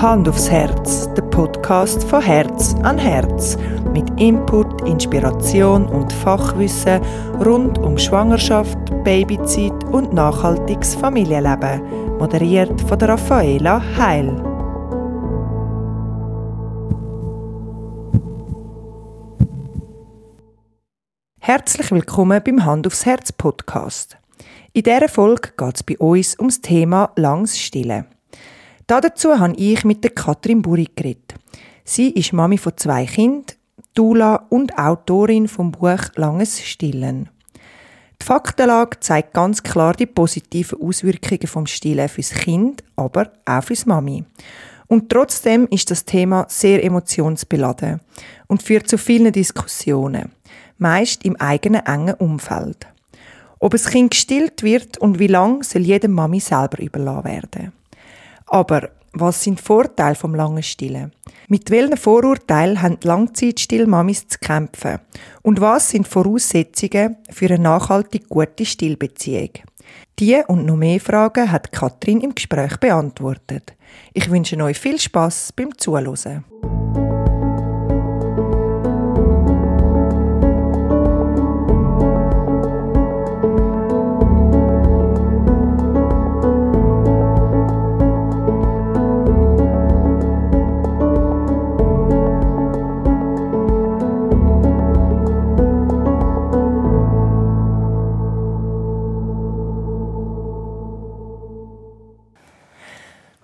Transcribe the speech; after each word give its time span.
Hand 0.00 0.26
aufs 0.30 0.50
Herz, 0.50 1.12
der 1.12 1.20
Podcast 1.20 2.04
von 2.04 2.22
Herz 2.22 2.74
an 2.84 2.96
Herz. 2.96 3.58
Mit 3.92 4.08
Input, 4.18 4.80
Inspiration 4.88 5.86
und 5.86 6.10
Fachwissen 6.10 7.02
rund 7.44 7.76
um 7.76 7.98
Schwangerschaft, 7.98 8.78
Babyzeit 9.04 9.84
und 9.92 10.14
nachhaltiges 10.14 10.94
Familienleben. 10.94 12.16
Moderiert 12.16 12.80
von 12.80 12.98
der 12.98 13.10
Raffaela 13.10 13.82
Heil. 13.98 14.42
Herzlich 21.40 21.92
willkommen 21.92 22.40
beim 22.42 22.64
Hand 22.64 22.86
aufs 22.86 23.04
Herz 23.04 23.32
Podcast. 23.32 24.16
In 24.72 24.84
dieser 24.84 25.10
Folge 25.10 25.50
geht 25.58 25.76
es 25.76 25.82
bei 25.82 25.98
uns 25.98 26.38
ums 26.38 26.62
Thema 26.62 27.12
langes 27.16 27.58
Stillen. 27.58 28.06
Dazu 28.90 29.38
habe 29.38 29.54
ich 29.54 29.84
mit 29.84 30.02
der 30.02 30.10
Katrin 30.10 30.62
Buri 30.62 30.88
geredet. 30.96 31.36
Sie 31.84 32.10
ist 32.10 32.32
Mami 32.32 32.58
von 32.58 32.76
zwei 32.76 33.06
Kindern, 33.06 33.44
Dula 33.94 34.46
und 34.48 34.76
Autorin 34.76 35.46
vom 35.46 35.70
Buch 35.70 36.00
Langes 36.16 36.60
Stillen. 36.60 37.28
Die 38.20 38.26
Faktenlage 38.26 38.98
zeigt 38.98 39.32
ganz 39.32 39.62
klar 39.62 39.94
die 39.94 40.06
positiven 40.06 40.82
Auswirkungen 40.82 41.46
vom 41.46 41.66
Stillen 41.68 42.08
fürs 42.08 42.30
Kind, 42.30 42.82
aber 42.96 43.30
auch 43.44 43.62
fürs 43.62 43.86
Mami. 43.86 44.24
Und 44.88 45.08
trotzdem 45.08 45.68
ist 45.70 45.92
das 45.92 46.04
Thema 46.04 46.46
sehr 46.48 46.82
emotionsbeladen 46.82 48.00
und 48.48 48.60
führt 48.60 48.88
zu 48.88 48.98
vielen 48.98 49.32
Diskussionen, 49.32 50.32
meist 50.78 51.24
im 51.24 51.36
eigenen 51.36 51.86
engen 51.86 52.14
Umfeld. 52.14 52.88
Ob 53.60 53.72
es 53.72 53.88
Kind 53.88 54.10
gestillt 54.10 54.64
wird 54.64 54.98
und 54.98 55.20
wie 55.20 55.28
lang 55.28 55.62
soll 55.62 55.82
jedem 55.82 56.10
Mami 56.10 56.40
selber 56.40 56.82
überlassen 56.82 57.24
werden. 57.24 57.79
Aber 58.50 58.90
was 59.12 59.42
sind 59.42 59.60
die 59.60 59.62
Vorteile 59.62 60.16
vom 60.16 60.34
langen 60.34 60.62
Stillen? 60.62 61.12
Mit 61.48 61.70
welchen 61.70 61.96
Vorurteilen 61.96 62.82
haben 62.82 62.98
Langzeitstillmamis 63.02 64.28
zu 64.28 64.38
kämpfen? 64.38 64.98
Und 65.42 65.60
was 65.60 65.90
sind 65.90 66.06
Voraussetzungen 66.06 67.16
für 67.30 67.46
eine 67.46 67.58
nachhaltig 67.60 68.28
gute 68.28 68.66
Stillbeziehung? 68.66 69.50
Die 70.18 70.42
und 70.46 70.66
noch 70.66 70.76
mehr 70.76 71.00
Fragen 71.00 71.50
hat 71.50 71.72
Katrin 71.72 72.20
im 72.20 72.34
Gespräch 72.34 72.76
beantwortet. 72.76 73.74
Ich 74.12 74.30
wünsche 74.30 74.62
euch 74.62 74.78
viel 74.78 75.00
Spaß 75.00 75.52
beim 75.56 75.76
Zuhören. 75.78 76.44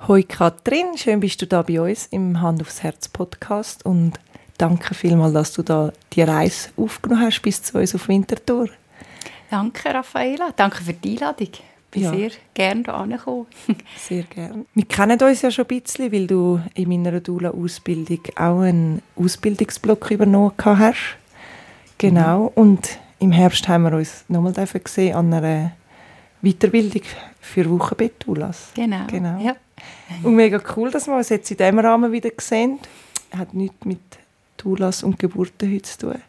Hoi 0.08 0.22
Katrin, 0.22 0.96
schön 0.96 1.18
bist 1.18 1.42
du 1.42 1.48
da 1.48 1.62
bei 1.62 1.80
uns 1.80 2.06
im 2.12 2.40
Hand 2.40 2.60
aufs 2.60 2.84
Herz 2.84 3.08
Podcast 3.08 3.84
und 3.84 4.12
danke 4.56 4.94
vielmals, 4.94 5.32
dass 5.32 5.52
du 5.52 5.64
da 5.64 5.92
die 6.12 6.22
Reise 6.22 6.68
aufgenommen 6.76 7.22
hast 7.22 7.42
bis 7.42 7.60
zu 7.60 7.76
uns 7.76 7.92
auf 7.92 8.06
Winterthur. 8.06 8.68
Danke 9.50 9.92
Raffaela, 9.92 10.52
danke 10.54 10.84
für 10.84 10.92
die 10.92 11.14
Einladung. 11.14 11.48
Ich 11.50 11.62
bin 11.90 12.02
ja. 12.04 12.10
sehr 12.12 12.30
gerne 12.54 12.84
hierher 12.84 13.18
gekommen. 13.18 13.46
sehr 13.96 14.22
gerne. 14.22 14.64
Wir 14.74 14.84
kennen 14.84 15.20
uns 15.20 15.42
ja 15.42 15.50
schon 15.50 15.64
ein 15.64 15.80
bisschen, 15.80 16.12
weil 16.12 16.28
du 16.28 16.60
in 16.74 16.88
meiner 16.88 17.18
Dula-Ausbildung 17.18 18.20
auch 18.36 18.60
einen 18.60 19.02
Ausbildungsblock 19.16 20.12
übernommen 20.12 20.52
hast. 20.64 21.16
Genau, 21.98 22.42
mhm. 22.42 22.62
und 22.62 22.98
im 23.18 23.32
Herbst 23.32 23.66
haben 23.66 23.82
wir 23.82 23.92
uns 23.94 24.24
nochmal 24.28 24.52
gesehen 24.52 25.16
an 25.16 25.34
einer 25.34 25.72
Weiterbildung 26.42 27.02
für 27.40 27.68
Wochenbett-Doulas. 27.68 28.70
Genau, 28.76 29.04
genau. 29.08 29.40
Ja. 29.40 29.56
Und 30.22 30.36
mega 30.36 30.60
cool, 30.76 30.90
dass 30.90 31.06
wir 31.06 31.16
uns 31.16 31.28
jetzt 31.28 31.50
in 31.50 31.56
diesem 31.56 31.78
Rahmen 31.78 32.12
wieder 32.12 32.30
sehen. 32.38 32.78
Hat 33.36 33.54
nichts 33.54 33.84
mit 33.84 34.00
Doulas 34.56 35.02
und 35.02 35.18
Geburten 35.18 35.72
heute 35.72 35.82
zu 35.82 35.98
tun. 35.98 36.22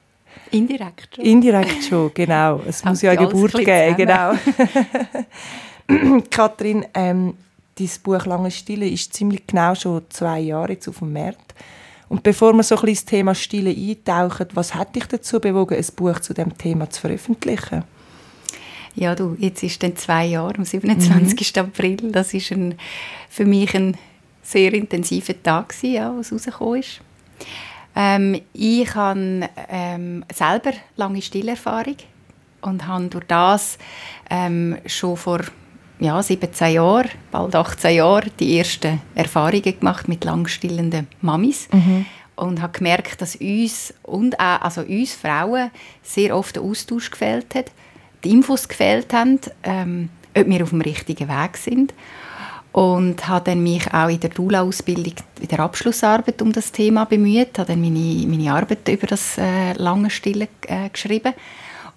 Indirekt 0.52 1.16
schon. 1.16 1.26
Indirekt 1.26 1.84
schon, 1.84 2.12
genau. 2.14 2.62
Es 2.68 2.84
muss 2.86 3.02
ja 3.02 3.12
eine 3.12 3.28
Geburt 3.28 3.54
geben, 3.54 3.96
genau. 3.96 4.34
Kathrin, 6.30 6.86
ähm, 6.94 7.36
dein 7.78 7.90
Buch 8.04 8.26
«Lange 8.26 8.52
Stille» 8.52 8.88
ist 8.88 9.14
ziemlich 9.14 9.46
genau 9.48 9.76
schon 9.76 10.04
zwei 10.10 10.40
Jahre 10.40 10.74
jetzt 10.74 10.88
auf 10.88 11.00
dem 11.00 11.14
Markt. 11.14 11.54
Und 12.10 12.24
bevor 12.24 12.54
wir 12.54 12.64
so 12.64 12.76
ein 12.76 12.82
bisschen 12.82 12.90
ins 12.90 13.06
Thema 13.06 13.36
Stille 13.36 13.70
eintauchen, 13.70 14.48
was 14.54 14.74
hat 14.74 14.96
dich 14.96 15.06
dazu 15.06 15.40
bewogen, 15.40 15.76
ein 15.76 15.86
Buch 15.96 16.20
zu 16.20 16.34
dem 16.34 16.58
Thema 16.58 16.90
zu 16.90 17.02
veröffentlichen? 17.02 17.84
Ja, 19.00 19.14
du, 19.14 19.36
jetzt 19.38 19.62
ist 19.62 19.84
dann 19.84 19.96
zwei 19.96 20.26
Jahre, 20.26 20.56
am 20.58 20.66
27. 20.66 21.56
Mhm. 21.56 21.62
April. 21.62 21.98
Das 22.12 22.34
ist 22.34 22.52
ein, 22.52 22.76
für 23.30 23.46
mich 23.46 23.76
ein 23.76 23.96
sehr 24.42 24.74
intensiver 24.74 25.42
Tag, 25.42 25.70
gewesen, 25.70 25.94
ja, 25.94 26.14
was 26.18 26.32
rausgekommen 26.32 26.80
ist. 26.80 27.02
Ähm, 27.96 28.42
ich 28.54 28.96
habe 28.96 29.50
ähm, 29.70 30.26
selber 30.34 30.72
lange 30.96 31.22
Stillerfahrung 31.22 31.98
und 32.62 32.88
habe 32.88 33.06
durch 33.06 33.26
das 33.26 33.78
ähm, 34.32 34.78
schon 34.88 35.16
vor 35.16 35.42
ja, 36.00 36.22
17 36.22 36.74
Jahren, 36.74 37.10
bald 37.30 37.56
18 37.56 37.96
Jahren, 37.96 38.32
die 38.40 38.58
ersten 38.58 39.00
Erfahrungen 39.14 39.80
gemacht 39.80 40.08
mit 40.08 40.24
langstillenden 40.26 41.08
Mamis. 41.22 41.70
Mhm. 41.72 42.08
Und 42.36 42.62
habe 42.62 42.78
gemerkt, 42.78 43.22
dass 43.22 43.36
uns, 43.36 43.94
und 44.04 44.40
auch, 44.40 44.62
also 44.62 44.82
uns 44.82 45.14
Frauen 45.14 45.70
sehr 46.02 46.36
oft 46.36 46.56
der 46.56 46.64
Austausch 46.64 47.12
gefällt 47.12 47.54
hat 47.54 47.72
die 48.24 48.32
Infos 48.32 48.68
gefehlt 48.68 49.14
haben, 49.14 49.40
ähm, 49.64 50.10
ob 50.36 50.48
wir 50.48 50.64
auf 50.64 50.70
dem 50.70 50.82
richtigen 50.82 51.28
Weg 51.28 51.58
sind. 51.58 51.94
Und 52.72 53.28
habe 53.28 53.46
dann 53.46 53.64
mich 53.64 53.92
auch 53.92 54.10
in 54.10 54.20
der 54.20 54.30
Dula-Ausbildung 54.30 55.16
in 55.42 55.48
der 55.48 55.60
Abschlussarbeit 55.62 56.42
um 56.44 56.52
das 56.52 56.72
Thema 56.72 57.06
bemüht, 57.06 57.58
habe 57.58 57.70
dann 57.70 57.82
meine, 57.82 58.28
meine 58.28 58.54
Arbeit 58.54 58.88
über 58.88 59.08
das 59.08 59.38
äh, 59.40 59.74
lange 59.74 60.12
Stillen 60.12 60.48
äh, 60.68 60.90
geschrieben. 60.90 61.34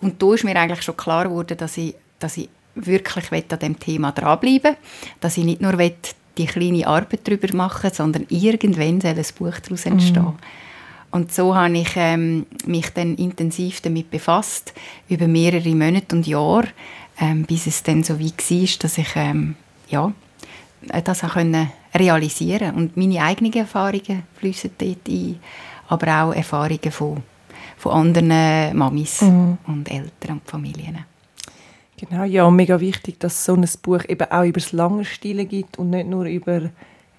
Und 0.00 0.22
da 0.22 0.32
ist 0.32 0.44
mir 0.44 0.56
eigentlich 0.56 0.82
schon 0.82 0.96
klar 0.96 1.24
geworden, 1.24 1.58
dass 1.58 1.76
ich, 1.76 1.94
dass 2.18 2.38
ich 2.38 2.48
wirklich 2.74 3.52
an 3.52 3.58
dem 3.58 3.78
Thema 3.78 4.12
dranbleiben 4.12 4.76
dass 5.20 5.36
ich 5.36 5.44
nicht 5.44 5.60
nur 5.60 5.76
die 5.76 6.46
kleine 6.46 6.86
Arbeit 6.86 7.20
darüber 7.24 7.54
machen 7.54 7.90
sondern 7.92 8.26
irgendwann 8.28 9.00
soll 9.00 9.10
ein 9.10 9.24
Buch 9.36 9.58
daraus 9.58 9.86
entstehen. 9.86 10.22
Mm. 10.22 10.38
Und 11.10 11.32
so 11.32 11.54
habe 11.56 11.78
ich 11.78 11.92
ähm, 11.96 12.46
mich 12.66 12.90
dann 12.90 13.16
intensiv 13.16 13.80
damit 13.80 14.10
befasst, 14.10 14.72
über 15.08 15.26
mehrere 15.26 15.74
Monate 15.74 16.14
und 16.14 16.26
Jahre, 16.26 16.68
ähm, 17.20 17.44
bis 17.44 17.66
es 17.66 17.82
dann 17.82 18.04
so 18.04 18.18
wie 18.18 18.30
war, 18.30 18.78
dass 18.78 18.98
ich 18.98 19.16
ähm, 19.16 19.56
ja, 19.88 20.12
das 21.04 21.24
auch 21.24 21.32
können 21.32 21.70
realisieren 21.94 22.74
Und 22.76 22.96
meine 22.96 23.22
eigenen 23.22 23.52
Erfahrungen 23.52 24.22
fließen 24.36 24.70
dort 24.78 25.08
ein, 25.08 25.40
aber 25.88 26.22
auch 26.22 26.32
Erfahrungen 26.32 26.90
von, 26.90 27.22
von 27.76 27.92
anderen 27.92 28.76
Mamis 28.76 29.22
mhm. 29.22 29.58
und 29.66 29.90
Eltern 29.90 30.38
und 30.38 30.48
Familien. 30.48 31.04
Genau, 31.96 32.24
ja, 32.24 32.50
mega 32.50 32.80
wichtig, 32.80 33.20
dass 33.20 33.44
so 33.44 33.54
ein 33.54 33.68
Buch 33.82 34.04
eben 34.08 34.30
auch 34.30 34.44
über 34.44 34.60
das 34.60 34.72
lange 34.72 35.04
Stillen 35.04 35.46
gibt 35.46 35.78
und 35.78 35.90
nicht 35.90 36.08
nur 36.08 36.24
über 36.24 36.70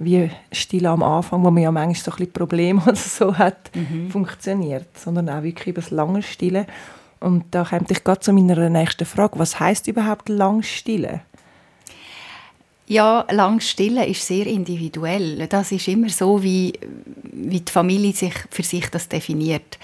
wie 0.04 0.30
still 0.52 0.86
am 0.88 1.04
Anfang, 1.04 1.44
wo 1.44 1.52
man 1.52 1.64
ja 1.64 1.72
manchmal 1.72 1.96
so 1.96 2.12
ein 2.12 2.18
bisschen 2.18 2.34
Probleme 2.34 2.82
oder 2.86 2.96
so 2.96 3.38
hat, 3.38 3.72
mhm. 3.76 4.10
funktioniert, 4.10 4.98
sondern 4.98 5.30
auch 5.30 5.44
wirklich 5.44 5.68
über 5.68 5.82
das 5.82 5.92
lange 5.92 6.24
Stillen. 6.24 6.66
Und 7.20 7.46
da 7.52 7.64
kommt 7.64 7.92
ich 7.92 8.04
gerade 8.04 8.20
zu 8.20 8.34
meiner 8.34 8.70
nächsten 8.70 9.06
Frage. 9.06 9.38
Was 9.38 9.60
heißt 9.60 9.88
überhaupt 9.88 10.28
lang 10.28 10.64
Stillen? 10.64 11.22
Ja, 12.88 13.26
lang 13.32 13.60
Stillen 13.60 14.04
ist 14.04 14.26
sehr 14.26 14.48
individuell. 14.48 15.48
Das 15.48 15.72
ist 15.72 15.88
immer 15.88 16.10
so, 16.10 16.42
wie, 16.42 16.74
wie 17.32 17.62
die 17.62 17.72
Familie 17.72 18.12
sich 18.12 18.34
für 18.50 18.64
sich 18.64 18.90
das 18.90 19.08
definiert 19.08 19.78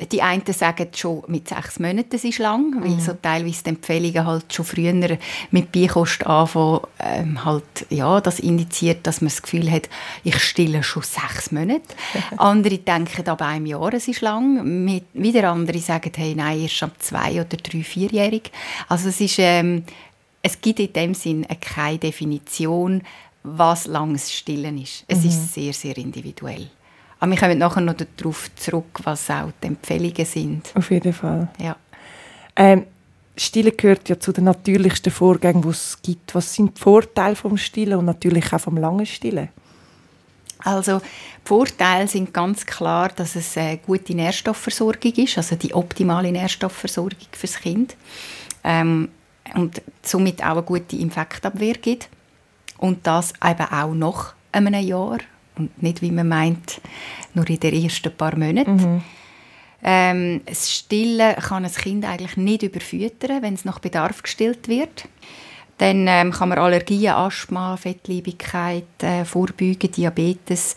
die 0.00 0.22
einen 0.22 0.42
sagen 0.46 0.88
schon 0.94 1.22
mit 1.28 1.48
sechs 1.48 1.78
Monaten, 1.78 2.08
das 2.10 2.24
ist 2.24 2.38
lang, 2.38 2.82
weil 2.82 2.90
mhm. 2.90 3.00
so 3.00 3.12
teilweise 3.12 3.62
die 3.62 3.70
Empfehlungen 3.70 4.26
halt 4.26 4.52
schon 4.52 4.64
früher 4.64 5.18
mit 5.52 5.70
Beikost 5.70 6.26
anfangen, 6.26 6.80
ähm, 6.98 7.44
halt, 7.44 7.86
ja, 7.90 8.20
das 8.20 8.40
indiziert, 8.40 9.06
dass 9.06 9.20
man 9.20 9.28
das 9.28 9.40
Gefühl 9.40 9.70
hat, 9.70 9.88
ich 10.24 10.38
stille 10.40 10.82
schon 10.82 11.04
sechs 11.04 11.52
Monate. 11.52 11.82
andere 12.38 12.78
denken 12.78 13.28
aber 13.28 13.46
einem 13.46 13.66
Jahr, 13.66 13.94
es 13.94 14.08
ist 14.08 14.20
lang. 14.20 14.84
Mit, 14.84 15.04
wieder 15.12 15.50
andere 15.50 15.78
sagen, 15.78 16.10
hey, 16.16 16.34
nein, 16.34 16.62
erst 16.62 16.82
ab 16.82 16.92
zwei 16.98 17.32
oder 17.40 17.56
drei, 17.56 17.84
vierjährig. 17.84 18.50
Also 18.88 19.10
es 19.10 19.20
ist, 19.20 19.38
ähm, 19.38 19.84
es 20.42 20.60
gibt 20.60 20.80
in 20.80 20.92
dem 20.92 21.14
Sinn 21.14 21.46
keine 21.60 21.98
Definition, 21.98 23.02
was 23.44 23.86
langes 23.86 24.32
Stillen 24.32 24.76
ist. 24.78 25.04
Es 25.06 25.20
mhm. 25.20 25.28
ist 25.28 25.54
sehr, 25.54 25.72
sehr 25.72 25.96
individuell. 25.98 26.68
Aber 27.24 27.30
wir 27.30 27.38
kommen 27.38 27.56
nachher 27.56 27.80
noch 27.80 27.94
darauf 28.18 28.54
zurück, 28.54 29.00
was 29.04 29.30
auch 29.30 29.50
die 29.62 29.68
Empfehlungen 29.68 30.26
sind. 30.26 30.70
Auf 30.74 30.90
jeden 30.90 31.14
Fall. 31.14 31.48
Ja. 31.58 31.74
Ähm, 32.54 32.84
Stillen 33.34 33.74
gehört 33.74 34.10
ja 34.10 34.20
zu 34.20 34.30
den 34.30 34.44
natürlichsten 34.44 35.10
Vorgängen, 35.10 35.62
die 35.62 35.68
es 35.68 35.98
gibt. 36.02 36.34
Was 36.34 36.52
sind 36.52 36.76
die 36.76 36.82
Vorteile 36.82 37.34
vom 37.34 37.56
Stillen 37.56 37.98
und 37.98 38.04
natürlich 38.04 38.52
auch 38.52 38.60
vom 38.60 38.76
langen 38.76 39.06
Stillen? 39.06 39.48
Also 40.58 40.98
die 40.98 41.48
Vorteile 41.48 42.08
sind 42.08 42.34
ganz 42.34 42.66
klar, 42.66 43.08
dass 43.08 43.36
es 43.36 43.56
eine 43.56 43.78
gute 43.78 44.14
Nährstoffversorgung 44.14 45.12
ist, 45.14 45.38
also 45.38 45.56
die 45.56 45.72
optimale 45.72 46.30
Nährstoffversorgung 46.30 47.28
fürs 47.32 47.58
Kind 47.58 47.96
ähm, 48.64 49.08
und 49.54 49.80
somit 50.02 50.42
auch 50.42 50.58
eine 50.58 50.62
gute 50.62 50.96
Infektabwehr 50.96 51.74
gibt 51.74 52.10
und 52.76 53.06
das 53.06 53.32
eben 53.42 53.72
auch 53.72 53.94
noch 53.94 54.34
einem 54.52 54.74
Jahr 54.74 55.20
und 55.56 55.82
nicht, 55.82 56.02
wie 56.02 56.10
man 56.10 56.28
meint, 56.28 56.80
nur 57.34 57.48
in 57.48 57.60
den 57.60 57.82
ersten 57.82 58.14
paar 58.16 58.36
Monaten. 58.36 58.76
Mhm. 58.76 59.02
Ähm, 59.82 60.40
das 60.46 60.72
Stillen 60.72 61.36
kann 61.36 61.64
ein 61.64 61.72
Kind 61.72 62.04
eigentlich 62.06 62.36
nicht 62.36 62.62
überfüttern, 62.62 63.42
wenn 63.42 63.54
es 63.54 63.64
nach 63.64 63.78
Bedarf 63.78 64.22
gestillt 64.22 64.66
wird. 64.68 65.06
Dann 65.78 66.06
ähm, 66.08 66.30
kann 66.30 66.48
man 66.48 66.58
Allergien, 66.58 67.12
Asthma, 67.12 67.76
Fettleibigkeit 67.76 69.02
äh, 69.02 69.24
vorbeugen, 69.24 69.90
Diabetes 69.90 70.76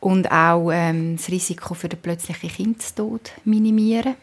und 0.00 0.30
auch 0.30 0.70
ähm, 0.72 1.16
das 1.16 1.28
Risiko 1.28 1.74
für 1.74 1.88
den 1.88 2.00
plötzlichen 2.00 2.50
Kindstod 2.50 3.32
minimieren. 3.44 4.14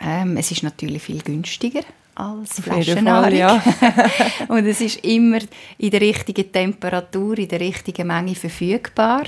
Ähm, 0.00 0.36
es 0.36 0.50
ist 0.50 0.62
natürlich 0.62 1.02
viel 1.02 1.22
günstiger 1.22 1.82
als 2.14 2.60
Flaschennahrung. 2.60 3.36
Ja. 3.36 3.62
und 4.48 4.66
es 4.66 4.80
ist 4.80 5.04
immer 5.04 5.38
in 5.78 5.90
der 5.90 6.00
richtigen 6.00 6.50
Temperatur, 6.50 7.38
in 7.38 7.48
der 7.48 7.60
richtigen 7.60 8.06
Menge 8.06 8.34
verfügbar, 8.34 9.24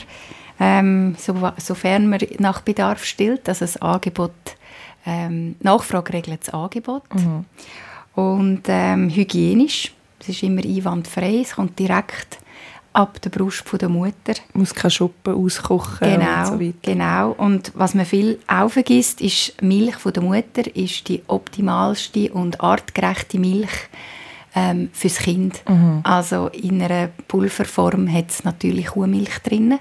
ähm, 0.61 1.17
so, 1.19 1.35
sofern 1.59 2.09
man 2.09 2.21
nach 2.39 2.61
Bedarf 2.61 3.05
stillt. 3.05 3.49
Also 3.49 3.65
das 3.65 3.77
Angebot, 3.79 4.33
ähm, 5.07 5.57
Nachfrage 5.61 6.13
regelt 6.13 6.47
das 6.47 6.55
Angebot. 6.55 7.03
Mhm. 7.15 7.45
Und 8.15 8.63
ähm, 8.69 9.11
hygienisch, 9.11 9.93
es 10.21 10.29
ist 10.29 10.43
immer 10.43 10.63
einwandfrei, 10.63 11.41
es 11.43 11.57
kommt 11.57 11.79
direkt 11.79 12.39
ab 12.95 13.21
der 13.21 13.31
Brust 13.31 13.69
von 13.69 13.79
der 13.79 13.89
Mutter. 13.89 14.35
Muss 14.55 14.75
keine 14.75 14.91
Schuppen 14.91 15.35
auskochen 15.35 16.09
genau, 16.09 16.39
und 16.39 16.47
so 16.47 16.61
weiter. 16.61 16.79
Genau. 16.83 17.31
Und 17.33 17.73
was 17.75 17.95
man 17.95 18.07
viel 18.07 18.39
auch 18.47 18.71
vergisst, 18.71 19.21
ist, 19.21 19.61
Milch 19.61 19.97
von 19.97 20.13
der 20.13 20.23
Mutter 20.23 20.75
ist 20.75 21.09
die 21.09 21.23
optimalste 21.27 22.33
und 22.33 22.61
artgerechte 22.61 23.39
Milch 23.39 23.73
ähm, 24.55 24.89
fürs 24.93 25.19
Kind. 25.19 25.63
Mhm. 25.69 26.01
Also 26.05 26.49
in 26.49 26.81
einer 26.81 27.09
Pulverform 27.29 28.11
hat 28.11 28.31
es 28.31 28.45
natürlich 28.45 28.87
Kuhmilch 28.87 29.39
drin. 29.41 29.79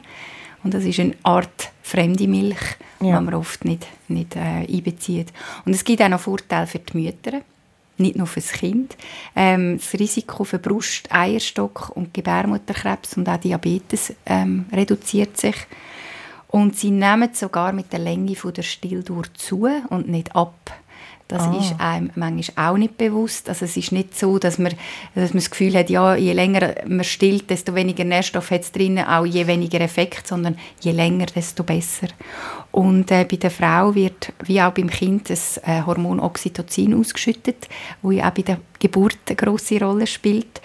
Und 0.63 0.73
das 0.73 0.83
ist 0.83 0.99
eine 0.99 1.15
Art 1.23 1.71
fremde 1.81 2.27
Milch, 2.27 2.61
ja. 2.99 3.19
die 3.19 3.25
man 3.25 3.33
oft 3.33 3.63
nicht, 3.65 3.85
nicht 4.07 4.35
äh, 4.35 4.65
einbezieht. 4.67 5.31
Und 5.65 5.73
es 5.73 5.83
gibt 5.83 6.01
auch 6.01 6.09
noch 6.09 6.21
Vorteile 6.21 6.67
für 6.67 6.79
die 6.79 6.97
Mütter 6.97 7.41
nicht 7.97 8.15
nur 8.15 8.27
für 8.27 8.39
das 8.41 8.51
Kind. 8.51 8.97
Ähm, 9.35 9.77
das 9.77 9.93
Risiko 9.93 10.43
für 10.43 10.59
Brust-, 10.59 11.11
Eierstock- 11.11 11.89
und 11.89 12.13
Gebärmutterkrebs 12.13 13.17
und 13.17 13.29
auch 13.29 13.37
Diabetes 13.37 14.13
ähm, 14.25 14.65
reduziert 14.71 15.37
sich. 15.37 15.55
Und 16.47 16.77
sie 16.77 16.91
nehmen 16.91 17.33
sogar 17.33 17.73
mit 17.73 17.91
der 17.91 17.99
Länge 17.99 18.35
der 18.35 18.61
Stilldauer 18.61 19.25
zu 19.33 19.67
und 19.89 20.07
nicht 20.07 20.35
ab. 20.35 20.71
Das 21.27 21.43
ah. 21.43 21.57
ist 21.57 21.79
einem 21.79 22.11
manchmal 22.15 22.71
auch 22.71 22.77
nicht 22.77 22.97
bewusst. 22.97 23.49
Also 23.49 23.65
es 23.65 23.77
ist 23.77 23.91
nicht 23.91 24.17
so, 24.17 24.39
dass 24.39 24.57
man, 24.57 24.73
dass 25.15 25.33
man 25.33 25.39
das 25.39 25.49
Gefühl 25.49 25.73
hat, 25.75 25.89
ja, 25.89 26.15
je 26.15 26.33
länger 26.33 26.75
man 26.85 27.03
stillt, 27.03 27.49
desto 27.49 27.73
weniger 27.75 28.03
Nährstoff 28.03 28.51
hat 28.51 28.61
es 28.61 28.71
drin, 28.71 28.99
auch 28.99 29.25
je 29.25 29.47
weniger 29.47 29.81
Effekt, 29.81 30.27
sondern 30.27 30.57
je 30.81 30.91
länger, 30.91 31.25
desto 31.27 31.63
besser. 31.63 32.07
Und 32.71 33.11
äh, 33.11 33.25
bei 33.29 33.37
der 33.37 33.51
Frau 33.51 33.95
wird, 33.95 34.33
wie 34.43 34.61
auch 34.61 34.71
beim 34.71 34.89
Kind, 34.89 35.29
das 35.29 35.57
äh, 35.59 35.83
Hormon 35.85 36.19
Oxytocin 36.19 36.93
ausgeschüttet, 36.93 37.67
wo 38.01 38.11
ja 38.11 38.29
auch 38.29 38.33
bei 38.33 38.41
der 38.41 38.59
Geburt 38.79 39.17
eine 39.27 39.35
grosse 39.35 39.79
Rolle 39.79 40.07
spielt. 40.07 40.61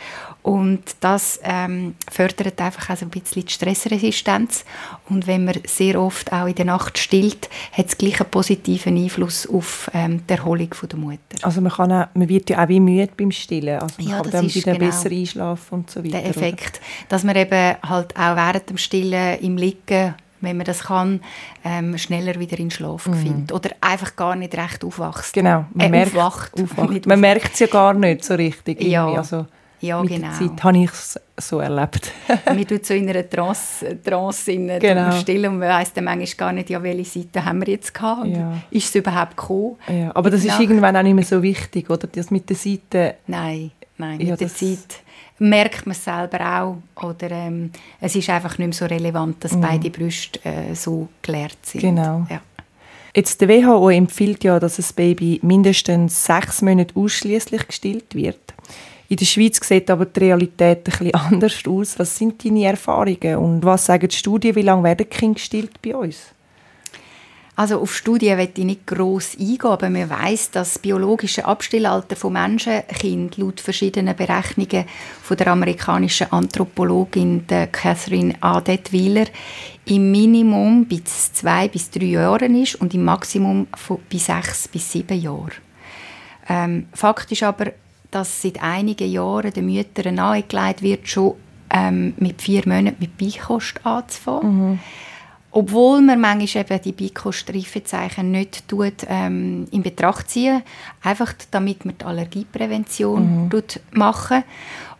Und 0.48 0.80
das 1.00 1.38
ähm, 1.42 1.94
fördert 2.10 2.58
einfach 2.58 2.88
also 2.88 3.04
ein 3.04 3.10
bisschen 3.10 3.44
die 3.44 3.52
Stressresistenz. 3.52 4.64
Und 5.10 5.26
wenn 5.26 5.44
man 5.44 5.56
sehr 5.66 6.00
oft 6.00 6.32
auch 6.32 6.46
in 6.46 6.54
der 6.54 6.64
Nacht 6.64 6.96
stillt, 6.96 7.50
hat 7.70 7.88
es 7.88 7.98
gleich 7.98 8.18
einen 8.18 8.30
positiven 8.30 8.96
Einfluss 8.96 9.46
auf 9.46 9.90
ähm, 9.92 10.22
die 10.26 10.32
Erholung 10.32 10.72
von 10.72 10.88
der 10.88 10.98
Mutter. 10.98 11.18
Also 11.42 11.60
man, 11.60 11.70
kann 11.70 11.92
auch, 11.92 12.06
man 12.14 12.30
wird 12.30 12.48
ja 12.48 12.64
auch 12.64 12.68
wie 12.68 12.80
müde 12.80 13.12
beim 13.14 13.30
Stillen. 13.30 13.78
Also 13.78 13.96
man 13.98 14.08
ja, 14.08 14.22
kann 14.22 14.30
dann 14.30 14.54
wieder 14.54 14.72
genau 14.72 14.86
besser 14.86 15.10
einschlafen 15.10 15.74
und 15.74 15.90
so 15.90 16.02
weiter. 16.02 16.12
Der 16.12 16.26
Effekt, 16.30 16.76
oder? 16.76 17.06
dass 17.10 17.24
man 17.24 17.36
eben 17.36 17.76
halt 17.86 18.16
auch 18.16 18.36
während 18.36 18.70
dem 18.70 18.78
Stillen 18.78 19.40
im 19.40 19.58
Liegen 19.58 20.14
wenn 20.40 20.56
man 20.56 20.66
das 20.66 20.84
kann, 20.84 21.20
ähm, 21.64 21.98
schneller 21.98 22.38
wieder 22.38 22.60
in 22.60 22.70
Schlaf 22.70 23.08
mhm. 23.08 23.14
findet. 23.14 23.52
Oder 23.52 23.70
einfach 23.80 24.14
gar 24.14 24.36
nicht 24.36 24.56
recht 24.56 24.84
aufwachst. 24.84 25.32
Genau, 25.34 25.64
man 25.74 25.92
äh, 25.92 27.16
merkt 27.16 27.54
es 27.54 27.58
ja 27.58 27.66
gar 27.66 27.92
nicht 27.92 28.24
so 28.24 28.34
richtig. 28.34 28.80
Ja, 28.80 29.08
also, 29.08 29.46
ja 29.80 30.00
mit 30.00 30.10
genau. 30.10 30.28
Der 30.28 30.48
Zeit 30.48 30.64
habe 30.64 30.78
ich 30.78 30.90
es 30.90 31.20
so 31.38 31.60
erlebt. 31.60 32.12
man 32.46 32.66
tut 32.66 32.84
so 32.84 32.94
in 32.94 33.08
einer 33.08 33.28
Trance, 33.28 33.98
Trance 34.02 34.52
in 34.52 34.78
genau. 34.78 35.12
still 35.12 35.46
und 35.46 35.58
man 35.58 35.68
weiss 35.68 35.92
dann 35.92 36.04
manchmal 36.04 36.36
gar 36.36 36.52
nicht, 36.52 36.70
ja, 36.70 36.82
welche 36.82 37.20
Seite 37.20 37.44
haben 37.44 37.60
wir 37.60 37.68
jetzt 37.68 37.94
gehabt 37.94 38.26
ja. 38.26 38.52
ist 38.70 38.88
es 38.88 38.94
überhaupt 38.94 39.36
gekommen. 39.36 39.76
Ja, 39.88 40.14
aber 40.14 40.30
das 40.30 40.40
ist 40.40 40.48
Nacht. 40.48 40.60
irgendwann 40.60 40.96
auch 40.96 41.02
nicht 41.02 41.14
mehr 41.14 41.24
so 41.24 41.42
wichtig, 41.42 41.90
oder? 41.90 42.06
Das 42.06 42.30
mit 42.30 42.48
der 42.48 42.56
Seite... 42.56 43.16
Nein, 43.26 43.70
nein, 43.96 44.20
ja, 44.20 44.32
mit 44.32 44.40
der 44.40 44.48
Zeit 44.48 45.02
merkt 45.38 45.86
man 45.86 45.92
es 45.92 46.04
selber 46.04 46.60
auch. 46.60 47.04
Oder 47.04 47.30
ähm, 47.30 47.70
es 48.00 48.14
ist 48.16 48.28
einfach 48.30 48.58
nicht 48.58 48.68
mehr 48.68 48.72
so 48.74 48.86
relevant, 48.86 49.42
dass 49.44 49.52
mhm. 49.52 49.60
beide 49.60 49.90
Brüste 49.90 50.40
äh, 50.44 50.74
so 50.74 51.08
geleert 51.22 51.58
sind. 51.62 51.80
Genau. 51.80 52.26
Ja. 52.28 52.40
Jetzt 53.14 53.40
der 53.40 53.48
WHO 53.48 53.88
empfiehlt 53.90 54.44
ja, 54.44 54.60
dass 54.60 54.78
ein 54.78 54.94
Baby 54.94 55.40
mindestens 55.42 56.24
sechs 56.24 56.62
Monate 56.62 56.94
ausschließlich 56.94 57.66
gestillt 57.66 58.14
wird. 58.14 58.54
In 59.10 59.16
der 59.16 59.24
Schweiz 59.24 59.58
sieht 59.66 59.90
aber 59.90 60.04
die 60.04 60.20
Realität 60.20 60.84
bisschen 60.84 61.14
anders 61.14 61.62
aus. 61.66 61.98
Was 61.98 62.16
sind 62.16 62.44
deine 62.44 62.66
Erfahrungen 62.66 63.36
und 63.36 63.64
was 63.64 63.86
sagen 63.86 64.08
die 64.08 64.16
Studien, 64.16 64.54
wie 64.54 64.62
lange 64.62 64.84
werden 64.84 65.08
Kinder 65.08 65.34
gestillt 65.34 65.80
bei 65.80 65.96
uns? 65.96 66.34
Also 67.56 67.80
auf 67.80 67.92
Studien 67.92 68.38
wird 68.38 68.56
ich 68.56 68.64
nicht 68.64 68.86
gross 68.86 69.34
eingehen, 69.36 69.64
aber 69.64 69.90
man 69.90 70.08
weiß, 70.08 70.52
dass 70.52 70.74
das 70.74 70.78
biologische 70.78 71.44
Abstillalter 71.44 72.14
von 72.14 72.34
Menschenkind 72.34 73.36
laut 73.36 73.60
verschiedenen 73.60 74.14
Berechnungen 74.14 74.84
von 75.22 75.36
der 75.36 75.48
amerikanischen 75.48 76.30
Anthropologin 76.30 77.46
Catherine 77.72 78.36
A. 78.42 78.60
Detweiler 78.60 79.26
im 79.86 80.12
Minimum 80.12 80.84
bis 80.84 81.32
zwei 81.32 81.66
bis 81.66 81.90
drei 81.90 82.04
Jahren 82.04 82.62
ist 82.62 82.76
und 82.76 82.94
im 82.94 83.04
Maximum 83.04 83.66
von 83.74 83.98
bis 84.08 84.26
sechs 84.26 84.68
bis 84.68 84.92
sieben 84.92 85.20
Jahren. 85.20 85.50
Ähm, 86.48 86.86
Fakt 86.92 87.32
ist 87.32 87.42
aber, 87.42 87.72
dass 88.10 88.42
seit 88.42 88.62
einigen 88.62 89.10
Jahren 89.10 89.52
den 89.52 89.66
Müttern 89.66 90.14
nahegelegt 90.14 90.82
wird, 90.82 91.08
schon 91.08 91.34
ähm, 91.70 92.14
mit 92.16 92.40
vier 92.40 92.62
Monaten 92.66 92.96
mit 93.00 93.18
Beikost 93.18 93.84
anzufangen. 93.84 94.70
Mhm. 94.70 94.78
Obwohl 95.50 96.02
man 96.02 96.20
manchmal 96.20 96.64
eben 96.64 96.82
die 96.82 96.92
Bikostreifezeichen 96.92 98.30
nicht 98.30 98.68
tut, 98.68 99.06
ähm, 99.08 99.66
in 99.70 99.82
Betracht 99.82 100.30
ziehen, 100.30 100.62
einfach 101.02 101.32
damit 101.50 101.84
man 101.84 101.96
die 101.98 102.04
Allergieprävention 102.04 103.48
mhm. 103.48 103.62
machen 103.92 104.44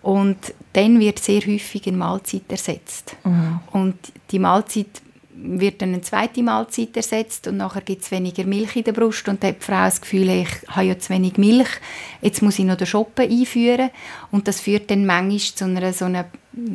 und 0.03 0.39
dann 0.73 1.01
wird 1.01 1.19
sehr 1.19 1.41
häufig 1.41 1.87
eine 1.87 1.99
Mahlzeit 1.99 2.45
ersetzt. 2.49 3.17
Mhm. 3.25 3.61
Und 3.73 3.97
die 4.31 4.39
Mahlzeit 4.39 5.03
wird 5.41 5.81
dann 5.83 5.91
eine 5.91 6.01
zweite 6.01 6.43
Mahlzeit 6.43 6.97
ersetzt 6.97 7.47
und 7.47 7.59
nachher 7.59 7.83
gibt 7.83 8.03
es 8.03 8.11
weniger 8.11 8.45
Milch 8.45 8.75
in 8.77 8.85
der 8.85 8.93
Brust 8.93 9.29
und 9.29 9.43
dann 9.43 9.51
hat 9.51 9.61
die 9.61 9.65
Frau 9.65 9.85
das 9.85 10.01
Gefühl, 10.01 10.29
ich 10.31 10.49
habe 10.69 10.87
ja 10.87 10.99
zu 10.99 11.11
wenig 11.13 11.37
Milch, 11.37 11.69
jetzt 12.21 12.43
muss 12.43 12.59
ich 12.59 12.65
noch 12.65 12.77
den 12.77 12.87
Shoppen 12.87 13.31
einführen 13.31 13.91
und 14.31 14.49
das 14.49 14.61
führt 14.61 14.91
dann 14.91 15.07
manchmal 15.07 15.39
zu 15.39 15.65
einer 15.65 15.93
so 15.93 16.07
einer 16.07 16.27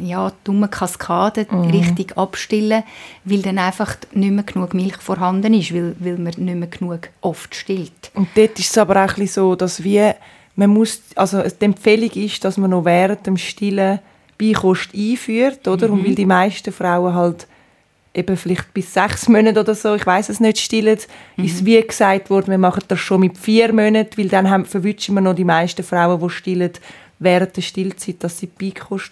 ja, 0.02 0.32
dummen 0.44 0.70
Kaskade 0.70 1.46
mhm. 1.50 1.72
richtig 1.72 2.18
abstillen, 2.18 2.84
weil 3.26 3.42
dann 3.42 3.58
einfach 3.58 3.98
nicht 4.14 4.32
mehr 4.32 4.44
genug 4.44 4.74
Milch 4.74 4.98
vorhanden 4.98 5.54
ist, 5.54 5.74
weil, 5.74 5.96
weil 6.00 6.18
man 6.18 6.34
nicht 6.38 6.40
mehr 6.40 6.68
genug 6.68 7.10
oft 7.22 7.54
stillt. 7.54 8.12
Und 8.14 8.30
dort 8.36 8.58
ist 8.60 8.72
es 8.72 8.78
aber 8.78 9.04
auch 9.04 9.18
so, 9.28 9.56
dass 9.56 9.84
wir, 9.84 10.16
man 10.56 10.70
muss, 10.70 11.02
also 11.16 11.42
die 11.42 11.66
Empfehlung 11.66 12.12
ist, 12.12 12.46
dass 12.46 12.58
man 12.58 12.70
noch 12.70 12.86
während 12.86 13.26
dem 13.28 13.36
Stillen 13.38 14.00
Beikost 14.38 14.90
einführt, 14.96 15.68
oder? 15.68 15.88
Mhm. 15.88 15.94
Und 15.94 16.06
weil 16.06 16.16
die 16.16 16.26
meisten 16.26 16.72
Frauen 16.72 17.14
halt 17.14 17.48
eben 18.14 18.38
vielleicht 18.38 18.74
bis 18.74 18.94
sechs 18.94 19.28
Monate 19.28 19.60
oder 19.60 19.76
so, 19.76 19.96
ich 19.96 20.06
weiß 20.06 20.30
es 20.30 20.40
nicht, 20.40 20.60
stillen, 20.60 21.00
mhm. 21.36 21.46
ist 21.46 21.66
wie 21.66 21.82
gesagt 21.82 22.30
worden, 22.30 22.52
wir 22.52 22.58
machen 22.58 22.84
das 22.88 23.00
schon 23.00 23.22
mit 23.22 23.38
vier 23.38 23.74
Monaten, 23.74 24.18
weil 24.18 24.30
dann 24.30 24.50
haben, 24.50 24.66
verwünschen 24.66 25.16
wir 25.16 25.22
noch 25.22 25.36
die 25.36 25.44
meisten 25.44 25.84
Frauen, 25.84 26.22
die 26.22 26.30
stillen, 26.30 26.72
während 27.20 27.56
der 27.58 27.62
Stillzeit, 27.62 28.24
dass 28.24 28.38
sie 28.38 28.48
Beikost 28.48 29.12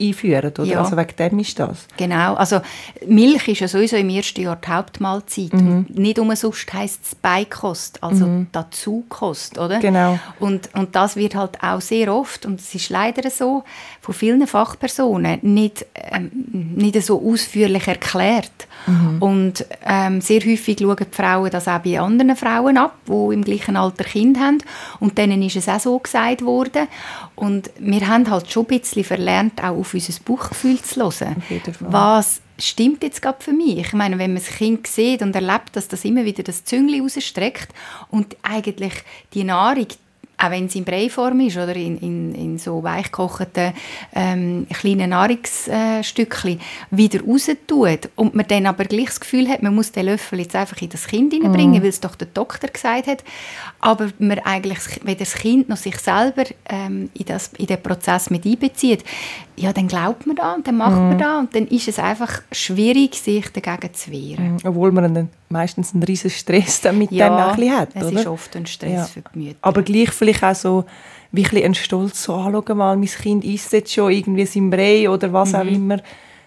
einführen, 0.00 0.50
oder? 0.50 0.64
Ja. 0.64 0.80
Also 0.80 0.96
wegen 0.96 1.16
dem 1.16 1.38
ist 1.38 1.58
das. 1.58 1.86
Genau, 1.96 2.34
also 2.34 2.60
Milch 3.06 3.46
ist 3.48 3.60
ja 3.60 3.68
sowieso 3.68 3.96
im 3.96 4.08
ersten 4.08 4.42
Jahr 4.42 4.56
die 4.56 4.68
Hauptmahlzeit. 4.68 5.52
Mhm. 5.52 5.86
Nicht 5.88 6.18
umsonst 6.18 6.72
heisst 6.72 7.04
es 7.04 7.14
Beikost, 7.14 8.02
also 8.02 8.26
mhm. 8.26 8.46
Dazukost, 8.50 9.58
oder? 9.58 9.78
Genau. 9.78 10.18
Und, 10.40 10.70
und 10.74 10.96
das 10.96 11.16
wird 11.16 11.34
halt 11.36 11.62
auch 11.62 11.80
sehr 11.80 12.12
oft, 12.12 12.44
und 12.44 12.60
es 12.60 12.74
ist 12.74 12.90
leider 12.90 13.30
so, 13.30 13.64
von 14.00 14.14
vielen 14.14 14.46
Fachpersonen 14.46 15.38
nicht, 15.42 15.86
ähm, 15.94 16.30
nicht 16.76 17.00
so 17.02 17.22
ausführlich 17.22 17.88
erklärt. 17.88 18.68
Mhm. 18.86 19.22
Und 19.22 19.66
ähm, 19.86 20.20
sehr 20.20 20.40
häufig 20.40 20.78
schauen 20.78 20.96
die 20.98 21.16
Frauen 21.16 21.50
das 21.50 21.68
auch 21.68 21.78
bei 21.78 21.98
anderen 21.98 22.36
Frauen 22.36 22.76
ab, 22.76 22.96
die 23.06 23.34
im 23.34 23.44
gleichen 23.44 23.76
Alter 23.76 24.04
Kind 24.04 24.38
haben. 24.38 24.58
Und 25.00 25.16
denen 25.16 25.40
ist 25.42 25.56
es 25.56 25.68
auch 25.68 25.80
so 25.80 25.98
gesagt 25.98 26.42
worden. 26.44 26.88
Und 27.36 27.70
wir 27.78 28.06
haben 28.06 28.30
halt 28.30 28.50
schon 28.50 28.64
ein 28.64 28.78
bisschen 28.78 29.04
verlernt, 29.04 29.62
auch 29.62 29.76
auf 29.76 29.94
unser 29.94 30.14
Bauchgefühl 30.24 30.80
zu 30.80 31.00
hören. 31.00 31.42
Was 31.80 32.40
stimmt 32.58 33.02
jetzt 33.02 33.20
gerade 33.20 33.42
für 33.42 33.52
mich? 33.52 33.78
Ich 33.78 33.92
meine, 33.92 34.18
wenn 34.18 34.32
man 34.32 34.42
das 34.42 34.54
Kind 34.54 34.86
sieht 34.86 35.22
und 35.22 35.34
erlebt, 35.34 35.74
dass 35.74 35.88
das 35.88 36.04
immer 36.04 36.24
wieder 36.24 36.42
das 36.42 36.64
Züngli 36.64 37.00
rausstreckt 37.00 37.68
und 38.10 38.36
eigentlich 38.42 38.92
die 39.32 39.44
Nahrung, 39.44 39.88
auch 40.44 40.50
wenn 40.50 40.68
sie 40.68 40.78
in 40.78 40.84
Breiform 40.84 41.40
ist 41.40 41.56
oder 41.56 41.74
in, 41.74 41.98
in, 41.98 42.34
in 42.34 42.58
so 42.58 42.82
weichgekochten 42.82 43.72
ähm, 44.14 44.66
kleinen 44.72 45.10
Nahrungsstückchen, 45.10 46.60
wieder 46.90 47.20
raus 47.22 47.50
tut 47.66 48.08
und 48.16 48.34
man 48.34 48.46
dann 48.46 48.66
aber 48.66 48.84
gleich 48.84 49.06
das 49.06 49.20
Gefühl 49.20 49.48
hat, 49.48 49.62
man 49.62 49.74
muss 49.74 49.92
den 49.92 50.06
Löffel 50.06 50.40
jetzt 50.40 50.56
einfach 50.56 50.80
in 50.82 50.88
das 50.88 51.06
Kind 51.06 51.32
hineinbringen, 51.32 51.80
mm. 51.80 51.82
weil 51.82 51.88
es 51.88 52.00
doch 52.00 52.14
der 52.14 52.28
Doktor 52.28 52.68
gesagt 52.68 53.06
hat, 53.06 53.24
aber 53.80 54.10
man 54.18 54.38
eigentlich 54.40 55.00
weder 55.04 55.20
das 55.20 55.34
Kind 55.34 55.68
noch 55.68 55.76
sich 55.76 55.98
selber 55.98 56.44
ähm, 56.68 57.10
in, 57.14 57.24
das, 57.24 57.50
in 57.58 57.66
den 57.66 57.82
Prozess 57.82 58.30
mit 58.30 58.44
einbezieht, 58.44 59.04
ja, 59.56 59.72
dann 59.72 59.88
glaubt 59.88 60.26
man 60.26 60.36
da 60.36 60.54
und 60.54 60.66
dann 60.66 60.76
macht 60.76 60.96
mm. 60.96 61.08
man 61.08 61.18
da 61.18 61.38
und 61.38 61.54
dann 61.54 61.66
ist 61.68 61.88
es 61.88 61.98
einfach 61.98 62.42
schwierig, 62.50 63.14
sich 63.14 63.48
dagegen 63.52 63.94
zu 63.94 64.10
wehren. 64.10 64.56
Mm. 64.56 64.66
Obwohl 64.66 64.92
man 64.92 65.14
dann 65.14 65.28
meistens 65.48 65.94
einen 65.94 66.02
riesen 66.02 66.30
Stress 66.30 66.80
damit 66.80 67.12
ja, 67.12 67.28
dann 67.28 67.58
ein 67.60 67.70
hat, 67.70 67.90
es 67.94 68.10
ist 68.10 68.26
oft 68.26 68.56
ein 68.56 68.66
Stress 68.66 68.92
ja. 68.92 69.04
für 69.04 69.22
die 69.34 69.38
Mütter. 69.38 69.58
Aber 69.62 69.82
gleich 69.82 70.10
vielleicht 70.10 70.42
auch 70.42 70.54
so 70.54 70.84
wie 71.32 71.46
ein, 71.46 71.64
ein 71.64 71.74
Stolz, 71.74 72.22
so 72.22 72.34
anschauen 72.34 72.78
mal, 72.78 72.96
mein 72.96 73.06
Kind 73.06 73.44
isst 73.44 73.72
jetzt 73.72 73.92
schon 73.92 74.10
irgendwie 74.10 74.46
sein 74.46 74.70
Brei 74.70 75.08
oder 75.08 75.32
was 75.32 75.52
mhm. 75.52 75.58
auch 75.58 75.64
immer. 75.64 75.94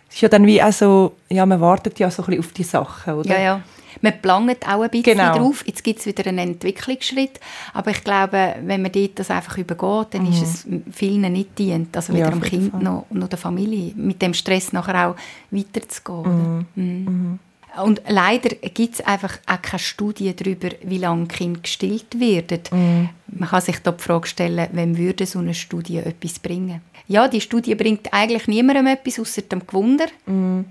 Es 0.09 0.15
ist 0.15 0.21
ja 0.21 0.29
dann 0.29 0.45
wie 0.45 0.61
auch 0.61 0.71
so, 0.71 1.13
ja, 1.29 1.45
man 1.45 1.59
wartet 1.59 1.99
ja 1.99 2.09
so 2.09 2.23
ein 2.23 2.27
bisschen 2.27 2.39
auf 2.39 2.51
die 2.53 2.63
Sachen, 2.63 3.13
oder? 3.13 3.29
Ja, 3.29 3.39
ja. 3.39 3.61
Man 4.01 4.21
planet 4.21 4.67
auch 4.67 4.81
ein 4.81 4.89
bisschen 4.89 5.17
genau. 5.17 5.37
drauf. 5.37 5.63
Jetzt 5.65 5.83
gibt 5.83 5.99
es 5.99 6.05
wieder 6.05 6.27
einen 6.27 6.39
Entwicklungsschritt. 6.39 7.39
Aber 7.73 7.91
ich 7.91 8.03
glaube, 8.03 8.55
wenn 8.63 8.81
man 8.81 8.91
dort 8.91 9.19
das 9.19 9.31
einfach 9.31 9.57
übergeht, 9.57 10.07
dann 10.13 10.23
mhm. 10.23 10.31
ist 10.31 10.41
es 10.41 10.67
vielen 10.91 11.31
nicht 11.31 11.57
dient. 11.57 11.95
Also 11.95 12.13
weder 12.13 12.25
ja, 12.25 12.31
dem 12.31 12.41
Kind 12.41 12.81
noch, 12.81 13.05
noch 13.09 13.27
der 13.27 13.37
Familie. 13.37 13.93
Mit 13.95 14.21
dem 14.21 14.33
Stress 14.33 14.73
nachher 14.73 15.09
auch 15.09 15.15
weiterzugehen. 15.51 16.65
Mhm. 16.75 16.83
Mhm. 16.83 17.03
mhm. 17.05 17.39
Und 17.83 18.01
leider 18.07 18.49
gibt 18.55 18.95
es 18.95 19.01
einfach 19.01 19.37
auch 19.45 19.61
keine 19.61 19.79
Studie 19.79 20.35
darüber, 20.35 20.69
wie 20.83 20.97
lange 20.97 21.27
Kinder 21.27 21.59
gestillt 21.59 22.19
werden. 22.19 22.61
Mm. 22.71 23.37
Man 23.39 23.49
kann 23.49 23.61
sich 23.61 23.79
da 23.79 23.91
die 23.91 24.03
Frage 24.03 24.27
stellen, 24.27 24.67
wem 24.71 24.97
würde 24.97 25.25
so 25.25 25.39
eine 25.39 25.53
Studie 25.53 25.97
etwas 25.97 26.39
bringen? 26.39 26.81
Ja, 27.07 27.27
die 27.27 27.41
Studie 27.41 27.75
bringt 27.75 28.11
eigentlich 28.11 28.47
niemandem 28.47 28.87
etwas, 28.87 29.19
außer 29.19 29.43
dem 29.43 29.65
Gewunder. 29.67 30.07
Mm. 30.25 30.61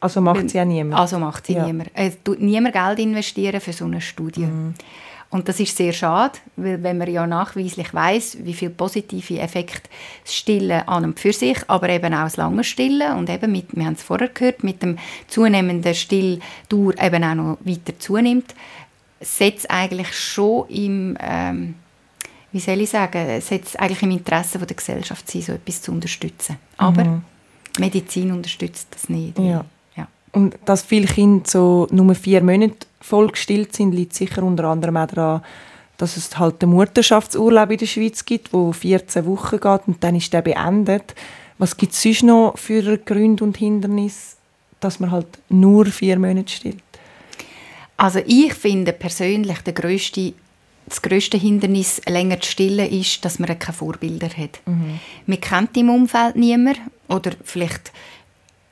Also 0.00 0.20
macht 0.20 0.50
sie 0.50 0.58
ja 0.58 0.64
niemand. 0.64 1.00
Also 1.00 1.18
macht 1.18 1.46
sie 1.46 1.54
ja. 1.54 1.66
niemand. 1.66 1.90
Es 1.94 2.22
tut 2.22 2.40
niemand 2.40 2.74
Geld 2.74 2.98
investieren 2.98 3.60
für 3.60 3.72
so 3.72 3.86
eine 3.86 4.00
Studie. 4.00 4.46
Mm. 4.46 4.74
Und 5.34 5.48
das 5.48 5.58
ist 5.58 5.76
sehr 5.76 5.92
schade, 5.92 6.38
weil 6.54 6.80
wenn 6.84 6.96
man 6.96 7.10
ja 7.10 7.26
nachweislich 7.26 7.92
weiß, 7.92 8.38
wie 8.42 8.54
viel 8.54 8.70
positive 8.70 9.40
Effekte 9.40 9.90
das 10.22 10.32
Stillen 10.32 10.86
an 10.86 11.04
und 11.04 11.18
für 11.18 11.32
sich, 11.32 11.58
aber 11.66 11.88
eben 11.88 12.14
auch 12.14 12.22
das 12.22 12.36
lange 12.36 12.62
Stillen 12.62 13.16
und 13.18 13.28
eben 13.28 13.50
mit, 13.50 13.74
wir 13.74 13.84
haben 13.84 13.94
es 13.94 14.02
vorher 14.04 14.28
gehört, 14.28 14.62
mit 14.62 14.80
dem 14.80 14.96
zunehmenden 15.26 15.92
Stilldauer 15.92 16.96
eben 17.00 17.24
auch 17.24 17.34
noch 17.34 17.58
weiter 17.64 17.98
zunimmt, 17.98 18.54
setzt 19.20 19.68
eigentlich 19.72 20.12
schon 20.12 20.68
im, 20.68 21.18
ähm, 21.18 21.74
wie 22.52 22.60
soll 22.60 22.80
ich 22.80 22.90
sagen, 22.90 23.40
setzt 23.40 23.80
eigentlich 23.80 24.02
im 24.02 24.12
Interesse 24.12 24.60
der 24.60 24.76
Gesellschaft 24.76 25.28
sein, 25.28 25.42
so 25.42 25.52
etwas 25.52 25.82
zu 25.82 25.90
unterstützen. 25.90 26.58
Aber 26.76 27.04
mhm. 27.04 27.22
Medizin 27.80 28.30
unterstützt 28.30 28.86
das 28.92 29.08
nicht. 29.08 29.36
Ja. 29.40 29.64
Und 30.34 30.56
dass 30.64 30.82
viele 30.82 31.06
Kinder 31.06 31.44
so 31.46 31.86
nur 31.90 32.14
vier 32.14 32.42
Monate 32.42 32.86
voll 33.00 33.28
gestillt 33.28 33.74
sind, 33.74 33.92
liegt 33.92 34.14
sicher 34.14 34.42
unter 34.42 34.64
anderem 34.64 34.96
auch 34.96 35.06
daran, 35.06 35.42
dass 35.96 36.16
es 36.16 36.36
halt 36.38 36.60
den 36.60 36.70
Mutterschaftsurlaub 36.70 37.70
in 37.70 37.78
der 37.78 37.86
Schweiz 37.86 38.24
gibt, 38.24 38.52
wo 38.52 38.72
14 38.72 39.26
Wochen 39.26 39.60
geht 39.60 39.80
und 39.86 40.02
dann 40.02 40.16
ist 40.16 40.32
der 40.32 40.42
beendet. 40.42 41.14
Was 41.58 41.76
gibt 41.76 41.92
es 41.92 42.02
sonst 42.02 42.24
noch 42.24 42.58
für 42.58 42.98
Gründe 42.98 43.44
und 43.44 43.56
Hindernisse, 43.56 44.36
dass 44.80 44.98
man 44.98 45.12
halt 45.12 45.28
nur 45.48 45.86
vier 45.86 46.18
Monate 46.18 46.50
stillt? 46.50 46.82
Also 47.96 48.20
ich 48.26 48.54
finde 48.54 48.92
persönlich 48.92 49.58
der 49.60 49.72
größte 49.72 50.34
das 50.86 51.00
größte 51.00 51.38
Hindernis, 51.38 52.02
länger 52.06 52.40
zu 52.40 52.50
stillen, 52.50 52.90
ist, 52.90 53.24
dass 53.24 53.38
man 53.38 53.58
keine 53.58 53.72
Vorbilder 53.72 54.28
hat. 54.28 54.60
Mhm. 54.66 55.00
Man 55.26 55.40
kennt 55.40 55.76
im 55.78 55.88
Umfeld 55.88 56.36
niemand 56.36 56.78
oder 57.08 57.30
vielleicht 57.42 57.90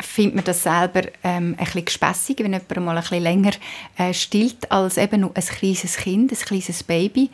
findet 0.02 0.34
man 0.34 0.44
das 0.44 0.62
selber 0.62 1.02
ähm, 1.24 1.54
ein 1.58 1.64
bisschen 1.64 1.84
gespässig, 1.84 2.38
wenn 2.40 2.52
jemand 2.52 2.76
mal 2.76 2.96
ein 2.96 3.02
bisschen 3.02 3.22
länger 3.22 3.52
äh, 3.96 4.12
stillt 4.12 4.70
als 4.70 4.96
eben 4.96 5.20
nur 5.22 5.32
ein 5.34 5.42
kleines 5.42 5.96
Kind, 5.96 6.32
ein 6.32 6.38
kleines 6.38 6.82
Baby. 6.82 7.30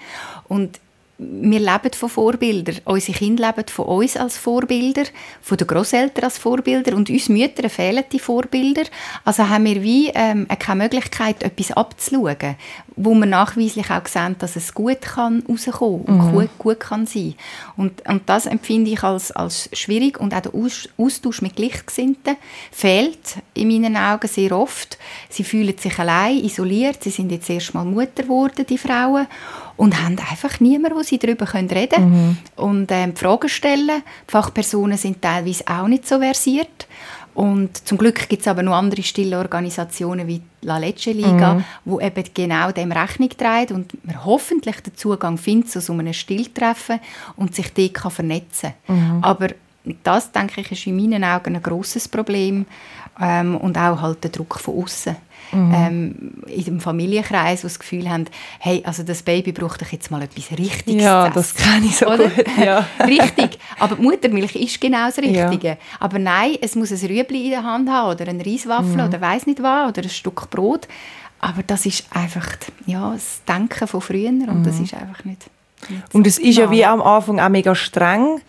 Und 0.49 0.81
wir 1.21 1.59
leben 1.59 1.93
von 1.95 2.09
Vorbildern. 2.09 2.77
Unsere 2.85 3.19
Kinder 3.19 3.49
leben 3.49 3.69
von 3.69 3.87
uns 3.87 4.17
als 4.17 4.39
Vorbilder, 4.39 5.03
von 5.43 5.57
den 5.59 5.67
Großeltern 5.67 6.25
als 6.25 6.39
Vorbilder 6.39 6.95
und 6.95 7.11
uns 7.11 7.29
Müttern 7.29 7.69
fehlen 7.69 8.05
die 8.13 8.21
Vorbilder. 8.21 8.85
Also 9.25 9.49
haben 9.49 9.65
wir 9.65 9.83
wie 9.83 10.11
ähm, 10.15 10.47
keine 10.61 10.85
Möglichkeit, 10.85 11.43
etwas 11.43 11.73
abzuschauen, 11.73 12.55
wo 12.95 13.15
man 13.15 13.31
nachweislich 13.31 13.91
auch 13.91 14.07
sehen, 14.07 14.37
dass 14.39 14.55
es 14.55 14.73
gut 14.73 15.01
kann 15.01 15.43
rauskommen 15.49 16.03
und 16.03 16.19
mhm. 16.19 16.33
gut, 16.33 16.51
gut 16.59 16.81
kann 16.81 17.07
sein. 17.07 17.35
Und, 17.77 18.09
und 18.09 18.29
das 18.29 18.47
empfinde 18.47 18.93
ich 18.93 19.03
als, 19.03 19.33
als 19.33 19.69
schwierig 19.73 20.21
und 20.21 20.33
auch 20.35 20.41
der 20.41 20.53
Austausch 20.97 21.43
mit 21.43 21.57
Gleichgesinnten 21.57 22.37
fehlt 22.71 23.39
in 23.55 23.67
meinen 23.67 23.97
Augen 23.97 24.29
sehr 24.29 24.53
oft. 24.53 24.99
Sie 25.31 25.43
fühlen 25.43 25.77
sich 25.77 25.99
allein, 25.99 26.45
isoliert. 26.45 27.03
Sie 27.03 27.11
sind 27.11 27.33
jetzt 27.33 27.51
erst 27.51 27.75
mal 27.75 27.85
Mutter 27.85 28.23
geworden, 28.23 28.65
die 28.69 28.79
Frauen 28.79 29.27
und 29.79 30.03
haben 30.03 30.19
einfach 30.19 30.61
niemanden, 30.61 30.99
wo 30.99 31.03
sie 31.03 31.19
darüber 31.19 31.55
reden 31.55 31.89
können 31.89 32.11
mhm. 32.11 32.37
und 32.57 32.91
ähm, 32.91 33.17
Fragen 33.17 33.49
stellen. 33.49 34.03
Die 34.27 34.31
Fachpersonen 34.31 34.99
sind 34.99 35.23
teilweise 35.23 35.65
auch 35.67 35.89
nicht 35.89 36.07
so 36.07 36.19
versiert. 36.19 36.87
Und 37.33 37.87
zum 37.87 37.97
Glück 37.97 38.29
gibt 38.29 38.43
es 38.43 38.49
aber 38.49 38.65
noch 38.65 38.73
andere 38.73 39.05
stille 39.05 39.39
Organisationen 39.39 40.27
wie 40.27 40.43
La 40.63 40.79
Lecce 40.79 41.13
Liga, 41.13 41.55
mhm. 41.55 41.65
wo 41.85 42.01
eben 42.01 42.25
genau 42.35 42.73
dem 42.73 42.91
Rechnung 42.91 43.29
trägt 43.29 43.71
und 43.71 44.05
man 44.05 44.25
hoffentlich 44.25 44.81
den 44.81 44.97
Zugang 44.97 45.39
findet 45.39 45.71
zu 45.71 45.81
so 45.81 45.93
einem 45.93 46.13
Stilltreffen 46.13 46.99
und 47.37 47.55
sich 47.55 47.73
dort 47.73 47.95
kann 47.95 48.11
vernetzen 48.11 48.73
kann. 48.89 49.19
Mhm. 49.19 49.25
Aber 49.25 49.49
das, 50.03 50.33
denke 50.33 50.63
ich, 50.63 50.73
ist 50.73 50.87
in 50.89 50.97
meinen 50.97 51.23
Augen 51.23 51.55
ein 51.55 51.63
grosses 51.63 52.09
Problem 52.09 52.67
ähm, 53.21 53.57
und 53.57 53.77
auch 53.79 54.01
halt 54.01 54.25
der 54.25 54.31
Druck 54.31 54.59
von 54.61 54.83
außen 54.83 55.17
mhm. 55.53 55.75
ähm, 55.75 56.15
in 56.47 56.65
dem 56.65 56.81
Familienkreis, 56.81 57.61
die 57.61 57.67
das 57.67 57.79
Gefühl 57.79 58.09
haben, 58.09 58.27
hey, 58.59 58.83
also 58.85 59.03
das 59.03 59.23
Baby 59.23 59.53
braucht 59.53 59.83
doch 59.83 59.89
jetzt 59.89 60.11
mal 60.11 60.23
etwas 60.23 60.51
Richtiges 60.59 61.03
Ja, 61.03 61.31
das 61.31 61.55
kenne 61.55 61.87
ich 61.87 61.97
so 61.97 62.07
Oder? 62.07 62.29
gut. 62.29 62.47
Ja. 62.59 62.87
Richtig, 63.01 63.59
aber 63.79 63.97
die 63.97 64.03
Muttermilch 64.03 64.55
ist 64.57 64.81
genau 64.81 65.07
das 65.07 65.19
Richtige. 65.19 65.69
Ja. 65.69 65.77
Aber 66.01 66.19
nein, 66.19 66.57
es 66.61 66.75
muss 66.75 66.91
ein 66.91 66.99
Rüebli 66.99 67.45
in 67.45 67.51
der 67.51 67.65
Hand 67.65 67.89
haben 67.89 68.11
oder 68.11 68.29
ein 68.29 68.41
Reiswaffel 68.41 68.97
mhm. 68.97 69.09
oder 69.09 69.21
weiß 69.21 69.47
nicht 69.47 69.63
was 69.63 69.91
oder 69.91 70.03
ein 70.03 70.11
Stück 70.11 70.51
Brot. 70.51 70.89
Aber 71.41 71.63
das 71.63 71.87
ist 71.87 72.05
einfach 72.11 72.49
ja, 72.87 73.13
das 73.13 73.43
Denken 73.47 73.87
von 73.87 74.01
früher 74.01 74.29
und 74.29 74.61
mhm. 74.61 74.65
das 74.65 74.81
ist 74.81 74.95
einfach 74.95 75.25
nicht, 75.25 75.47
nicht 75.89 76.03
Und 76.13 76.27
es 76.27 76.39
ist 76.39 76.57
ja 76.57 76.71
wie 76.71 76.85
am 76.85 77.01
Anfang 77.01 77.39
auch 77.39 77.49
mega 77.49 77.75
streng 77.75 78.41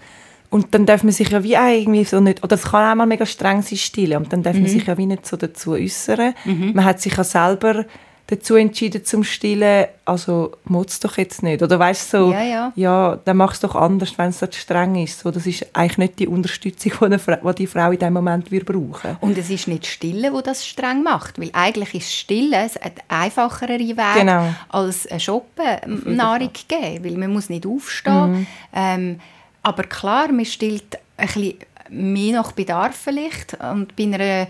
und 0.49 0.73
dann 0.73 0.85
darf 0.85 1.03
man 1.03 1.11
sich 1.11 1.29
ja 1.29 1.43
wie 1.43 1.57
auch 1.57 1.67
irgendwie 1.67 2.03
so 2.03 2.19
nicht, 2.19 2.43
oder 2.43 2.55
es 2.55 2.63
kann 2.63 2.91
auch 2.91 2.95
mal 2.95 3.05
mega 3.05 3.25
streng 3.25 3.61
sein, 3.61 3.77
still, 3.77 4.15
und 4.15 4.33
dann 4.33 4.43
darf 4.43 4.55
mhm. 4.55 4.63
man 4.63 4.71
sich 4.71 4.85
ja 4.85 4.97
wie 4.97 5.05
nicht 5.05 5.25
so 5.25 5.37
dazu 5.37 5.73
äußern. 5.73 6.33
Mhm. 6.45 6.71
Man 6.73 6.85
hat 6.85 7.01
sich 7.01 7.15
ja 7.15 7.23
selber 7.23 7.85
dazu 8.29 8.55
entschieden 8.55 9.03
zum 9.03 9.23
Stillen, 9.23 9.87
also 10.05 10.51
muss 10.65 10.99
doch 10.99 11.17
jetzt 11.17 11.41
nicht. 11.41 11.63
Oder 11.63 11.79
weißt 11.79 12.13
du, 12.13 12.17
so, 12.17 12.31
ja, 12.31 12.43
ja. 12.43 12.71
ja 12.75 13.19
dann 13.25 13.37
mach 13.37 13.53
es 13.53 13.59
doch 13.59 13.75
anders, 13.75 14.15
wenn 14.17 14.29
es 14.29 14.39
so 14.39 14.45
streng 14.51 14.95
ist. 14.95 15.19
So, 15.19 15.31
das 15.31 15.47
ist 15.47 15.65
eigentlich 15.73 15.97
nicht 15.97 16.19
die 16.19 16.27
Unterstützung, 16.27 16.91
die, 17.01 17.17
die 17.17 17.55
die 17.55 17.67
Frau 17.67 17.91
in 17.91 17.97
diesem 17.97 18.13
Moment 18.13 18.51
wir 18.51 18.63
brauchen. 18.63 19.17
Und 19.21 19.37
es 19.37 19.49
ist 19.49 19.67
nicht 19.67 19.87
Stillen, 19.87 20.31
wo 20.31 20.41
das 20.41 20.65
streng 20.65 21.01
macht, 21.01 21.39
weil 21.39 21.49
eigentlich 21.53 21.95
ist 21.95 22.13
Stillen 22.13 22.53
ein 22.53 22.91
einfacherer 23.07 23.79
Weg 23.79 23.97
genau. 24.15 24.53
als 24.69 25.07
Shoppen 25.17 26.15
Nahrung 26.15 26.51
geben, 26.67 27.03
weil 27.03 27.17
man 27.17 27.33
muss 27.33 27.49
nicht 27.49 27.65
aufstehen. 27.65 28.31
Mhm. 28.31 28.47
Ähm, 28.73 29.19
aber 29.63 29.83
klar, 29.83 30.31
man 30.31 30.45
stillt 30.45 30.97
ein 31.17 31.27
bisschen 31.27 31.55
mehr 31.89 32.33
nach 32.33 32.51
Bedarf 32.51 32.95
vielleicht 32.95 33.57
und 33.61 33.95
bei 33.95 34.03
einer 34.03 34.47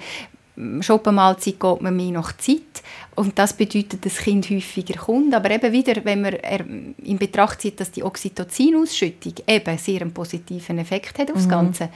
Shoppenmahlzeit 0.81 1.59
geht 1.59 1.81
man 1.81 1.95
mehr 1.95 2.11
nach 2.11 2.35
Zeit 2.37 2.83
und 3.15 3.37
das 3.37 3.53
bedeutet, 3.53 4.05
dass 4.05 4.15
das 4.15 4.23
Kind 4.23 4.49
häufiger 4.49 4.97
kommt. 4.97 5.33
Aber 5.33 5.51
eben 5.51 5.73
wieder, 5.73 6.03
wenn 6.05 6.21
man 6.21 6.35
in 7.03 7.17
Betracht 7.17 7.61
zieht, 7.61 7.79
dass 7.79 7.91
die 7.91 8.03
Oxytocin-Ausschüttung 8.03 9.33
eben 9.45 9.77
sehr 9.77 10.01
einen 10.01 10.13
positiven 10.13 10.77
Effekt 10.79 11.19
hat 11.19 11.31
aufs 11.31 11.45
mhm. 11.45 11.49
Ganze. 11.49 11.89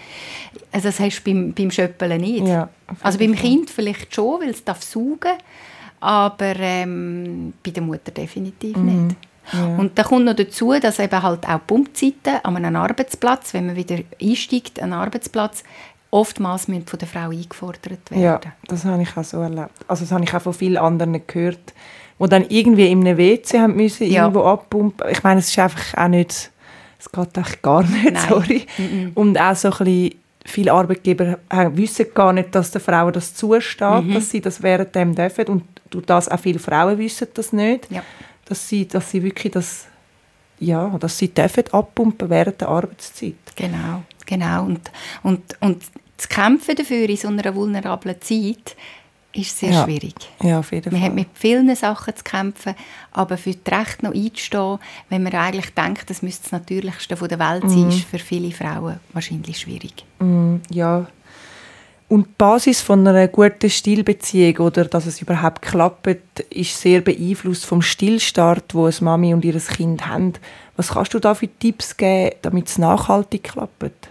Also 0.71 0.89
das 0.89 0.99
hast 0.99 1.19
du 1.19 1.31
beim, 1.31 1.53
beim 1.53 1.71
Schöppeln 1.71 2.19
nicht. 2.19 2.47
Ja, 2.47 2.69
also 3.01 3.19
beim 3.19 3.35
Kind 3.35 3.69
vielleicht 3.69 4.13
schon, 4.13 4.41
weil 4.41 4.49
es 4.49 4.63
darf 4.63 4.83
saugen, 4.83 5.37
aber 6.01 6.55
ähm, 6.57 7.53
bei 7.63 7.71
der 7.71 7.83
Mutter 7.83 8.11
definitiv 8.11 8.75
mhm. 8.75 9.07
nicht. 9.07 9.15
Ja. 9.51 9.75
Und 9.77 9.97
da 9.97 10.03
kommt 10.03 10.25
noch 10.25 10.35
dazu, 10.35 10.73
dass 10.79 10.99
eben 10.99 11.21
halt 11.21 11.47
auch 11.47 11.59
Pumpzeiten 11.67 12.39
an 12.43 12.55
einem 12.55 12.75
Arbeitsplatz, 12.75 13.53
wenn 13.53 13.67
man 13.67 13.75
wieder 13.75 13.97
einsteigt, 14.21 14.79
an 14.79 14.93
einen 14.93 15.01
Arbeitsplatz, 15.01 15.63
oftmals 16.11 16.67
müssen 16.67 16.85
von 16.85 16.99
der 16.99 17.07
Frau 17.07 17.29
eingefordert 17.29 18.11
werden. 18.11 18.21
Ja, 18.21 18.39
das 18.67 18.85
habe 18.85 19.01
ich 19.01 19.17
auch 19.17 19.23
so 19.23 19.41
erlebt. 19.41 19.71
Also 19.87 20.05
das 20.05 20.11
habe 20.11 20.23
ich 20.23 20.33
auch 20.33 20.41
von 20.41 20.53
vielen 20.53 20.77
anderen 20.77 21.21
gehört, 21.25 21.73
die 22.19 22.29
dann 22.29 22.45
irgendwie 22.47 22.89
in 22.89 23.01
einem 23.01 23.17
WC 23.17 23.59
haben 23.59 23.75
müssen, 23.75 24.09
ja. 24.09 24.23
irgendwo 24.23 24.43
abpumpen. 24.43 25.09
Ich 25.09 25.23
meine, 25.23 25.39
es 25.39 25.49
ist 25.49 25.59
einfach 25.59 25.97
auch 25.97 26.07
nicht, 26.07 26.51
es 26.99 27.11
geht 27.11 27.37
echt 27.37 27.61
gar 27.61 27.81
nicht, 27.81 28.13
Nein. 28.13 28.23
sorry. 28.29 28.65
Mm 28.77 28.81
-mm. 28.81 29.11
Und 29.15 29.41
auch 29.41 29.55
so 29.55 29.69
ein 29.69 29.77
bisschen 29.77 30.11
viele 30.45 30.73
Arbeitgeber 30.73 31.39
wissen 31.73 32.07
gar 32.13 32.33
nicht, 32.33 32.53
dass 32.53 32.71
der 32.71 32.81
Frauen 32.81 33.13
das 33.13 33.33
zusteht, 33.33 34.03
mhm. 34.03 34.13
dass 34.13 34.29
sie 34.29 34.41
das 34.41 34.61
während 34.61 34.93
dem 34.93 35.15
dürfen 35.15 35.47
und 35.47 35.63
durch 35.89 36.05
das 36.05 36.29
auch 36.29 36.39
viele 36.39 36.59
Frauen 36.59 36.97
wissen 36.97 37.27
das 37.33 37.53
nicht, 37.53 37.89
ja. 37.91 38.01
Dass 38.53 38.69
sie, 38.69 38.87
dass 38.87 39.09
sie 39.09 39.23
wirklich 39.23 39.51
das 39.51 39.87
ja, 40.59 40.87
dass 40.99 41.17
sie 41.17 41.33
dürfen 41.33 41.63
abpumpen 41.71 42.29
während 42.29 42.61
der 42.61 42.69
Arbeitszeit. 42.69 43.33
Genau, 43.55 44.03
genau 44.25 44.65
und, 44.65 44.91
und, 45.23 45.41
und 45.59 45.83
zu 46.15 46.27
kämpfen 46.27 46.75
dafür 46.75 47.09
in 47.09 47.17
so 47.17 47.27
einer 47.27 47.53
vulnerablen 47.55 48.21
Zeit 48.21 48.75
ist 49.33 49.57
sehr 49.57 49.71
ja. 49.71 49.83
schwierig. 49.83 50.13
Ja, 50.43 50.59
auf 50.59 50.71
jeden 50.71 50.91
man 50.91 51.01
Fall. 51.01 51.09
hat 51.09 51.15
mit 51.15 51.27
vielen 51.33 51.75
Sachen 51.75 52.15
zu 52.15 52.23
kämpfen, 52.23 52.75
aber 53.11 53.35
für 53.35 53.55
das 53.55 53.79
Recht 53.79 54.03
noch 54.03 54.13
einzustehen, 54.13 54.77
wenn 55.09 55.23
man 55.23 55.33
eigentlich 55.33 55.73
denkt, 55.73 56.07
das 56.11 56.21
müsste 56.21 56.43
das 56.43 56.51
Natürlichste 56.51 57.15
der 57.15 57.39
Welt 57.39 57.67
sein, 57.67 57.85
mhm. 57.85 57.89
ist 57.89 58.05
für 58.05 58.19
viele 58.19 58.51
Frauen 58.51 58.99
wahrscheinlich 59.11 59.59
schwierig. 59.59 60.05
Mhm, 60.19 60.61
ja. 60.69 61.07
Und 62.13 62.27
die 62.27 62.33
Basis 62.37 62.79
von 62.79 63.07
einer 63.07 63.27
guten 63.27 63.71
Stillbeziehung 63.71 64.57
oder 64.57 64.85
dass 64.85 65.07
es 65.07 65.19
überhaupt 65.19 65.63
klappt, 65.63 66.41
ist 66.51 66.79
sehr 66.79 67.01
beeinflusst 67.01 67.65
vom 67.65 67.81
Stillstart, 67.81 68.75
wo 68.75 68.85
es 68.85 69.01
Mami 69.01 69.33
und 69.33 69.43
ihr 69.43 69.59
Kind 69.59 70.05
haben. 70.05 70.33
Was 70.77 70.89
kannst 70.89 71.15
du 71.15 71.19
da 71.19 71.33
für 71.33 71.47
Tipps 71.47 71.97
geben, 71.97 72.35
damit 72.43 72.67
es 72.67 72.77
nachhaltig 72.77 73.45
klappt? 73.45 74.09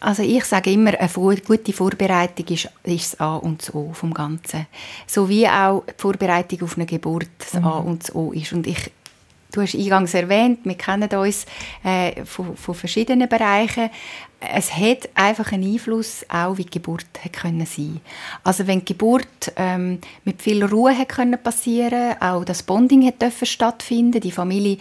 Also 0.00 0.24
ich 0.24 0.44
sage 0.44 0.72
immer, 0.72 0.98
eine 0.98 1.36
gute 1.46 1.72
Vorbereitung 1.72 2.46
ist, 2.48 2.68
ist 2.82 3.12
das 3.12 3.20
A 3.20 3.36
und 3.36 3.62
das 3.62 3.72
O 3.72 3.92
vom 3.92 4.12
Ganzen. 4.12 4.66
So 5.06 5.28
wie 5.28 5.46
auch 5.46 5.84
die 5.86 5.92
Vorbereitung 5.96 6.62
auf 6.62 6.76
eine 6.76 6.86
Geburt 6.86 7.28
das 7.38 7.54
mhm. 7.54 7.66
A 7.66 7.78
und 7.78 8.02
das 8.02 8.12
O 8.16 8.32
ist. 8.32 8.52
Und 8.52 8.66
ich, 8.66 8.90
du 9.52 9.62
hast 9.62 9.74
eingangs 9.74 10.14
erwähnt, 10.14 10.60
wir 10.64 10.74
kennen 10.74 11.10
uns 11.10 11.46
äh, 11.84 12.24
von, 12.24 12.56
von, 12.56 12.74
verschiedenen 12.74 13.28
Bereichen. 13.28 13.90
Es 14.40 14.74
hat 14.74 15.08
einfach 15.14 15.52
einen 15.52 15.70
Einfluss, 15.70 16.24
auch 16.28 16.56
wie 16.56 16.64
die 16.64 16.70
Geburt 16.70 17.06
hat 17.22 17.34
können 17.34 17.66
sein. 17.66 18.00
Also 18.42 18.66
wenn 18.66 18.80
die 18.80 18.86
Geburt 18.86 19.52
ähm, 19.56 19.98
mit 20.24 20.40
viel 20.40 20.64
Ruhe 20.64 20.96
hat 20.96 21.10
können 21.10 21.42
passieren, 21.42 22.16
auch 22.20 22.44
das 22.44 22.62
Bonding 22.62 23.06
hat 23.06 23.20
dürfen 23.20 23.46
stattfinden, 23.46 24.20
die 24.20 24.32
Familie 24.32 24.78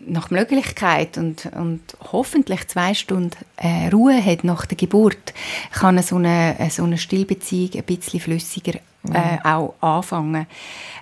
nach 0.00 0.30
Möglichkeit 0.30 1.18
und, 1.18 1.46
und 1.46 1.80
hoffentlich 2.12 2.68
zwei 2.68 2.94
Stunden 2.94 3.36
äh, 3.56 3.88
Ruhe 3.88 4.24
hat 4.24 4.44
nach 4.44 4.64
der 4.66 4.76
Geburt, 4.76 5.34
kann 5.72 6.00
so 6.02 6.16
eine, 6.16 6.56
so 6.70 6.84
eine 6.84 6.98
Stillbeziehung 6.98 7.70
ein 7.74 7.82
bisschen 7.82 8.20
flüssiger 8.20 8.78
äh, 9.12 9.36
mhm. 9.36 9.44
auch 9.44 9.74
anfangen. 9.80 10.46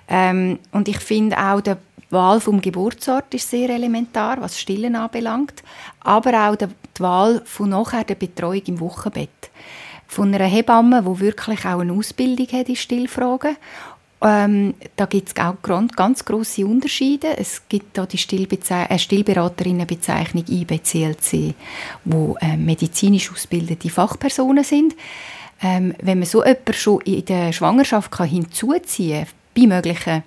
Ähm, 0.07 0.59
und 0.71 0.87
ich 0.87 0.99
finde 0.99 1.37
auch, 1.37 1.61
die 1.61 1.75
Wahl 2.09 2.39
vom 2.39 2.61
Geburtsort 2.61 3.33
ist 3.33 3.49
sehr 3.49 3.69
elementar, 3.69 4.41
was 4.41 4.59
Stillen 4.59 4.95
anbelangt, 4.95 5.63
aber 5.99 6.49
auch 6.49 6.55
die 6.55 6.67
Wahl 6.99 7.41
von 7.45 7.69
nachher 7.69 8.03
der 8.03 8.15
Betreuung 8.15 8.61
im 8.65 8.79
Wochenbett 8.79 9.29
von 10.07 10.33
einer 10.33 10.45
Hebamme, 10.45 11.03
die 11.03 11.19
wirklich 11.19 11.65
auch 11.65 11.79
eine 11.79 11.93
Ausbildung 11.93 12.47
hat 12.47 12.69
in 12.69 12.75
Stillfragen 12.75 13.57
ähm, 14.19 14.73
da 14.95 15.05
gibt 15.05 15.29
es 15.29 15.43
auch 15.43 15.61
ganz 15.61 16.25
große 16.25 16.65
Unterschiede. 16.65 17.37
Es 17.37 17.61
gibt 17.69 17.97
da 17.97 18.05
die 18.05 18.17
Stillbeze 18.17 18.87
äh, 18.89 18.97
Stillberaterinnenbezeichnung 18.97 20.43
IBCLC, 20.47 21.53
wo 22.03 22.35
äh, 22.41 22.57
medizinisch 22.57 23.31
ausgebildete 23.31 23.89
Fachpersonen 23.89 24.63
sind. 24.63 24.95
Ähm, 25.61 25.93
wenn 26.01 26.19
man 26.19 26.27
so 26.27 26.43
jemanden 26.43 26.73
schon 26.73 27.01
in 27.01 27.25
der 27.25 27.51
Schwangerschaft 27.51 28.11
kann 28.11 28.27
hinzuziehen 28.27 29.25
kann, 29.25 29.33
bei 29.57 29.67
möglichen 29.67 30.23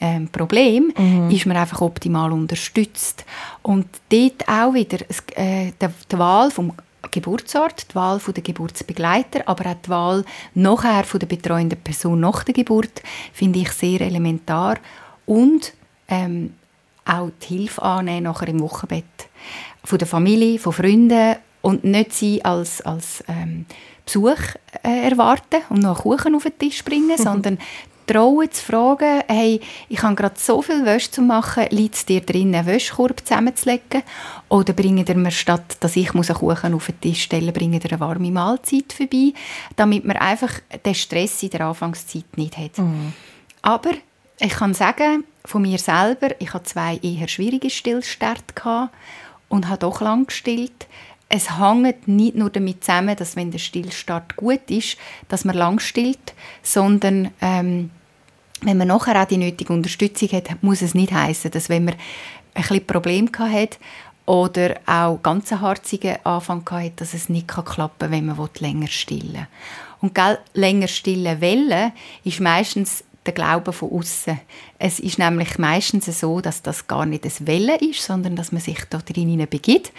ähm, 0.00 0.28
Problemen, 0.28 0.92
mhm. 0.96 1.30
ist 1.30 1.46
man 1.46 1.56
einfach 1.56 1.80
optimal 1.80 2.32
unterstützt. 2.32 3.24
Und 3.62 3.86
dort 4.10 4.48
auch 4.48 4.74
wieder 4.74 4.98
äh, 5.36 5.72
die, 5.80 5.86
die 6.10 6.18
Wahl 6.18 6.50
vom 6.50 6.72
Geburtsort, 7.10 7.90
die 7.90 7.94
Wahl 7.94 8.20
der 8.26 8.42
Geburtsbegleiter, 8.42 9.42
aber 9.46 9.70
auch 9.70 9.76
die 9.84 9.88
Wahl 9.88 10.24
nachher 10.54 11.04
von 11.04 11.20
der 11.20 11.26
betreuenden 11.26 11.80
Person 11.80 12.20
nach 12.20 12.44
der 12.44 12.54
Geburt 12.54 13.02
finde 13.32 13.60
ich 13.60 13.70
sehr 13.70 14.00
elementar 14.00 14.78
und 15.26 15.72
ähm, 16.08 16.54
auch 17.04 17.30
die 17.42 17.58
Hilfe 17.58 17.82
annehmen 17.82 18.24
nachher 18.24 18.48
im 18.48 18.60
Wochenbett 18.60 19.04
von 19.84 19.98
der 19.98 20.08
Familie, 20.08 20.58
von 20.58 20.72
Freunden 20.72 21.36
und 21.60 21.84
nicht 21.84 22.12
sie 22.12 22.44
als, 22.44 22.80
als 22.80 23.22
ähm, 23.28 23.66
Besuch 24.04 24.38
äh, 24.82 25.08
erwarten 25.08 25.62
und 25.70 25.80
noch 25.80 26.04
einen 26.04 26.16
Kuchen 26.16 26.34
auf 26.34 26.44
den 26.44 26.58
Tisch 26.58 26.84
bringen, 26.84 27.16
sondern 27.18 27.58
trauen 28.06 28.50
zu 28.50 28.62
fragen, 28.62 29.22
hey, 29.28 29.60
ich 29.88 30.02
habe 30.02 30.14
gerade 30.14 30.34
so 30.38 30.62
viel 30.62 30.84
Wäsche 30.84 31.10
zu 31.10 31.22
machen, 31.22 31.66
liegt 31.70 31.94
es 31.94 32.06
dir 32.06 32.20
drin, 32.20 32.54
einen 32.54 32.66
Wäschekorb 32.66 33.20
zusammenzulegen? 33.20 34.02
Oder 34.48 34.72
bringen 34.72 35.06
ihr 35.06 35.16
mir 35.16 35.30
statt, 35.30 35.76
dass 35.80 35.96
ich 35.96 36.14
einen 36.14 36.24
Kuchen 36.24 36.74
auf 36.74 36.86
den 36.86 37.00
Tisch 37.00 37.24
stellen 37.24 37.46
muss, 37.46 37.54
bringen 37.54 37.80
eine 37.82 38.00
warme 38.00 38.30
Mahlzeit 38.30 38.92
vorbei, 38.92 39.32
damit 39.76 40.04
man 40.04 40.16
einfach 40.16 40.52
den 40.84 40.94
Stress 40.94 41.42
in 41.42 41.50
der 41.50 41.62
Anfangszeit 41.62 42.36
nicht 42.36 42.56
hat. 42.56 42.78
Mhm. 42.78 43.12
Aber 43.62 43.90
ich 44.38 44.52
kann 44.52 44.74
sagen, 44.74 45.24
von 45.44 45.62
mir 45.62 45.78
selber, 45.78 46.30
ich 46.40 46.52
hatte 46.52 46.64
zwei 46.64 46.98
eher 47.02 47.28
schwierige 47.28 47.70
Stillstart 47.70 48.54
und 49.48 49.68
habe 49.68 49.78
doch 49.78 50.00
lang 50.00 50.26
gestillt 50.26 50.86
es 51.28 51.58
hängt 51.58 52.06
nicht 52.06 52.36
nur 52.36 52.50
damit 52.50 52.84
zusammen, 52.84 53.16
dass 53.16 53.36
wenn 53.36 53.50
der 53.50 53.58
Stillstart 53.58 54.36
gut 54.36 54.70
ist, 54.70 54.96
dass 55.28 55.44
man 55.44 55.56
lang 55.56 55.80
stillt, 55.80 56.34
sondern 56.62 57.30
ähm, 57.40 57.90
wenn 58.60 58.78
man 58.78 58.88
nachher 58.88 59.20
auch 59.20 59.26
die 59.26 59.36
nötige 59.36 59.72
Unterstützung 59.72 60.28
hat, 60.30 60.62
muss 60.62 60.82
es 60.82 60.94
nicht 60.94 61.12
heißen, 61.12 61.50
dass 61.50 61.68
wenn 61.68 61.86
man 61.86 61.94
ein 62.54 62.62
bisschen 62.62 62.86
Problem 62.86 63.30
hat 63.38 63.78
oder 64.26 64.76
auch 64.86 65.22
ganz 65.22 65.52
einen 65.52 65.60
harzigen 65.60 66.16
Anfang 66.24 66.68
hat, 66.70 67.00
dass 67.00 67.14
es 67.14 67.28
nicht 67.28 67.48
klappen 67.48 67.92
kann, 67.98 68.10
wenn 68.10 68.26
man 68.26 68.48
länger 68.60 68.86
stillen 68.86 69.34
will. 69.34 69.46
Und 70.00 70.14
gell, 70.14 70.38
länger 70.54 70.88
stillen 70.88 71.40
wollen 71.40 71.92
ist 72.24 72.40
meistens 72.40 73.04
der 73.26 73.34
Glaube 73.34 73.72
von 73.72 73.90
außen. 73.90 74.38
Es 74.78 75.00
ist 75.00 75.18
nämlich 75.18 75.58
meistens 75.58 76.06
so, 76.20 76.40
dass 76.40 76.62
das 76.62 76.86
gar 76.86 77.06
nicht 77.06 77.24
das 77.24 77.46
Welle 77.46 77.76
ist, 77.78 78.02
sondern 78.02 78.36
dass 78.36 78.52
man 78.52 78.60
sich 78.60 78.84
da 78.90 78.98
drin 78.98 79.46
begibt 79.48 79.92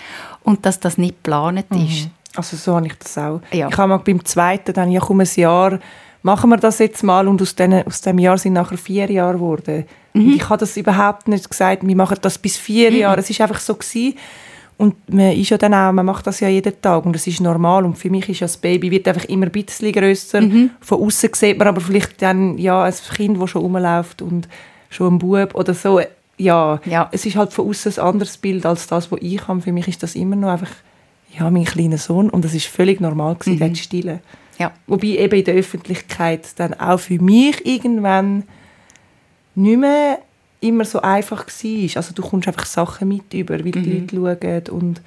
und 0.43 0.65
dass 0.65 0.79
das 0.79 0.97
nicht 0.97 1.23
geplant 1.23 1.69
mhm. 1.71 1.85
ist. 1.85 2.09
Also 2.35 2.57
so 2.57 2.75
habe 2.75 2.87
ich 2.87 2.93
das 2.95 3.17
auch. 3.17 3.41
Ja. 3.51 3.69
Ich 3.69 3.77
habe 3.77 3.89
mal 3.89 3.97
beim 3.97 4.23
zweiten 4.25 4.73
dann, 4.73 4.91
ja 4.91 4.99
komm, 4.99 5.21
ein 5.21 5.29
Jahr, 5.35 5.79
machen 6.21 6.49
wir 6.49 6.57
das 6.57 6.79
jetzt 6.79 7.03
mal 7.03 7.27
und 7.27 7.41
aus, 7.41 7.55
den, 7.55 7.85
aus 7.85 8.01
dem 8.01 8.19
Jahr 8.19 8.37
sind 8.37 8.53
nachher 8.53 8.77
vier 8.77 9.09
Jahre 9.11 9.35
geworden. 9.35 9.85
Mhm. 10.13 10.33
Ich 10.35 10.49
habe 10.49 10.59
das 10.59 10.75
überhaupt 10.75 11.27
nicht 11.27 11.49
gesagt, 11.49 11.85
wir 11.85 11.95
machen 11.95 12.17
das 12.21 12.37
bis 12.37 12.57
vier 12.57 12.91
mhm. 12.91 12.97
Jahre. 12.97 13.19
Es 13.19 13.29
ist 13.29 13.41
einfach 13.41 13.59
so 13.59 13.75
gewesen. 13.75 14.17
Und 14.77 14.95
man 15.13 15.31
ist 15.31 15.49
ja 15.49 15.57
dann 15.57 15.73
auch, 15.73 15.91
man 15.93 16.05
macht 16.05 16.27
das 16.27 16.41
ja 16.41 16.49
jeden 16.49 16.81
Tag 16.81 17.05
und 17.05 17.13
das 17.13 17.27
ist 17.27 17.39
normal. 17.39 17.85
Und 17.85 17.97
für 17.97 18.09
mich 18.09 18.27
ist 18.27 18.41
ja 18.41 18.45
das 18.45 18.57
Baby 18.57 18.91
wird 18.91 19.07
einfach 19.07 19.25
immer 19.25 19.45
ein 19.45 19.51
bisschen 19.51 19.93
grösser. 19.93 20.41
Mhm. 20.41 20.71
Von 20.81 21.01
außen 21.01 21.29
sieht 21.33 21.57
man 21.57 21.69
aber 21.69 21.79
vielleicht 21.79 22.21
dann 22.21 22.57
ja 22.57 22.83
ein 22.83 22.93
Kind, 23.15 23.41
das 23.41 23.49
schon 23.49 23.61
rumläuft 23.61 24.21
und 24.21 24.49
schon 24.89 25.15
ein 25.15 25.19
Bub 25.19 25.55
oder 25.55 25.73
so. 25.73 26.01
Ja, 26.37 26.81
ja. 26.85 27.09
es 27.13 27.25
ist 27.25 27.37
halt 27.37 27.53
von 27.53 27.69
außen 27.69 27.93
ein 27.93 27.99
anderes 27.99 28.37
Bild 28.37 28.65
als 28.65 28.87
das, 28.87 29.09
was 29.11 29.19
ich 29.21 29.47
habe. 29.47 29.61
Für 29.61 29.71
mich 29.71 29.87
ist 29.87 30.03
das 30.03 30.15
immer 30.15 30.35
noch 30.35 30.49
einfach 30.49 30.71
ja, 31.37 31.49
mein 31.49 31.65
kleiner 31.65 31.97
Sohn 31.97 32.29
und 32.29 32.43
das 32.43 32.53
ist 32.53 32.67
völlig 32.67 32.99
normal 32.99 33.35
gewesen, 33.35 33.69
mhm. 33.69 33.75
Stille. 33.75 34.19
Ja. 34.57 34.71
Wobei 34.87 35.07
eben 35.07 35.37
in 35.37 35.45
der 35.45 35.55
Öffentlichkeit 35.55 36.47
dann 36.57 36.73
auch 36.73 36.99
für 36.99 37.21
mich 37.21 37.65
irgendwann 37.65 38.43
nicht 39.55 39.79
mehr 39.79 40.19
immer 40.65 40.85
so 40.85 41.01
einfach 41.01 41.45
war. 41.47 41.97
Also 41.97 42.13
du 42.13 42.21
kommst 42.21 42.47
einfach 42.47 42.65
Sachen 42.65 43.07
mit 43.07 43.33
über, 43.33 43.63
wie 43.63 43.71
die 43.71 43.79
mhm. 43.79 44.07
Leute 44.11 44.63
schauen 44.67 44.81
und 44.81 45.01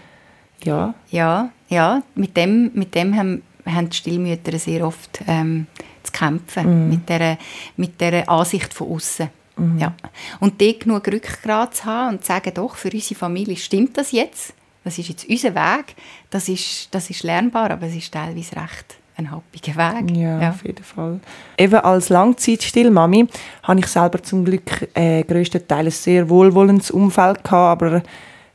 ja. 0.65 0.95
Ja, 1.11 1.51
ja, 1.69 2.03
mit 2.15 2.37
dem, 2.37 2.71
mit 2.75 2.95
dem 2.95 3.15
haben, 3.15 3.43
haben 3.65 3.91
die 3.91 3.97
Stillmütter 3.97 4.59
sehr 4.59 4.87
oft 4.87 5.21
ähm, 5.27 5.67
zu 6.03 6.13
kämpfen, 6.13 6.85
mhm. 6.85 6.91
mit, 6.91 7.09
dieser, 7.09 7.39
mit 7.77 8.01
dieser 8.01 8.29
Ansicht 8.29 8.75
von 8.75 8.89
außen. 8.89 9.29
Mhm. 9.57 9.79
Ja. 9.79 9.95
Und 10.41 10.61
dort 10.61 10.81
genug 10.81 11.07
Rückgrat 11.07 11.77
zu 11.77 11.85
haben 11.85 12.17
und 12.17 12.23
zu 12.23 12.29
sagen, 12.29 12.53
doch, 12.55 12.77
für 12.77 12.91
unsere 12.91 13.19
Familie 13.19 13.57
stimmt 13.57 13.97
das 13.97 14.13
jetzt, 14.13 14.55
das 14.85 14.99
ist 14.99 15.09
jetzt 15.09 15.29
unser 15.29 15.55
Weg, 15.55 15.95
das 16.31 16.49
ist, 16.49 16.89
das 16.93 17.11
ist 17.11 17.23
lernbar, 17.23 17.71
aber 17.71 17.87
es 17.87 17.97
ist 17.97 18.13
teilweise 18.13 18.57
recht 18.57 18.98
ein 19.19 19.31
happiger 19.31 19.75
Weg. 19.75 20.17
Ja, 20.17 20.41
ja, 20.41 20.51
auf 20.51 20.65
jeden 20.65 20.85
Fall. 20.85 21.21
Eben 21.59 21.75
als 21.75 22.09
Langzeitstillmami 22.09 23.27
habe 23.65 23.81
ich 23.81 23.87
selber 23.87 24.23
zum 24.23 24.45
Glück 24.45 24.89
äh, 24.95 25.23
größtenteils 25.25 25.87
ein 25.87 25.91
sehr 25.91 26.31
wohlwollendes 26.31 26.91
Umfeld 26.91 27.43
gehabt, 27.45 27.83
aber 27.83 28.03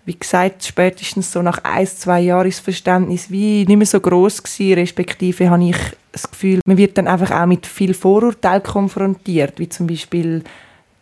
wie 0.05 0.17
gesagt, 0.17 0.65
spätestens 0.65 1.31
so 1.31 1.41
nach 1.41 1.59
ein, 1.63 1.87
zwei 1.87 2.21
Jahren 2.21 2.47
ist 2.47 2.59
das 2.59 2.63
Verständnis 2.63 3.29
wie 3.29 3.65
nicht 3.65 3.77
mehr 3.77 3.85
so 3.85 3.99
groß 3.99 4.43
gewesen, 4.43 4.73
respektive 4.73 5.49
habe 5.49 5.63
ich 5.63 5.77
das 6.11 6.29
Gefühl, 6.29 6.59
man 6.65 6.77
wird 6.77 6.97
dann 6.97 7.07
einfach 7.07 7.31
auch 7.31 7.45
mit 7.45 7.65
viel 7.65 7.93
Vorurteil 7.93 8.61
konfrontiert, 8.61 9.59
wie 9.59 9.69
zum 9.69 9.87
Beispiel, 9.87 10.43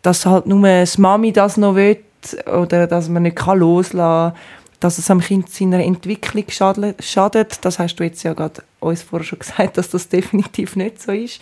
dass 0.02 0.26
halt 0.26 0.46
nur 0.46 0.66
das 0.66 0.98
Mami 0.98 1.32
das 1.32 1.56
noch 1.56 1.74
will 1.74 1.98
oder 2.46 2.86
dass 2.86 3.08
man 3.08 3.24
nicht 3.24 3.44
loslassen 3.44 4.34
kann 4.34 4.61
dass 4.82 4.98
es 4.98 5.10
am 5.10 5.20
Kind 5.20 5.48
seiner 5.48 5.82
Entwicklung 5.82 6.44
schadet. 6.48 7.58
Das 7.64 7.78
hast 7.78 7.96
du 7.96 8.04
jetzt 8.04 8.22
ja 8.22 8.32
gerade 8.34 8.62
uns 8.80 9.02
vorher 9.02 9.26
schon 9.26 9.38
gesagt, 9.38 9.78
dass 9.78 9.90
das 9.90 10.08
definitiv 10.08 10.76
nicht 10.76 11.00
so 11.00 11.12
ist. 11.12 11.40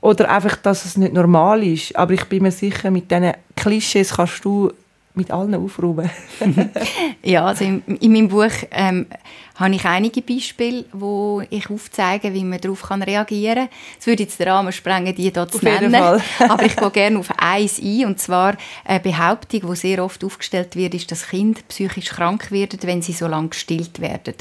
Oder 0.00 0.30
einfach, 0.30 0.56
dass 0.56 0.84
es 0.84 0.96
nicht 0.96 1.14
normal 1.14 1.62
ist. 1.62 1.96
Aber 1.96 2.12
ich 2.12 2.24
bin 2.24 2.42
mir 2.42 2.50
sicher, 2.50 2.90
mit 2.90 3.10
diesen 3.10 3.32
Klischees 3.56 4.14
kannst 4.14 4.44
du 4.44 4.72
mit 5.14 5.30
allen 5.30 5.54
aufräumen? 5.54 6.10
ja, 7.22 7.46
also 7.46 7.64
in, 7.64 7.82
in 7.86 8.12
meinem 8.12 8.28
Buch 8.28 8.52
ähm, 8.70 9.06
habe 9.56 9.74
ich 9.74 9.84
einige 9.84 10.20
Beispiele, 10.20 10.84
wo 10.92 11.42
ich 11.48 11.70
aufzeige, 11.70 12.34
wie 12.34 12.42
man 12.42 12.60
darauf 12.60 12.90
reagieren 12.90 13.54
kann. 13.54 13.68
Es 14.00 14.06
würde 14.06 14.24
jetzt 14.24 14.40
den 14.40 14.48
Rahmen 14.48 14.72
sprengen, 14.72 15.14
die 15.14 15.30
hier 15.30 15.48
zu 15.48 15.58
nennen. 15.62 15.94
aber 16.48 16.64
ich 16.64 16.74
gehe 16.74 16.90
gerne 16.90 17.18
auf 17.18 17.30
eins 17.38 17.80
ein. 17.80 18.06
Und 18.06 18.18
zwar 18.18 18.56
eine 18.84 19.00
Behauptung, 19.00 19.70
die 19.70 19.76
sehr 19.76 20.04
oft 20.04 20.24
aufgestellt 20.24 20.74
wird, 20.74 20.94
ist, 20.94 21.10
dass 21.12 21.28
Kinder 21.28 21.60
psychisch 21.68 22.10
krank 22.10 22.50
werden, 22.50 22.80
wenn 22.82 23.02
sie 23.02 23.12
so 23.12 23.28
lange 23.28 23.48
gestillt 23.48 24.00
werden. 24.00 24.34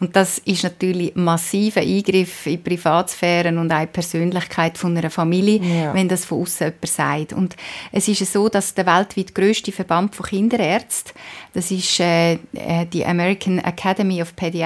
Und 0.00 0.14
das 0.16 0.38
ist 0.38 0.64
natürlich 0.64 1.16
ein 1.16 1.24
massiver 1.24 1.80
Eingriff 1.80 2.46
in 2.46 2.52
die 2.52 2.58
Privatsphäre 2.58 3.48
und 3.48 3.72
auch 3.72 3.80
in 3.80 3.86
die 3.86 3.92
Persönlichkeit 3.92 4.76
von 4.76 4.96
einer 4.96 5.10
Familie, 5.10 5.60
ja. 5.60 5.94
wenn 5.94 6.08
das 6.08 6.26
von 6.26 6.42
außen 6.42 6.66
jemand 6.66 6.86
sagt. 6.86 7.32
Und 7.32 7.56
es 7.90 8.06
ist 8.08 8.30
so, 8.30 8.48
dass 8.50 8.74
der 8.74 8.84
weltweit 8.84 9.34
grösste 9.34 9.72
Verband 9.72 10.14
von 10.14 10.26
Kinderärzten, 10.26 11.14
das 11.54 11.70
ist 11.70 11.98
äh, 12.00 12.34
äh, 12.52 12.86
die 12.92 13.04
American 13.04 13.58
Academy 13.58 14.20
of 14.22 14.36
Pediatrics, 14.36 14.57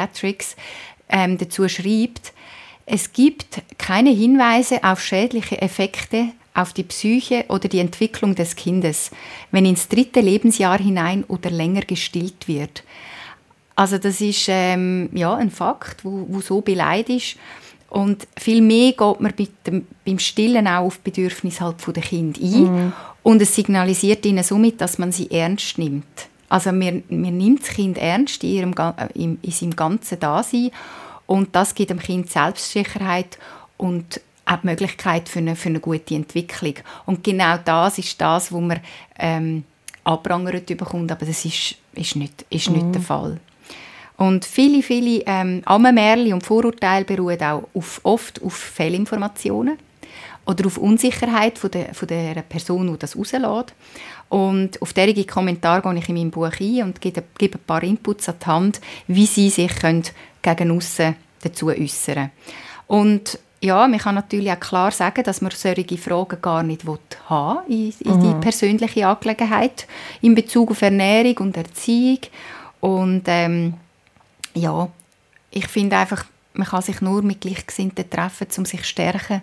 ähm, 1.08 1.38
dazu 1.38 1.68
schreibt, 1.68 2.32
es 2.86 3.12
gibt 3.12 3.62
keine 3.78 4.10
Hinweise 4.10 4.82
auf 4.84 5.00
schädliche 5.02 5.60
Effekte 5.60 6.28
auf 6.54 6.72
die 6.72 6.82
Psyche 6.82 7.46
oder 7.48 7.68
die 7.68 7.78
Entwicklung 7.78 8.34
des 8.34 8.56
Kindes, 8.56 9.10
wenn 9.50 9.64
ins 9.64 9.88
dritte 9.88 10.20
Lebensjahr 10.20 10.78
hinein 10.78 11.24
oder 11.24 11.50
länger 11.50 11.82
gestillt 11.82 12.46
wird. 12.48 12.82
Also 13.74 13.96
das 13.96 14.20
ist 14.20 14.46
ähm, 14.48 15.08
ja, 15.12 15.34
ein 15.34 15.50
Fakt, 15.50 16.04
wo, 16.04 16.26
wo 16.28 16.40
so 16.40 16.60
beleidigt 16.60 17.36
ist. 17.36 17.40
Und 17.92 18.26
viel 18.38 18.62
mehr 18.62 18.92
geht 18.92 19.20
man 19.20 19.34
dem, 19.66 19.86
beim 20.06 20.18
Stillen 20.18 20.66
auch 20.66 20.86
auf 20.86 21.00
Bedürfnisse 21.00 21.62
halt 21.62 21.82
von 21.82 21.92
der 21.92 22.02
Kind 22.02 22.40
ein. 22.40 22.62
Mhm. 22.62 22.92
Und 23.22 23.42
es 23.42 23.54
signalisiert 23.54 24.24
ihnen 24.24 24.42
somit, 24.42 24.80
dass 24.80 24.96
man 24.96 25.12
sie 25.12 25.30
ernst 25.30 25.76
nimmt. 25.76 26.28
Also 26.52 26.70
man, 26.70 27.02
man 27.08 27.38
nimmt 27.38 27.62
das 27.62 27.70
Kind 27.70 27.96
ernst 27.96 28.44
in, 28.44 28.50
ihrem, 28.50 28.74
in, 29.14 29.38
in 29.40 29.50
seinem 29.50 29.74
ganzen 29.74 30.20
Dasein 30.20 30.70
und 31.24 31.56
das 31.56 31.74
gibt 31.74 31.88
dem 31.88 31.98
Kind 31.98 32.30
Selbstsicherheit 32.30 33.38
und 33.78 34.20
auch 34.44 34.58
die 34.58 34.66
Möglichkeit 34.66 35.30
für 35.30 35.38
eine, 35.38 35.56
für 35.56 35.70
eine 35.70 35.80
gute 35.80 36.14
Entwicklung. 36.14 36.74
Und 37.06 37.24
genau 37.24 37.56
das 37.64 37.96
ist 37.96 38.20
das, 38.20 38.52
was 38.52 38.60
man 38.60 38.80
ähm, 39.18 39.64
abprangert 40.04 40.66
bekommt, 40.66 41.10
aber 41.10 41.24
das 41.24 41.42
ist, 41.46 41.76
ist 41.94 42.16
nicht, 42.16 42.44
ist 42.50 42.68
nicht 42.68 42.84
mhm. 42.84 42.92
der 42.92 43.00
Fall. 43.00 43.40
Und 44.18 44.44
viele, 44.44 44.82
viele 44.82 45.22
ähm, 45.24 45.62
Ammenmärchen 45.64 46.34
und 46.34 46.44
Vorurteile 46.44 47.06
beruhen 47.06 47.40
auch 47.40 47.66
auf, 47.72 47.98
oft 48.02 48.42
auf 48.42 48.52
Fehlinformationen 48.52 49.78
oder 50.44 50.66
auf 50.66 50.76
Unsicherheit 50.76 51.58
von 51.58 51.70
der, 51.70 51.94
von 51.94 52.08
der 52.08 52.42
Person, 52.42 52.92
die 52.92 52.98
das 52.98 53.16
rauslässt. 53.16 53.72
Und 54.32 54.80
auf 54.80 54.94
diese 54.94 55.26
Kommentare 55.26 55.82
gehe 55.82 55.98
ich 55.98 56.08
in 56.08 56.14
meinem 56.14 56.30
Buch 56.30 56.48
ein 56.58 56.84
und 56.84 57.02
gebe, 57.02 57.22
gebe 57.36 57.58
ein 57.58 57.64
paar 57.66 57.82
Inputs 57.82 58.30
an 58.30 58.36
die 58.40 58.46
Hand, 58.46 58.80
wie 59.06 59.26
sie 59.26 59.50
sich 59.50 59.76
können 59.76 60.04
gegen 60.40 60.70
aussen 60.70 61.16
dazu 61.42 61.68
äußern 61.68 62.30
Und 62.86 63.38
ja, 63.60 63.86
man 63.86 63.98
kann 63.98 64.14
natürlich 64.14 64.50
auch 64.50 64.58
klar 64.58 64.90
sagen, 64.90 65.22
dass 65.22 65.42
man 65.42 65.52
solche 65.52 65.98
Fragen 65.98 66.40
gar 66.40 66.62
nicht 66.62 66.82
haben 67.28 67.66
in, 67.68 67.92
in 68.00 68.16
mhm. 68.16 68.22
die 68.22 68.40
persönliche 68.40 69.06
Angelegenheit 69.06 69.86
in 70.22 70.34
Bezug 70.34 70.70
auf 70.70 70.80
Ernährung 70.80 71.36
und 71.36 71.56
Erziehung. 71.58 72.20
Und 72.80 73.24
ähm, 73.26 73.74
ja, 74.54 74.88
ich 75.50 75.68
finde 75.68 75.98
einfach, 75.98 76.24
man 76.54 76.66
kann 76.66 76.80
sich 76.80 77.02
nur 77.02 77.20
mit 77.20 77.42
Gleichgesinnten 77.42 78.08
treffen, 78.08 78.46
um 78.56 78.64
sich 78.64 78.80
zu 78.80 78.86
stärken, 78.86 79.42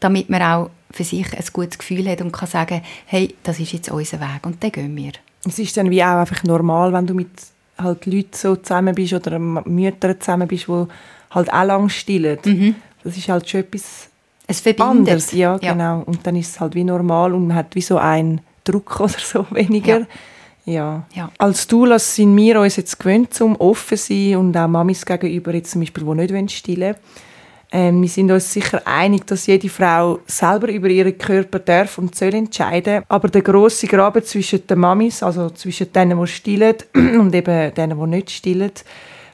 damit 0.00 0.30
man 0.30 0.42
auch 0.42 0.70
für 0.90 1.04
sich 1.04 1.32
ein 1.32 1.44
gutes 1.52 1.78
Gefühl 1.78 2.08
hat 2.08 2.20
und 2.20 2.32
kann 2.32 2.48
sagen, 2.48 2.82
hey, 3.06 3.34
das 3.42 3.60
ist 3.60 3.72
jetzt 3.72 3.90
unser 3.90 4.20
Weg 4.20 4.44
und 4.44 4.62
dann 4.62 4.72
gehen 4.72 4.96
wir. 4.96 5.12
Es 5.46 5.58
ist 5.58 5.76
dann 5.76 5.90
wie 5.90 6.02
auch 6.02 6.18
einfach 6.18 6.44
normal, 6.44 6.92
wenn 6.92 7.06
du 7.06 7.14
mit 7.14 7.30
halt 7.78 8.06
Leuten 8.06 8.34
so 8.34 8.56
zusammen 8.56 8.94
bist 8.94 9.12
oder 9.12 9.38
Müttern 9.38 10.20
zusammen 10.20 10.46
bist, 10.46 10.68
die 10.68 10.86
halt 11.30 11.52
auch 11.52 11.64
lang 11.64 11.88
stillen. 11.88 12.38
Mhm. 12.44 12.74
Das 13.02 13.16
ist 13.16 13.28
halt 13.28 13.48
schon 13.48 13.60
etwas 13.60 14.08
es 14.46 14.60
verbindet. 14.60 14.90
anderes. 14.90 15.32
Ja, 15.32 15.58
ja, 15.60 15.72
genau. 15.72 16.02
Und 16.04 16.26
dann 16.26 16.36
ist 16.36 16.50
es 16.50 16.60
halt 16.60 16.74
wie 16.74 16.84
normal 16.84 17.34
und 17.34 17.48
man 17.48 17.56
hat 17.56 17.74
wie 17.74 17.80
so 17.80 17.98
einen 17.98 18.40
Druck 18.64 19.00
oder 19.00 19.18
so 19.18 19.46
weniger. 19.50 20.00
Ja. 20.00 20.06
Ja. 20.64 21.06
ja. 21.12 21.30
Als 21.38 21.66
Doulas 21.66 22.14
sind 22.14 22.36
wir 22.36 22.60
uns 22.60 22.76
jetzt 22.76 22.98
gewöhnt, 22.98 23.40
um 23.40 23.56
offen 23.56 23.98
zu 23.98 24.12
sein 24.12 24.36
und 24.36 24.56
auch 24.56 24.68
Mamis 24.68 25.04
gegenüber, 25.04 25.52
jetzt 25.54 25.72
zum 25.72 25.80
Beispiel, 25.80 26.04
die 26.04 26.32
nicht 26.42 26.56
stillen 26.56 26.80
wollen. 26.80 26.96
Ähm, 27.74 28.02
wir 28.02 28.08
sind 28.10 28.30
uns 28.30 28.52
sicher 28.52 28.82
einig, 28.84 29.26
dass 29.26 29.46
jede 29.46 29.70
Frau 29.70 30.20
selber 30.26 30.68
über 30.68 30.88
ihren 30.88 31.16
Körper 31.16 31.58
darf 31.58 31.96
und 31.96 32.14
soll 32.14 32.34
entscheiden. 32.34 33.02
Aber 33.08 33.28
der 33.28 33.40
große 33.40 33.86
Graben 33.86 34.22
zwischen 34.22 34.66
den 34.66 34.78
Mamis, 34.78 35.22
also 35.22 35.48
zwischen 35.48 35.90
denen, 35.90 36.20
die 36.20 36.26
stillen 36.26 36.76
und 36.94 37.34
eben 37.34 37.74
denen, 37.74 37.98
die 37.98 38.06
nicht 38.06 38.30
stillen, 38.30 38.72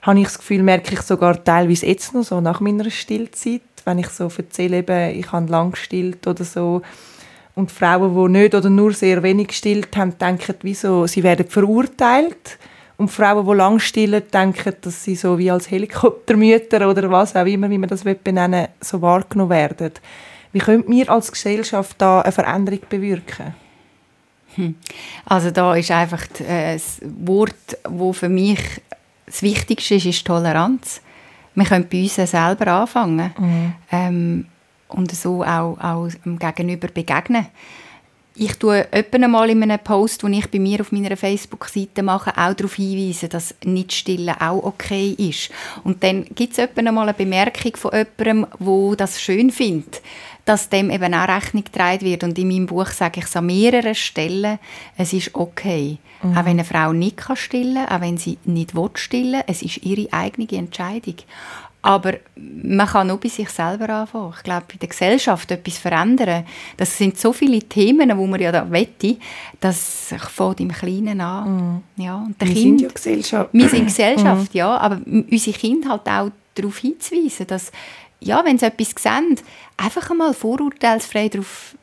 habe 0.02 0.20
ich 0.20 0.26
das 0.26 0.38
Gefühl, 0.38 0.62
merke 0.62 0.94
ich 0.94 1.02
sogar 1.02 1.42
teilweise 1.42 1.86
jetzt 1.86 2.14
noch 2.14 2.22
so 2.22 2.40
nach 2.40 2.60
meiner 2.60 2.88
Stillzeit, 2.88 3.62
wenn 3.84 3.98
ich 3.98 4.08
so 4.08 4.30
erzähle, 4.36 4.78
eben, 4.78 5.18
ich 5.18 5.32
habe 5.32 5.50
lang 5.50 5.72
gestillt 5.72 6.24
oder 6.26 6.44
so, 6.44 6.82
und 7.56 7.72
Frauen, 7.72 8.14
die 8.14 8.38
nicht 8.38 8.54
oder 8.54 8.70
nur 8.70 8.92
sehr 8.92 9.20
wenig 9.24 9.48
gestillt 9.48 9.96
haben, 9.96 10.16
denken, 10.16 10.54
wieso, 10.62 11.08
sie 11.08 11.24
werden 11.24 11.48
verurteilt. 11.48 12.56
Und 12.98 13.10
Frauen, 13.10 13.46
die 13.46 13.54
lang 13.54 13.78
stillen, 13.78 14.22
denken, 14.32 14.74
dass 14.80 15.04
sie 15.04 15.14
so 15.14 15.38
wie 15.38 15.50
als 15.50 15.70
Helikoptermütter 15.70 16.88
oder 16.90 17.10
was 17.10 17.34
auch 17.36 17.46
immer, 17.46 17.70
wie 17.70 17.78
man 17.78 17.88
das 17.88 18.02
benennen 18.02 18.68
so 18.80 19.00
wahrgenommen 19.00 19.50
werden. 19.50 19.92
Wie 20.52 20.58
können 20.58 20.84
wir 20.88 21.08
als 21.08 21.30
Gesellschaft 21.30 21.96
da 21.98 22.20
eine 22.20 22.32
Veränderung 22.32 22.80
bewirken? 22.88 23.54
Hm. 24.56 24.74
Also 25.26 25.52
da 25.52 25.76
ist 25.76 25.90
einfach 25.92 26.24
äh, 26.40 26.74
das 26.74 27.00
Wort, 27.04 27.78
das 27.84 28.16
für 28.16 28.28
mich 28.28 28.60
das 29.26 29.42
Wichtigste 29.42 29.94
ist, 29.94 30.06
ist 30.06 30.26
Toleranz. 30.26 31.00
Wir 31.54 31.64
können 31.64 31.86
bei 31.90 32.02
uns 32.02 32.14
selber 32.14 32.66
anfangen. 32.68 33.32
Mhm. 33.38 33.72
Ähm, 33.92 34.46
und 34.88 35.12
so 35.12 35.44
auch, 35.44 35.78
auch 35.80 36.08
dem 36.24 36.38
Gegenüber 36.38 36.88
begegnen. 36.88 37.46
Ich 38.40 38.54
tue 38.54 38.86
öppen 38.92 39.28
mal 39.28 39.50
in 39.50 39.64
einem 39.64 39.80
Post, 39.80 40.22
den 40.22 40.32
ich 40.32 40.48
bei 40.48 40.60
mir 40.60 40.80
auf 40.80 40.92
meiner 40.92 41.16
Facebook-Seite 41.16 42.04
mache, 42.04 42.30
auch 42.36 42.54
darauf 42.54 42.74
hinweisen, 42.74 43.28
dass 43.30 43.52
nicht 43.64 43.92
stillen 43.92 44.36
auch 44.40 44.62
okay 44.62 45.10
ist. 45.18 45.50
Und 45.82 46.04
dann 46.04 46.24
gibt 46.36 46.52
es 46.52 46.60
öppen 46.60 46.84
mal 46.94 47.02
eine 47.02 47.14
Bemerkung 47.14 47.76
von 47.76 47.90
jemandem, 47.90 48.46
der 48.60 48.96
das 48.96 49.20
schön 49.20 49.50
findet, 49.50 50.02
dass 50.44 50.68
dem 50.68 50.88
eben 50.90 51.14
auch 51.14 51.26
Rechnung 51.26 51.64
getragen 51.64 52.02
wird. 52.02 52.22
Und 52.22 52.38
in 52.38 52.46
meinem 52.46 52.66
Buch 52.66 52.86
sage 52.86 53.18
ich 53.18 53.26
es 53.26 53.34
an 53.34 53.46
mehreren 53.46 53.96
Stellen, 53.96 54.60
es 54.96 55.12
ist 55.12 55.34
okay. 55.34 55.98
Mhm. 56.22 56.32
Auch 56.32 56.44
wenn 56.44 56.46
eine 56.46 56.64
Frau 56.64 56.92
nicht 56.92 57.16
kann 57.16 57.36
stillen 57.36 57.88
auch 57.88 58.00
wenn 58.00 58.18
sie 58.18 58.38
nicht 58.44 58.72
stillen 58.94 59.32
will, 59.32 59.42
es 59.48 59.62
ist 59.62 59.78
ihre 59.78 60.12
eigene 60.12 60.48
Entscheidung. 60.52 61.16
Aber 61.88 62.18
man 62.36 62.86
kann 62.86 63.06
nur 63.06 63.16
bei 63.16 63.30
sich 63.30 63.48
selber 63.48 63.88
anfangen. 63.88 64.34
Ich 64.36 64.42
glaube, 64.42 64.66
bei 64.70 64.76
der 64.76 64.90
Gesellschaft 64.90 65.50
etwas 65.50 65.78
verändern. 65.78 66.44
Das 66.76 66.98
sind 66.98 67.18
so 67.18 67.32
viele 67.32 67.60
Themen, 67.60 68.14
wo 68.18 68.26
man 68.26 68.38
ja 68.38 68.52
da 68.52 68.70
wette, 68.70 69.16
dass 69.58 70.12
ich 70.12 70.22
fängt 70.24 70.60
im 70.60 70.70
Kleinen 70.70 71.18
an. 71.22 71.82
Mm. 71.96 72.02
Ja, 72.02 72.16
und 72.16 72.38
wir 72.38 72.46
kind, 72.46 72.58
sind 72.58 72.80
ja 72.82 72.88
Gesellschaft. 72.88 73.50
Wir 73.54 73.70
sind 73.70 73.86
Gesellschaft, 73.86 74.52
mm. 74.52 74.56
ja. 74.58 74.76
Aber 74.76 75.00
unsere 75.06 75.56
Kinder 75.56 75.88
halt 75.88 76.06
auch 76.06 76.30
darauf 76.54 76.76
hinzuweisen, 76.76 77.46
dass, 77.46 77.72
ja, 78.20 78.44
wenn 78.44 78.58
sie 78.58 78.66
etwas 78.66 78.92
sehen, 79.02 79.36
einfach 79.78 80.10
einmal 80.10 80.34
vorurteilsfrei 80.34 81.30
darauf 81.30 81.74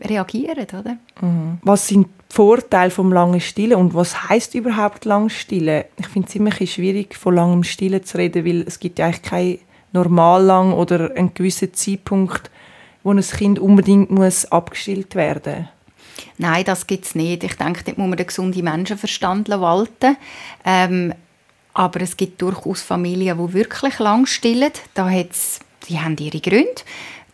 reagieren, 0.00 0.66
oder? 0.66 0.96
Mm. 1.20 1.58
Was 1.60 1.88
sind 1.88 2.08
Vorteil 2.34 2.88
vom 2.88 3.12
langen 3.12 3.42
Stillen 3.42 3.76
und 3.76 3.92
was 3.92 4.30
heißt 4.30 4.54
überhaupt 4.54 5.04
lang 5.04 5.28
Stillen? 5.28 5.84
Ich 5.98 6.06
finde 6.06 6.28
es 6.28 6.34
immer 6.34 6.50
schwierig, 6.50 7.14
von 7.14 7.34
langem 7.34 7.62
Stillen 7.62 8.02
zu 8.04 8.16
reden, 8.16 8.46
weil 8.46 8.62
es 8.62 8.80
gibt 8.80 8.98
ja 8.98 9.04
eigentlich 9.04 9.20
kein 9.20 9.58
normal 9.92 10.42
lang 10.42 10.72
oder 10.72 11.14
einen 11.14 11.34
gewissen 11.34 11.74
Zeitpunkt, 11.74 12.50
wo 13.02 13.12
ein 13.12 13.20
Kind 13.20 13.58
unbedingt 13.58 14.10
muss 14.10 14.46
abgestillt 14.46 15.14
werden 15.14 15.68
Nein, 16.38 16.64
das 16.64 16.86
gibt 16.86 17.04
es 17.04 17.14
nicht. 17.14 17.44
Ich 17.44 17.56
denke, 17.56 17.84
dort 17.84 17.98
muss 17.98 18.08
man 18.08 18.16
den 18.16 18.26
gesunden 18.26 18.64
Menschenverstand 18.64 19.50
walten. 19.50 20.16
Ähm, 20.64 21.12
aber 21.74 22.00
es 22.00 22.16
gibt 22.16 22.40
durchaus 22.40 22.80
Familien, 22.80 23.36
die 23.36 23.52
wirklich 23.52 23.98
lang 23.98 24.24
stillen. 24.24 24.72
Da 24.94 25.10
hat's, 25.10 25.60
die 25.86 26.00
haben 26.00 26.16
ihre 26.16 26.40
Gründe 26.40 26.80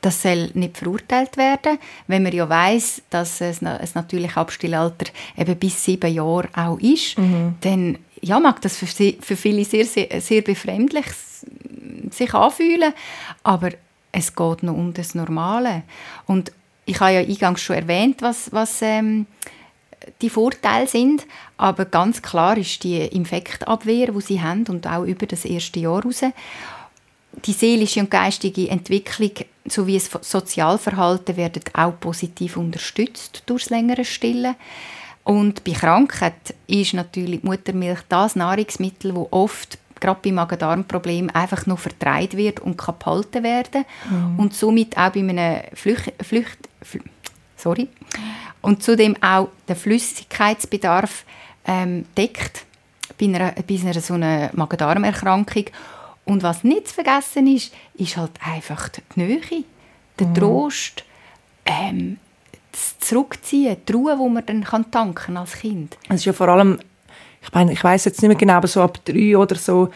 das 0.00 0.22
soll 0.22 0.50
nicht 0.54 0.78
verurteilt 0.78 1.36
werden, 1.36 1.78
wenn 2.06 2.22
man 2.22 2.32
ja 2.32 2.48
weiß, 2.48 3.02
dass 3.10 3.40
es 3.40 3.62
ein 3.62 3.78
natürliches 3.94 4.36
Abstillalter 4.36 5.06
eben 5.36 5.56
bis 5.56 5.84
sieben 5.84 6.12
Jahre 6.12 6.48
auch 6.54 6.78
ist, 6.78 7.18
mhm. 7.18 7.56
dann 7.60 7.98
ja, 8.20 8.38
mag 8.40 8.60
das 8.62 8.76
für, 8.76 8.86
für 8.86 9.36
viele 9.36 9.64
sehr, 9.64 9.84
sehr, 9.84 10.20
sehr 10.20 10.42
befremdlich 10.42 11.06
sich 12.10 12.34
anfühlen, 12.34 12.92
aber 13.42 13.70
es 14.12 14.34
geht 14.34 14.62
noch 14.62 14.74
um 14.74 14.94
das 14.94 15.14
Normale. 15.14 15.82
Und 16.26 16.52
ich 16.84 16.98
habe 17.00 17.12
ja 17.12 17.20
eingangs 17.20 17.60
schon 17.60 17.76
erwähnt, 17.76 18.22
was, 18.22 18.50
was 18.52 18.80
ähm, 18.82 19.26
die 20.22 20.30
Vorteile 20.30 20.86
sind, 20.86 21.26
aber 21.56 21.84
ganz 21.84 22.22
klar 22.22 22.56
ist 22.56 22.82
die 22.82 22.98
Infektabwehr, 22.98 24.12
die 24.12 24.20
sie 24.20 24.40
haben 24.40 24.64
und 24.68 24.86
auch 24.86 25.04
über 25.04 25.26
das 25.26 25.44
erste 25.44 25.80
Jahr 25.80 26.02
raus 26.02 26.22
die 27.44 27.52
seelische 27.52 28.00
und 28.00 28.10
geistige 28.10 28.68
Entwicklung 28.68 29.32
sowie 29.66 29.98
das 29.98 30.10
Sozialverhalten 30.28 31.36
werden 31.36 31.62
auch 31.74 31.98
positiv 32.00 32.56
unterstützt 32.56 33.42
durch 33.46 33.64
das 33.64 33.70
längere 33.70 34.04
Stillen. 34.04 34.56
Und 35.24 35.62
bei 35.64 35.72
Krankheit 35.72 36.54
ist 36.66 36.94
natürlich 36.94 37.40
die 37.40 37.46
Muttermilch 37.46 38.00
das 38.08 38.34
Nahrungsmittel, 38.34 39.12
das 39.12 39.26
oft 39.30 39.78
gerade 40.00 40.20
bei 40.22 40.32
Magen-Darm-Problemen 40.32 41.30
einfach 41.30 41.66
nur 41.66 41.76
vertreibt 41.76 42.36
wird 42.36 42.60
und 42.60 42.78
kann 42.78 42.94
behalten 42.98 43.42
werden 43.42 43.84
mhm. 44.08 44.38
und 44.38 44.54
somit 44.54 44.96
auch 44.96 45.10
bei 45.10 45.20
einem 45.20 45.60
Flücht, 45.74 46.12
Flücht, 46.22 46.58
sorry, 47.56 47.88
und 48.62 48.82
zudem 48.82 49.16
auch 49.22 49.48
den 49.68 49.76
Flüssigkeitsbedarf 49.76 51.24
ähm, 51.66 52.06
deckt 52.16 52.64
bei 53.18 53.26
einer, 53.26 53.52
bei 53.52 53.78
einer 53.80 54.00
so 54.00 54.14
einer 54.14 54.50
Magen-Darm-Erkrankung. 54.54 55.66
Und 56.28 56.42
was 56.42 56.62
nicht 56.62 56.88
zu 56.88 56.94
vergessen 56.94 57.46
ist, 57.46 57.72
ist 57.94 58.16
halt 58.18 58.32
einfach 58.44 58.90
die 58.90 59.00
Nähe, 59.20 59.40
der 60.18 60.26
mhm. 60.26 60.34
Trost, 60.34 61.04
ähm, 61.64 62.18
das 62.70 62.98
Zurückziehen, 62.98 63.78
die 63.88 63.92
Ruhe, 63.92 64.14
die 64.14 64.28
man 64.28 64.44
dann 64.44 64.62
kann 64.62 64.90
tanken 64.90 65.38
als 65.38 65.54
Kind. 65.54 65.96
Es 66.08 66.16
ist 66.16 66.24
ja 66.26 66.32
vor 66.34 66.48
allem, 66.48 66.80
ich 67.40 67.52
meine, 67.52 67.72
ich 67.72 67.82
weiß 67.82 68.04
jetzt 68.04 68.20
nicht 68.20 68.28
mehr 68.28 68.36
genau, 68.36 68.54
aber 68.54 68.68
so 68.68 68.82
ab 68.82 68.98
drei 69.06 69.38
oder 69.38 69.56
so, 69.56 69.88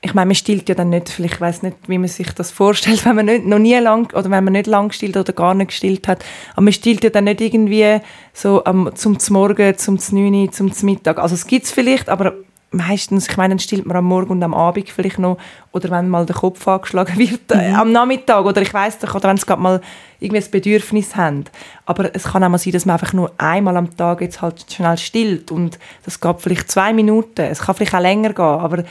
ich 0.00 0.14
meine, 0.14 0.26
man 0.26 0.36
stillt 0.36 0.68
ja 0.68 0.76
dann 0.76 0.90
nicht, 0.90 1.08
vielleicht 1.08 1.40
weiß 1.40 1.62
nicht, 1.64 1.76
wie 1.88 1.98
man 1.98 2.08
sich 2.08 2.30
das 2.32 2.52
vorstellt, 2.52 3.04
wenn 3.04 3.16
man 3.16 3.26
nicht, 3.26 3.44
noch 3.44 3.58
nie 3.58 3.74
lang 3.74 4.12
oder 4.14 4.30
wenn 4.30 4.44
man 4.44 4.52
nicht 4.52 4.68
lang 4.68 4.88
gestillt 4.88 5.16
oder 5.16 5.32
gar 5.32 5.54
nicht 5.54 5.68
gestillt 5.68 6.06
hat, 6.06 6.24
aber 6.52 6.62
man 6.62 6.72
stillt 6.72 7.02
ja 7.02 7.10
dann 7.10 7.24
nicht 7.24 7.40
irgendwie 7.40 7.98
so 8.32 8.62
um, 8.64 8.94
zum 8.94 9.18
Morgen, 9.30 9.76
zum 9.76 9.98
9, 10.10 10.52
zum 10.52 10.70
Mittag. 10.82 11.18
Also 11.18 11.34
es 11.34 11.48
gibt 11.48 11.66
es 11.66 11.72
vielleicht, 11.72 12.08
aber 12.08 12.34
meistens, 12.70 13.28
ich 13.28 13.36
meine, 13.36 13.52
dann 13.52 13.58
stillt 13.58 13.86
man 13.86 13.96
am 13.96 14.04
Morgen 14.04 14.30
und 14.30 14.42
am 14.42 14.54
Abend 14.54 14.90
vielleicht 14.90 15.18
noch, 15.18 15.38
oder 15.72 15.90
wenn 15.90 16.08
mal 16.08 16.26
der 16.26 16.36
Kopf 16.36 16.66
angeschlagen 16.68 17.18
wird, 17.18 17.50
äh, 17.52 17.72
am 17.72 17.92
Nachmittag, 17.92 18.44
oder 18.44 18.60
ich 18.62 18.72
weiß 18.72 19.00
nicht, 19.00 19.14
oder 19.14 19.28
wenn 19.28 19.36
sie 19.36 19.46
gerade 19.46 19.62
mal 19.62 19.80
irgendwie 20.20 20.42
ein 20.42 20.50
Bedürfnis 20.50 21.16
haben. 21.16 21.44
Aber 21.86 22.14
es 22.14 22.24
kann 22.24 22.44
auch 22.44 22.48
mal 22.48 22.58
sein, 22.58 22.72
dass 22.72 22.84
man 22.84 22.94
einfach 22.94 23.12
nur 23.12 23.32
einmal 23.38 23.76
am 23.76 23.96
Tag 23.96 24.20
jetzt 24.20 24.42
halt 24.42 24.66
schnell 24.70 24.98
stillt 24.98 25.50
und 25.50 25.78
das 26.04 26.20
geht 26.20 26.40
vielleicht 26.40 26.70
zwei 26.70 26.92
Minuten, 26.92 27.42
es 27.42 27.60
kann 27.60 27.74
vielleicht 27.74 27.94
auch 27.94 28.00
länger 28.00 28.32
gehen, 28.32 28.44
aber 28.44 28.84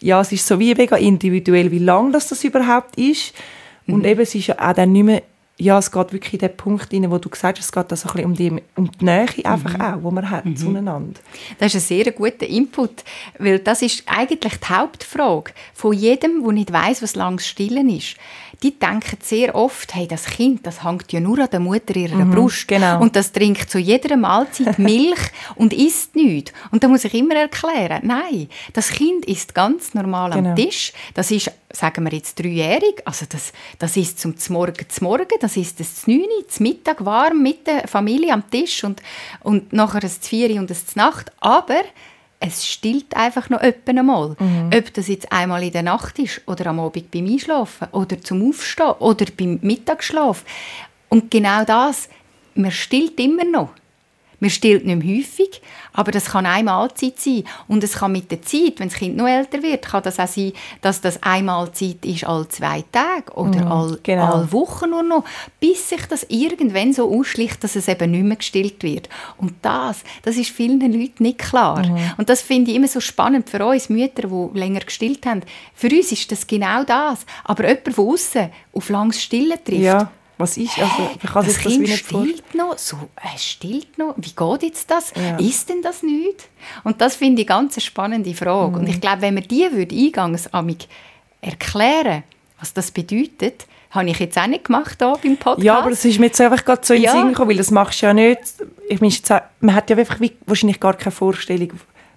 ja, 0.00 0.20
es 0.20 0.32
ist 0.32 0.46
so 0.46 0.58
wie 0.58 0.74
mega 0.74 0.96
individuell, 0.96 1.70
wie 1.70 1.78
lang 1.78 2.12
das, 2.12 2.28
das 2.28 2.44
überhaupt 2.44 2.96
ist. 2.96 3.32
Und 3.86 4.00
mhm. 4.00 4.04
eben, 4.04 4.20
es 4.20 4.34
ist 4.34 4.48
ja 4.48 4.56
auch 4.58 4.74
dann 4.74 4.92
nicht 4.92 5.04
mehr 5.04 5.22
ja, 5.58 5.78
es 5.78 5.90
geht 5.90 6.12
wirklich 6.12 6.34
in 6.34 6.40
den 6.40 6.56
Punkt 6.56 6.92
rein, 6.92 7.10
wo 7.10 7.16
du 7.18 7.30
gesagt 7.30 7.58
hast, 7.58 7.66
es 7.66 7.72
geht 7.72 7.90
also 7.90 8.08
ein 8.10 8.12
bisschen 8.12 8.26
um 8.26 8.34
die, 8.34 8.62
um 8.76 8.90
die 8.90 9.04
Nähe 9.04 9.26
einfach 9.44 9.78
mhm. 9.78 9.80
auch, 9.80 10.08
die 10.08 10.14
man 10.14 10.30
hat 10.30 10.44
mhm. 10.44 10.56
zueinander. 10.56 11.20
Das 11.58 11.74
ist 11.74 11.82
ein 11.90 12.02
sehr 12.04 12.12
guter 12.12 12.46
Input, 12.46 13.04
weil 13.38 13.58
das 13.60 13.80
ist 13.80 14.02
eigentlich 14.06 14.58
die 14.58 14.68
Hauptfrage 14.68 15.52
von 15.72 15.94
jedem, 15.94 16.42
der 16.42 16.52
nicht 16.52 16.72
weiß, 16.72 17.02
was 17.02 17.14
langs 17.14 17.46
Stillen 17.46 17.88
ist 17.88 18.16
die 18.62 18.78
denken 18.78 19.18
sehr 19.22 19.54
oft, 19.54 19.94
hey, 19.94 20.06
das 20.06 20.24
Kind, 20.24 20.66
das 20.66 20.84
hängt 20.84 21.12
ja 21.12 21.20
nur 21.20 21.38
an 21.38 21.50
der 21.50 21.60
Mutter 21.60 21.94
ihrer 21.96 22.16
mhm, 22.16 22.30
Brust. 22.30 22.68
Genau. 22.68 23.00
Und 23.00 23.14
das 23.16 23.32
trinkt 23.32 23.70
zu 23.70 23.78
jeder 23.78 24.16
Mahlzeit 24.16 24.78
Milch 24.78 25.20
und 25.54 25.72
isst 25.72 26.16
nichts. 26.16 26.52
Und 26.70 26.82
da 26.82 26.88
muss 26.88 27.04
ich 27.04 27.14
immer 27.14 27.34
erklären, 27.34 28.00
nein, 28.04 28.48
das 28.72 28.90
Kind 28.90 29.26
isst 29.26 29.54
ganz 29.54 29.94
normal 29.94 30.30
genau. 30.30 30.50
am 30.50 30.56
Tisch. 30.56 30.92
Das 31.14 31.30
ist, 31.30 31.50
sagen 31.72 32.04
wir 32.04 32.12
jetzt, 32.12 32.38
dreijährig. 32.38 33.02
Also 33.04 33.26
das, 33.28 33.52
das 33.78 33.96
ist 33.96 34.18
zum 34.18 34.34
Morgen 34.48 34.88
zum 34.88 35.06
Morgen, 35.06 35.26
das 35.40 35.56
ist 35.56 35.78
das 35.80 36.06
9 36.06 36.20
zum 36.48 36.64
Mittag 36.64 37.04
warm 37.04 37.42
mit 37.42 37.66
der 37.66 37.86
Familie 37.86 38.32
am 38.32 38.48
Tisch 38.50 38.84
und, 38.84 39.02
und 39.40 39.72
nachher 39.72 40.00
das 40.00 40.18
4 40.18 40.58
und 40.58 40.70
das 40.70 40.96
Nacht. 40.96 41.30
Aber 41.40 41.82
es 42.40 42.66
stillt 42.66 43.16
einfach 43.16 43.48
noch 43.50 43.62
öppen 43.62 43.98
einmal. 43.98 44.36
Mhm. 44.38 44.70
Ob 44.74 44.92
das 44.94 45.08
jetzt 45.08 45.32
einmal 45.32 45.62
in 45.62 45.72
der 45.72 45.82
Nacht 45.82 46.18
ist 46.18 46.42
oder 46.46 46.66
am 46.66 46.80
Abend 46.80 47.10
beim 47.10 47.26
Einschlafen 47.26 47.88
oder 47.92 48.20
zum 48.20 48.48
Aufstehen 48.48 48.92
oder 48.98 49.26
beim 49.36 49.58
Mittagsschlaf. 49.62 50.44
Und 51.08 51.30
genau 51.30 51.64
das, 51.64 52.08
man 52.54 52.70
stillt 52.70 53.18
immer 53.20 53.44
noch. 53.44 53.70
Man 54.38 54.50
stillt 54.50 54.84
nicht 54.84 55.02
mehr 55.02 55.18
häufig, 55.18 55.62
aber 55.92 56.12
das 56.12 56.26
kann 56.26 56.44
eine 56.44 56.64
Mahlzeit 56.64 57.18
sein. 57.18 57.44
Und 57.68 57.82
es 57.82 57.94
kann 57.94 58.12
mit 58.12 58.30
der 58.30 58.42
Zeit, 58.42 58.74
wenn 58.78 58.88
das 58.88 58.98
Kind 58.98 59.16
noch 59.16 59.26
älter 59.26 59.62
wird, 59.62 59.86
kann 59.86 60.02
das 60.02 60.20
auch 60.20 60.26
sein, 60.26 60.52
dass 60.82 61.00
das 61.00 61.22
eine 61.22 61.44
Mahlzeit 61.44 62.04
ist 62.04 62.24
alle 62.24 62.46
zwei 62.48 62.84
Tage 62.92 63.32
oder 63.32 63.64
mm, 63.64 63.72
alle, 63.72 63.98
genau. 64.02 64.32
alle 64.32 64.52
Wochen 64.52 64.90
nur 64.90 65.02
noch, 65.02 65.24
bis 65.58 65.88
sich 65.88 66.04
das 66.06 66.26
irgendwann 66.28 66.92
so 66.92 67.10
ausschlicht, 67.10 67.64
dass 67.64 67.76
es 67.76 67.88
eben 67.88 68.10
nicht 68.10 68.24
mehr 68.24 68.36
gestillt 68.36 68.82
wird. 68.82 69.08
Und 69.38 69.54
das, 69.62 70.02
das 70.22 70.36
ist 70.36 70.50
vielen 70.50 70.80
Leuten 70.80 71.22
nicht 71.22 71.38
klar. 71.38 71.86
Mm. 71.86 71.98
Und 72.18 72.28
das 72.28 72.42
finde 72.42 72.70
ich 72.70 72.76
immer 72.76 72.88
so 72.88 73.00
spannend 73.00 73.48
für 73.48 73.64
uns 73.64 73.88
Mütter, 73.88 74.28
die 74.28 74.58
länger 74.58 74.80
gestillt 74.80 75.24
haben. 75.24 75.42
Für 75.74 75.88
uns 75.88 76.12
ist 76.12 76.30
das 76.30 76.46
genau 76.46 76.84
das. 76.84 77.24
Aber 77.44 77.66
jemand 77.66 77.94
von 77.94 78.08
außen 78.10 78.50
auf 78.74 78.88
langes 78.90 79.22
Stillen 79.22 79.58
trifft, 79.64 79.82
ja 79.82 80.10
was 80.38 80.56
ist? 80.56 80.78
Also, 80.78 81.10
ich 81.14 81.30
kann 81.30 81.46
das 81.46 81.58
Kind 81.58 81.88
das 81.88 81.98
stillt 81.98 82.54
noch, 82.54 82.76
so, 82.76 82.96
äh, 83.16 83.38
stillt 83.38 83.96
noch. 83.96 84.14
Wie 84.16 84.32
geht 84.32 84.62
jetzt 84.62 84.90
das? 84.90 85.12
Ja. 85.14 85.36
Ist 85.38 85.68
denn 85.68 85.82
das 85.82 86.02
nicht? 86.02 86.48
Und 86.84 87.00
das 87.00 87.16
finde 87.16 87.42
ich 87.42 87.48
ganz 87.48 87.76
eine 87.76 87.80
spannende 87.80 88.34
Frage. 88.34 88.72
Mhm. 88.72 88.78
Und 88.80 88.88
ich 88.88 89.00
glaube, 89.00 89.22
wenn 89.22 89.34
man 89.34 89.44
die 89.44 89.66
würde 89.72 89.96
eingangs 89.96 90.48
erklären, 91.40 92.22
was 92.58 92.74
das 92.74 92.90
bedeutet, 92.90 93.66
habe 93.90 94.10
ich 94.10 94.18
jetzt 94.18 94.36
auch 94.36 94.46
nicht 94.46 94.64
gemacht 94.64 94.98
hier 94.98 95.16
beim 95.22 95.36
Podcast. 95.36 95.64
Ja, 95.64 95.78
aber 95.78 95.90
das 95.90 96.04
ist 96.04 96.18
mir 96.18 96.26
jetzt 96.26 96.40
einfach 96.40 96.64
gerade 96.64 96.84
so 96.84 96.92
in 96.92 97.00
den 97.00 97.04
ja. 97.06 97.12
Sinn 97.12 97.28
gekommen, 97.28 97.50
weil 97.50 97.56
das 97.56 97.70
machst 97.70 98.02
du 98.02 98.06
ja 98.06 98.14
nicht. 98.14 98.40
Ich 98.88 99.00
meine, 99.00 99.42
man 99.60 99.74
hat 99.74 99.88
ja 99.88 99.96
einfach 99.96 100.20
wahrscheinlich 100.46 100.80
gar 100.80 100.94
keine 100.94 101.12
Vorstellung, 101.12 101.70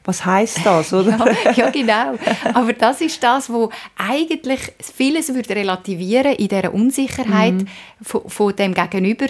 was 0.09 0.25
heißt 0.25 0.65
das, 0.65 0.91
oder? 0.99 1.31
ja, 1.45 1.51
ja, 1.51 1.69
genau. 1.69 2.15
Aber 2.55 2.73
das 2.73 2.99
ist 2.99 3.21
das, 3.21 3.47
wo 3.47 3.69
eigentlich 3.95 4.73
vieles 4.81 5.33
würde 5.35 5.55
relativieren 5.55 6.33
in 6.33 6.47
der 6.47 6.73
Unsicherheit 6.73 7.53
mhm. 7.53 7.67
von, 8.01 8.27
von, 8.27 8.55
dem 8.55 8.73
Gegenüber, 8.73 9.27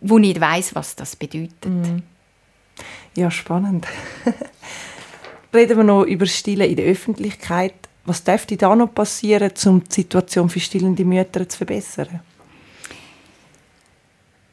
wo 0.00 0.18
nicht 0.18 0.40
weiß, 0.40 0.76
was 0.76 0.94
das 0.94 1.16
bedeutet. 1.16 1.64
Mhm. 1.64 2.02
Ja, 3.16 3.28
spannend. 3.30 3.88
Reden 5.52 5.76
wir 5.76 5.84
noch 5.84 6.04
über 6.04 6.26
Stillen 6.26 6.70
in 6.70 6.76
der 6.76 6.86
Öffentlichkeit. 6.86 7.74
Was 8.04 8.22
dürfte 8.22 8.56
da 8.56 8.76
noch 8.76 8.94
passieren, 8.94 9.50
um 9.66 9.82
die 9.82 9.92
Situation 9.92 10.48
für 10.48 10.60
stillende 10.60 11.04
Mütter 11.04 11.48
zu 11.48 11.58
verbessern? 11.58 12.20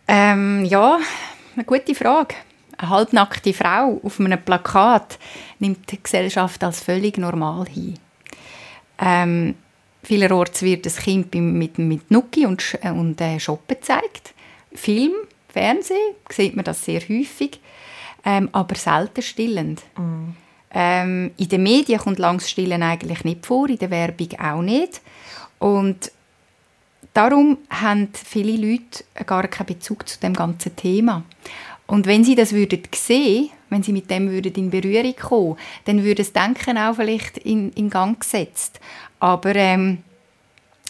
Ähm, 0.07 0.65
ja, 0.65 0.97
eine 1.55 1.65
gute 1.65 1.93
Frage 1.93 2.35
eine 2.79 2.89
halbnackte 2.89 3.53
Frau 3.53 3.99
auf 4.03 4.19
einem 4.19 4.41
Plakat 4.41 5.19
nimmt 5.59 5.91
die 5.91 6.01
Gesellschaft 6.01 6.63
als 6.63 6.79
völlig 6.79 7.17
normal 7.17 7.67
hin. 7.67 7.99
Ähm, 8.97 9.55
vielerorts 10.03 10.61
wird 10.61 10.85
das 10.85 10.97
Kind 10.97 11.35
mit, 11.35 11.77
mit 11.77 12.09
Nuki 12.09 12.45
und, 12.45 12.77
und 12.83 13.19
äh, 13.19 13.39
Shoppen 13.39 13.75
gezeigt. 13.75 14.33
Film, 14.73 15.11
Fernsehen, 15.49 16.15
sieht 16.29 16.55
man 16.55 16.63
das 16.63 16.85
sehr 16.85 17.01
häufig, 17.01 17.59
ähm, 18.23 18.49
aber 18.53 18.75
selten 18.75 19.21
stillend. 19.21 19.81
Mm. 19.97 20.29
Ähm, 20.71 21.31
in 21.35 21.49
den 21.49 21.63
Medien 21.63 21.99
kommt 21.99 22.19
langs 22.19 22.49
Stillen 22.49 22.83
eigentlich 22.83 23.23
nicht 23.23 23.45
vor, 23.45 23.67
in 23.67 23.79
der 23.79 23.89
Werbung 23.89 24.29
auch 24.39 24.61
nicht. 24.61 25.01
Und 25.57 26.11
darum 27.13 27.57
haben 27.69 28.09
viele 28.13 28.55
Leute 28.55 29.03
gar 29.25 29.47
keinen 29.47 29.65
Bezug 29.65 30.07
zu 30.07 30.19
dem 30.19 30.33
ganzen 30.33 30.75
Thema. 30.75 31.23
Und 31.89 32.06
wenn 32.06 32.23
sie 32.23 32.36
das 32.36 32.54
würden 32.54 32.82
sehen, 32.93 33.49
wenn 33.69 33.82
sie 33.82 33.91
mit 33.91 34.10
dem 34.12 34.30
würden 34.30 34.54
in 34.54 34.69
Berührung 34.69 35.15
kommen, 35.15 35.58
dann 35.86 36.04
würde 36.04 36.23
das 36.23 36.34
Denken 36.34 36.78
auch 36.78 36.95
vielleicht 36.95 37.39
in, 37.39 37.71
in 37.73 37.89
Gang 37.89 38.19
gesetzt. 38.19 38.80
Aber 39.19 39.56
ähm, 39.56 39.99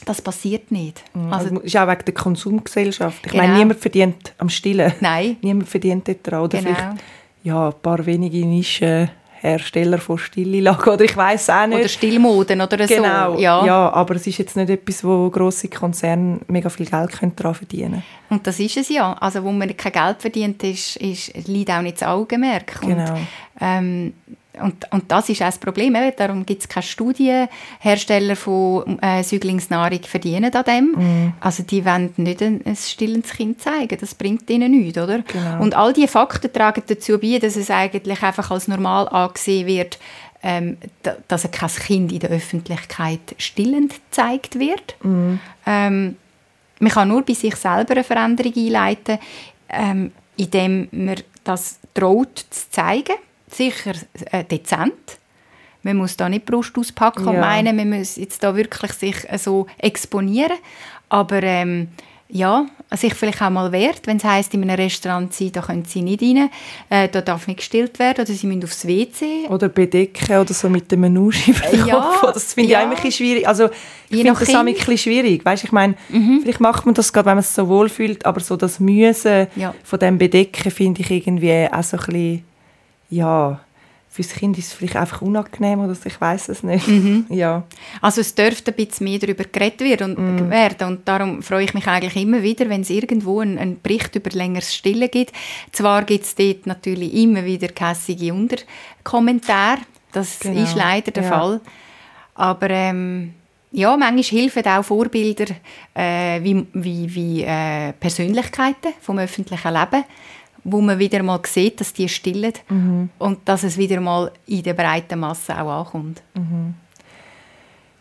das 0.05 0.21
passiert 0.21 0.71
nicht. 0.71 1.01
Mhm. 1.13 1.31
Also, 1.31 1.49
also 1.49 1.59
ist 1.61 1.77
auch 1.77 1.87
wegen 1.87 2.05
der 2.05 2.13
Konsumgesellschaft. 2.13 3.25
Ich 3.25 3.31
genau. 3.31 3.43
meine, 3.43 3.57
niemand 3.57 3.79
verdient 3.79 4.33
am 4.37 4.49
Stillen. 4.49 4.93
Nein. 4.99 5.37
Niemand 5.41 5.69
verdient 5.69 6.07
daran. 6.23 6.43
Oder 6.43 6.59
genau. 6.59 6.73
vielleicht 6.73 7.03
ja, 7.43 7.69
ein 7.69 7.81
paar 7.81 8.05
wenige 8.05 8.45
Nischen 8.45 9.09
Hersteller 9.41 9.97
von 9.97 10.17
Stilllagen 10.17 10.93
oder 10.93 11.05
ich 11.05 11.15
weiß 11.15 11.49
auch 11.49 11.67
nicht. 11.67 11.79
Oder 11.79 11.87
Stillmoden 11.87 12.61
oder 12.61 12.85
genau, 12.85 13.35
so. 13.35 13.41
Ja. 13.41 13.65
ja, 13.65 13.89
aber 13.93 14.15
es 14.15 14.27
ist 14.27 14.37
jetzt 14.37 14.57
nicht 14.57 14.69
etwas, 14.69 15.03
wo 15.03 15.29
grosse 15.29 15.69
Konzerne 15.69 16.39
mega 16.47 16.69
viel 16.69 16.85
Geld 16.85 17.11
daran 17.35 17.55
verdienen 17.55 17.91
können. 17.91 18.03
Und 18.29 18.45
das 18.45 18.59
ist 18.59 18.77
es 18.77 18.89
ja. 18.89 19.13
Also 19.13 19.43
wo 19.43 19.51
man 19.51 19.75
kein 19.75 19.91
Geld 19.91 20.21
verdient, 20.21 20.63
ist, 20.63 20.97
ist, 20.97 21.47
liegt 21.47 21.71
auch 21.71 21.81
nicht 21.81 22.01
das 22.01 22.07
Augenmerk. 22.07 22.81
Genau. 22.81 23.13
Und, 23.13 23.27
ähm, 23.61 24.13
und, 24.61 24.91
und 24.91 25.11
das 25.11 25.29
ist 25.29 25.41
auch 25.41 25.47
das 25.47 25.57
Problem. 25.57 25.95
Darum 26.17 26.45
gibt 26.45 26.63
es 26.63 26.67
keine 26.67 26.83
Studien. 26.83 27.47
Hersteller 27.79 28.35
von 28.35 28.99
äh, 29.01 29.23
Säuglingsnahrung 29.23 30.01
verdienen 30.03 30.53
an 30.53 30.63
dem. 30.63 30.85
Mm. 30.91 31.33
Also 31.39 31.63
die 31.63 31.85
wollen 31.85 32.13
nicht 32.17 32.41
ein, 32.41 32.61
ein 32.65 32.75
stillendes 32.75 33.31
Kind 33.31 33.61
zeigen. 33.61 33.97
Das 33.99 34.15
bringt 34.15 34.49
ihnen 34.49 34.71
nichts, 34.71 34.97
oder? 34.97 35.19
Genau. 35.19 35.61
Und 35.61 35.75
all 35.75 35.93
diese 35.93 36.07
Fakten 36.07 36.51
tragen 36.51 36.83
dazu 36.87 37.19
bei, 37.19 37.37
dass 37.39 37.55
es 37.55 37.69
eigentlich 37.69 38.21
einfach 38.23 38.49
als 38.51 38.67
normal 38.67 39.07
angesehen 39.09 39.67
wird, 39.67 39.99
ähm, 40.41 40.77
dass 41.27 41.49
kein 41.51 41.69
Kind 41.69 42.11
in 42.11 42.19
der 42.19 42.31
Öffentlichkeit 42.31 43.35
stillend 43.37 43.93
gezeigt 43.93 44.59
wird. 44.59 44.95
Mm. 45.03 45.35
Ähm, 45.65 46.15
man 46.79 46.91
kann 46.91 47.09
nur 47.09 47.23
bei 47.23 47.33
sich 47.33 47.55
selber 47.55 47.91
eine 47.91 48.03
Veränderung 48.03 48.53
einleiten, 48.55 49.19
ähm, 49.69 50.11
indem 50.37 50.87
man 50.91 51.17
das 51.43 51.79
traut 51.93 52.45
zu 52.49 52.69
zeigen 52.71 53.15
sicher 53.49 53.93
äh, 54.31 54.43
dezent. 54.43 55.17
Man 55.83 55.97
muss 55.97 56.17
da 56.17 56.27
nicht 56.27 56.45
Brust 56.45 56.77
auspacken 56.77 57.25
ja. 57.25 57.31
und 57.31 57.39
meinen, 57.39 57.75
man 57.75 57.97
muss 57.97 58.17
jetzt 58.17 58.43
da 58.43 58.55
wirklich 58.55 58.91
sich 58.93 59.15
äh, 59.29 59.37
so 59.37 59.67
exponieren. 59.77 60.57
Aber 61.09 61.41
ähm, 61.41 61.89
ja, 62.31 62.67
sich 62.95 63.13
vielleicht 63.15 63.41
auch 63.41 63.49
mal 63.49 63.71
wehrt, 63.71 64.05
wenn 64.05 64.17
es 64.17 64.23
heisst, 64.23 64.53
in 64.53 64.61
einem 64.61 64.75
Restaurant 64.75 65.33
sein, 65.33 65.51
da 65.51 65.61
können 65.61 65.85
sie 65.85 66.03
nicht 66.03 66.21
rein, 66.21 66.49
äh, 66.89 67.09
da 67.09 67.21
darf 67.21 67.47
nicht 67.47 67.57
gestillt 67.57 67.97
werden 67.97 68.23
oder 68.23 68.33
sie 68.33 68.45
müssen 68.45 68.63
aufs 68.63 68.85
WC. 68.85 69.47
Oder 69.49 69.69
bedecken 69.69 70.37
oder 70.37 70.53
so 70.53 70.69
mit 70.69 70.91
dem 70.91 71.01
Menuschi 71.01 71.55
ja, 71.87 72.13
Das 72.33 72.53
finde 72.53 72.71
ja. 72.71 72.79
ich 72.79 72.85
auch 72.85 72.89
ein 72.89 72.95
bisschen 72.95 73.11
schwierig. 73.11 73.47
Also 73.47 73.69
ich 74.09 74.17
finde 74.17 74.39
das 74.39 74.49
auch 74.49 74.59
ein 74.59 74.65
bisschen 74.65 74.97
schwierig. 74.97 75.43
Weißt, 75.43 75.63
ich 75.63 75.71
meine, 75.71 75.95
mhm. 76.09 76.41
vielleicht 76.41 76.59
macht 76.59 76.85
man 76.85 76.93
das 76.93 77.11
gerade, 77.11 77.25
wenn 77.25 77.35
man 77.35 77.43
es 77.43 77.55
so 77.55 77.67
wohl 77.67 77.89
fühlt, 77.89 78.25
aber 78.25 78.39
so 78.41 78.55
das 78.55 78.79
Müssen 78.79 79.47
ja. 79.55 79.73
von 79.83 79.97
dem 79.97 80.19
Bedecken 80.19 80.69
finde 80.69 81.01
ich 81.01 81.09
irgendwie 81.09 81.67
auch 81.71 81.83
so 81.83 81.97
ein 81.97 82.03
bisschen, 82.05 82.43
ja 83.09 83.59
fürs 84.09 84.33
Kind 84.33 84.57
ist 84.57 84.67
es 84.67 84.73
vielleicht 84.73 84.95
einfach 84.95 85.21
unangenehm 85.21 85.79
oder 85.79 85.95
ich 86.03 86.19
weiß 86.19 86.49
es 86.49 86.63
nicht. 86.63 86.87
Mhm. 86.87 87.25
ja. 87.29 87.63
Also 88.01 88.21
es 88.21 88.33
dürfte 88.33 88.71
ein 88.71 88.75
bisschen 88.75 89.05
mehr 89.05 89.19
darüber 89.19 89.43
geredet 89.43 89.81
werden 89.81 90.15
und, 90.15 90.35
mhm. 90.35 90.49
werden 90.49 90.87
und 90.87 91.07
darum 91.07 91.43
freue 91.43 91.63
ich 91.63 91.73
mich 91.75 91.87
eigentlich 91.87 92.21
immer 92.21 92.41
wieder, 92.41 92.67
wenn 92.69 92.81
es 92.81 92.89
irgendwo 92.89 93.39
einen, 93.39 93.59
einen 93.59 93.79
Bericht 93.81 94.15
über 94.15 94.31
längeres 94.31 94.73
Stillen 94.73 95.09
gibt. 95.11 95.31
Zwar 95.71 96.03
gibt 96.03 96.25
es 96.25 96.35
dort 96.35 96.65
natürlich 96.65 97.13
immer 97.13 97.45
wieder 97.45 97.67
kässige 97.67 98.33
Unterkommentare, 98.33 99.79
das 100.11 100.39
genau. 100.39 100.63
ist 100.63 100.75
leider 100.75 101.11
der 101.11 101.23
ja. 101.23 101.29
Fall, 101.29 101.61
aber 102.33 102.69
ähm, 102.71 103.35
ja, 103.71 103.95
manchmal 103.95 104.41
helfen 104.41 104.65
auch 104.65 104.83
Vorbilder 104.83 105.45
äh, 105.93 106.43
wie, 106.43 106.65
wie, 106.73 107.13
wie 107.13 107.43
äh, 107.43 107.93
Persönlichkeiten 107.93 108.93
vom 109.01 109.19
öffentlichen 109.19 109.71
Leben, 109.71 110.03
wo 110.63 110.81
man 110.81 110.99
wieder 110.99 111.23
mal 111.23 111.39
sieht, 111.45 111.79
dass 111.79 111.93
die 111.93 112.09
stillen 112.09 112.53
mhm. 112.69 113.09
und 113.17 113.39
dass 113.45 113.63
es 113.63 113.77
wieder 113.77 113.99
mal 113.99 114.31
in 114.45 114.63
der 114.63 114.73
breiten 114.73 115.19
Masse 115.19 115.59
auch 115.59 115.79
ankommt. 115.79 116.21
Mhm. 116.35 116.75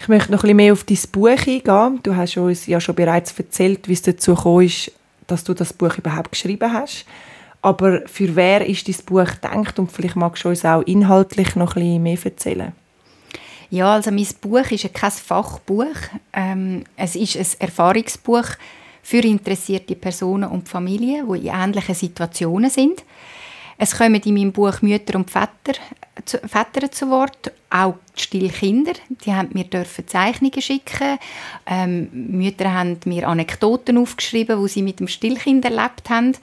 Ich 0.01 0.09
möchte 0.09 0.31
noch 0.31 0.39
ein 0.39 0.43
bisschen 0.43 0.57
mehr 0.57 0.73
auf 0.73 0.85
dein 0.85 0.99
Buch 1.13 1.29
eingehen. 1.29 2.01
Du 2.03 2.15
hast 2.15 2.37
uns 2.37 2.67
ja 2.67 2.81
schon 2.81 2.95
bereits 2.95 3.37
erzählt, 3.39 3.89
wie 3.89 3.95
es 3.95 4.03
dazu 4.03 4.35
gekommen 4.35 4.67
ist, 4.67 4.93
dass 5.27 5.45
du 5.45 5.55
das 5.55 5.73
Buch 5.73 5.97
überhaupt 5.99 6.33
geschrieben 6.33 6.73
hast. 6.73 7.05
Aber 7.63 8.03
für 8.07 8.37
wer 8.37 8.65
ist 8.67 8.87
dein 8.87 9.05
Buch 9.05 9.27
gedacht? 9.27 9.79
Und 9.79 9.91
vielleicht 9.91 10.17
magst 10.17 10.45
du 10.45 10.51
uns 10.51 10.65
auch 10.65 10.83
inhaltlich 10.83 11.57
noch 11.57 11.75
ein 11.75 11.83
bisschen 11.83 12.03
mehr 12.03 12.19
erzählen. 12.25 12.73
Ja, 13.71 13.95
also 13.95 14.11
mein 14.11 14.27
Buch 14.41 14.71
ist 14.71 14.95
kein 14.95 15.11
Fachbuch. 15.11 15.97
Ähm, 16.33 16.85
es 16.97 17.17
ist 17.17 17.37
ein 17.37 17.67
Erfahrungsbuch 17.67 18.47
für 19.09 19.21
interessierte 19.21 19.95
Personen 19.95 20.51
und 20.51 20.69
Familien, 20.69 21.27
die 21.33 21.47
in 21.47 21.55
ähnlichen 21.55 21.95
Situationen 21.95 22.69
sind. 22.69 23.03
Es 23.79 23.97
kommen 23.97 24.21
in 24.21 24.35
meinem 24.35 24.53
Buch 24.53 24.83
Mütter 24.83 25.17
und 25.17 25.31
Väter 25.31 25.81
zu, 26.27 26.37
Väter 26.41 26.91
zu 26.91 27.09
Wort, 27.09 27.51
auch 27.71 27.95
die 28.15 28.21
Stillkinder. 28.21 28.93
Die 29.25 29.33
haben 29.33 29.49
mir 29.55 29.65
dürfen 29.65 30.07
Zeichnungen 30.07 30.61
schicken. 30.61 31.19
Ähm, 31.65 32.11
Mütter 32.13 32.71
haben 32.71 33.01
mir 33.07 33.27
Anekdoten 33.27 33.97
aufgeschrieben, 33.97 34.59
wo 34.59 34.67
sie 34.67 34.83
mit 34.83 35.01
dem 35.01 35.09
Stillkind 35.09 35.65
erlebt 35.65 36.11
haben. 36.11 36.37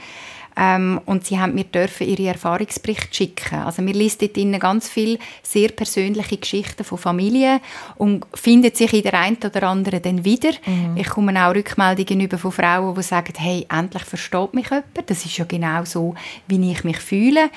Ähm, 0.57 1.01
und 1.05 1.25
sie 1.25 1.39
haben 1.39 1.53
mir 1.53 1.65
dürfen 1.65 2.07
ihre 2.07 2.27
Erfahrungsberichte 2.27 3.13
schicken. 3.13 3.59
Also 3.59 3.85
wir 3.85 3.93
lesen 3.93 4.29
dort 4.33 4.61
ganz 4.61 4.87
viele 4.87 5.19
sehr 5.43 5.69
persönliche 5.69 6.37
Geschichten 6.37 6.83
von 6.83 6.97
Familien 6.97 7.59
und 7.97 8.25
findet 8.33 8.77
sich 8.77 8.93
in 8.93 9.03
der 9.03 9.15
einen 9.15 9.37
oder 9.43 9.63
anderen 9.63 10.01
dann 10.01 10.23
wieder. 10.23 10.51
Mhm. 10.65 10.95
Ich 10.95 11.09
komme 11.09 11.45
auch 11.45 11.53
Rückmeldungen 11.53 12.21
über 12.21 12.37
von 12.37 12.51
Frauen, 12.51 12.95
die 12.95 13.03
sagen, 13.03 13.33
hey, 13.37 13.65
endlich 13.69 14.03
versteht 14.03 14.53
mich 14.53 14.69
jemand. 14.69 14.85
Das 15.07 15.25
ist 15.25 15.37
ja 15.37 15.45
genau 15.45 15.83
so, 15.83 16.15
wie 16.47 16.71
ich 16.71 16.83
mich 16.83 16.99
fühle. 16.99 17.49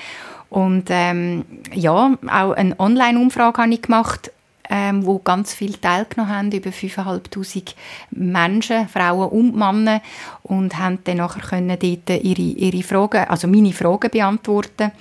Und 0.49 0.85
ähm, 0.89 1.45
ja, 1.73 2.17
auch 2.27 2.51
eine 2.51 2.79
Online-Umfrage 2.79 3.61
habe 3.61 3.73
ich 3.73 3.81
gemacht 3.83 4.31
ähm, 4.69 5.05
wo 5.05 5.19
ganz 5.19 5.53
viele 5.53 5.79
teilgenommen 5.79 6.35
haben, 6.35 6.51
über 6.51 6.69
5'500 6.69 7.73
Menschen, 8.11 8.87
Frauen 8.87 9.29
und 9.29 9.55
Männer 9.55 10.01
und 10.43 10.77
haben 10.77 10.99
dann 11.03 11.17
nachher 11.17 11.41
können 11.41 11.77
dort 11.79 12.23
ihre, 12.23 12.41
ihre 12.41 12.83
Fragen, 12.83 13.25
also 13.27 13.47
meine 13.47 13.73
Fragen 13.73 14.11
beantworten 14.11 14.91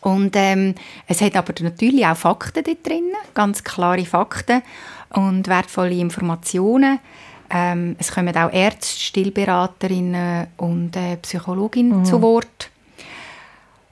und 0.00 0.36
ähm, 0.36 0.74
es 1.06 1.20
hat 1.20 1.36
aber 1.36 1.52
natürlich 1.60 2.06
auch 2.06 2.16
Fakten 2.16 2.64
dort 2.64 2.86
drin, 2.86 3.12
ganz 3.34 3.64
klare 3.64 4.04
Fakten 4.04 4.62
und 5.10 5.48
wertvolle 5.48 5.94
Informationen. 5.94 7.00
Ähm, 7.50 7.96
es 7.98 8.12
kommen 8.12 8.36
auch 8.36 8.52
Ärzte, 8.52 9.00
Stillberaterinnen 9.00 10.48
und 10.58 10.94
äh, 10.96 11.16
Psychologinnen 11.16 12.00
mhm. 12.00 12.04
zu 12.04 12.20
Wort. 12.22 12.70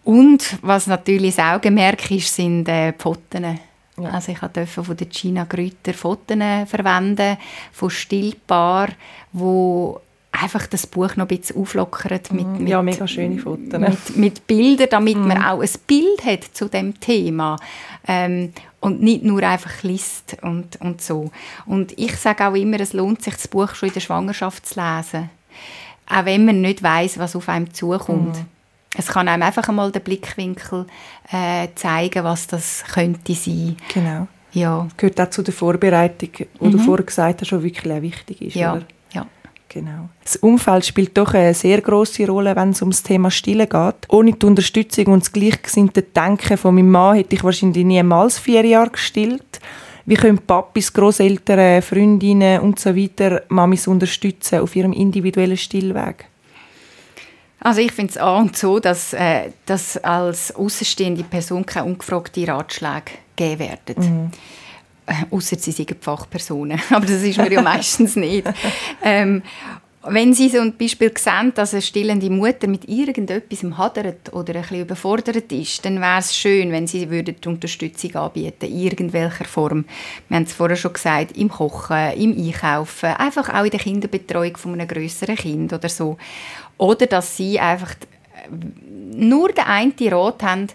Und 0.05 0.59
was 0.62 0.87
natürlich 0.87 1.35
das 1.35 1.45
Augenmerk 1.45 2.11
ist, 2.11 2.35
sind 2.35 2.69
äh, 2.69 2.93
Pfoten. 2.93 3.59
Ja. 3.98 4.11
Also 4.11 4.32
ich 4.32 4.38
durfte 4.38 4.66
von 4.66 4.96
der 4.96 5.06
Gina 5.06 5.44
Grüter 5.44 5.94
Fotos 5.94 6.37
verwenden, 6.66 7.38
von 7.72 7.90
Stillpaar, 7.90 8.88
wo 9.32 10.00
einfach 10.32 10.66
das 10.66 10.87
Buch 10.87 11.16
noch 11.16 11.28
ein 11.28 11.38
bisschen 11.38 11.56
auflockert 11.56 12.32
mit, 12.32 12.46
mit 12.61 12.68
ja, 12.68 12.82
mega 12.82 13.06
schöne 13.06 13.38
Fotos. 13.38 13.80
Mit, 13.80 14.16
mit 14.16 14.46
Bildern, 14.46 14.88
damit 14.90 15.16
mm. 15.16 15.26
man 15.26 15.42
auch 15.42 15.61
ein 15.61 15.70
Bild 15.87 16.24
hat 16.24 16.44
zu 16.52 16.68
dem 16.68 16.98
Thema 17.00 17.56
ähm, 18.06 18.52
und 18.80 19.02
nicht 19.02 19.22
nur 19.22 19.42
einfach 19.42 19.82
liest 19.82 20.37
und, 20.42 20.80
und 20.80 21.00
so. 21.00 21.30
Und 21.64 21.98
ich 21.98 22.16
sage 22.16 22.46
auch 22.46 22.54
immer, 22.54 22.78
es 22.80 22.92
lohnt 22.92 23.22
sich, 23.22 23.35
das 23.35 23.48
Buch 23.48 23.74
schon 23.74 23.88
in 23.88 23.94
der 23.94 24.00
Schwangerschaft 24.00 24.66
zu 24.66 24.80
lesen, 24.80 25.30
auch 26.09 26.24
wenn 26.24 26.44
man 26.44 26.61
nicht 26.61 26.82
weiß, 26.82 27.18
was 27.18 27.35
auf 27.35 27.48
einem 27.48 27.72
zukommt. 27.72 28.37
Mm. 28.37 28.56
Es 28.96 29.09
kann 29.09 29.28
einem 29.28 29.42
einfach 29.42 29.68
einmal 29.68 29.92
den 29.92 30.02
Blickwinkel 30.02 30.87
äh, 31.30 31.68
zeigen, 31.74 32.24
was 32.24 32.46
das 32.46 32.85
könnte 32.92 33.35
sein. 33.35 33.76
Genau. 33.92 34.26
Ja. 34.52 34.88
Gehört 34.96 35.20
auch 35.20 35.30
zu 35.30 35.42
der 35.42 35.52
Vorbereitung, 35.52 36.30
die 36.32 36.46
mhm. 36.61 36.70
du 36.70 36.78
vorher 36.78 37.04
gesagt 37.04 37.42
hast, 37.42 37.50
die 37.50 37.62
wirklich 37.62 37.92
auch 37.92 38.02
wichtig 38.02 38.40
ist. 38.40 38.54
Ja. 38.54 38.74
Oder? 38.74 38.87
ja. 39.12 39.26
Genau. 39.68 40.09
Das 40.22 40.37
Umfeld 40.37 40.87
spielt 40.87 41.18
doch 41.18 41.35
eine 41.35 41.52
sehr 41.52 41.80
große 41.82 42.26
Rolle, 42.26 42.56
wenn 42.56 42.70
es 42.70 42.80
ums 42.80 43.02
Thema 43.02 43.30
Stillen 43.30 43.68
geht. 43.68 44.09
Ohne 44.09 44.32
die 44.32 44.46
Unterstützung 44.46 45.06
und 45.09 45.24
das 45.24 45.32
gleichgesinnte 45.32 46.02
Denken 46.02 46.56
von 46.56 46.74
meinem 46.74 46.90
Mann 46.90 47.16
hätte 47.16 47.35
ich 47.37 47.44
wahrscheinlich 47.44 47.85
niemals 47.85 48.38
vier 48.38 48.64
Jahre 48.64 48.90
gestillt. 48.90 49.61
Wie 50.06 50.14
können 50.14 50.38
Papis, 50.38 50.92
Großeltern, 50.92 51.82
Freundinnen 51.82 52.61
und 52.61 52.78
so 52.78 52.96
weiter 52.96 53.42
Mamis 53.48 53.88
unterstützen 53.88 54.61
auf 54.61 54.74
ihrem 54.76 54.92
individuellen 54.92 55.56
Stillweg? 55.56 56.26
Also 57.61 57.81
ich 57.81 57.92
finde 57.92 58.11
es 58.11 58.19
an 58.19 58.42
und 58.42 58.57
so, 58.57 58.79
dass, 58.79 59.12
äh, 59.12 59.51
dass 59.64 59.97
als 59.99 60.55
außenstehende 60.55 61.25
Person 61.25 61.64
keine 61.64 61.87
ungefragte 61.87 62.47
Ratschläge 62.47 63.12
geben 63.35 63.59
werden. 63.59 63.97
Mhm. 63.97 64.31
Äh, 65.07 65.35
Außer 65.35 65.57
sie 65.59 65.73
sind 65.73 65.97
Fachpersonen. 66.01 66.81
Aber 66.90 67.07
das 67.07 67.23
ist 67.23 67.38
mir 67.38 67.53
ja 67.53 67.62
meistens 67.62 68.16
nicht. 68.16 68.47
Ähm, 69.03 69.42
wenn 70.09 70.35
Sie 70.35 70.49
so 70.49 70.61
ein 70.61 70.77
Beispiel 70.77 71.12
sehen, 71.16 71.53
dass 71.55 71.73
eine 71.73 71.83
stillende 71.83 72.31
Mutter 72.31 72.69
mit 72.69 72.88
irgendetwas 72.88 73.64
hadert 73.77 74.33
oder 74.33 74.55
ein 74.55 74.62
bisschen 74.62 74.81
überfordert 74.83 75.51
ist, 75.51 75.85
dann 75.85 76.01
wäre 76.01 76.21
es 76.21 76.37
schön, 76.37 76.71
wenn 76.71 76.87
Sie 76.87 77.11
würden 77.11 77.37
Unterstützung 77.47 78.14
anbieten 78.14 78.66
in 78.66 78.79
irgendwelcher 78.79 79.45
Form. 79.45 79.85
Wir 80.29 80.37
haben 80.37 80.45
es 80.45 80.53
vorher 80.53 80.77
schon 80.77 80.92
gesagt, 80.92 81.37
im 81.37 81.49
Kochen, 81.49 82.12
im 82.12 82.37
Einkaufen, 82.37 83.11
einfach 83.11 83.53
auch 83.53 83.64
in 83.64 83.71
der 83.71 83.81
Kinderbetreuung 83.81 84.57
von 84.57 84.73
einem 84.75 84.87
größeren 84.87 85.37
Kind 85.37 85.73
oder 85.73 85.88
so. 85.88 86.16
Oder 86.79 87.07
dass 87.07 87.37
sie 87.37 87.59
einfach 87.59 87.95
nur 89.12 89.49
den 89.51 89.65
einen 89.65 89.95
Rat 90.12 90.43
haben, 90.43 90.69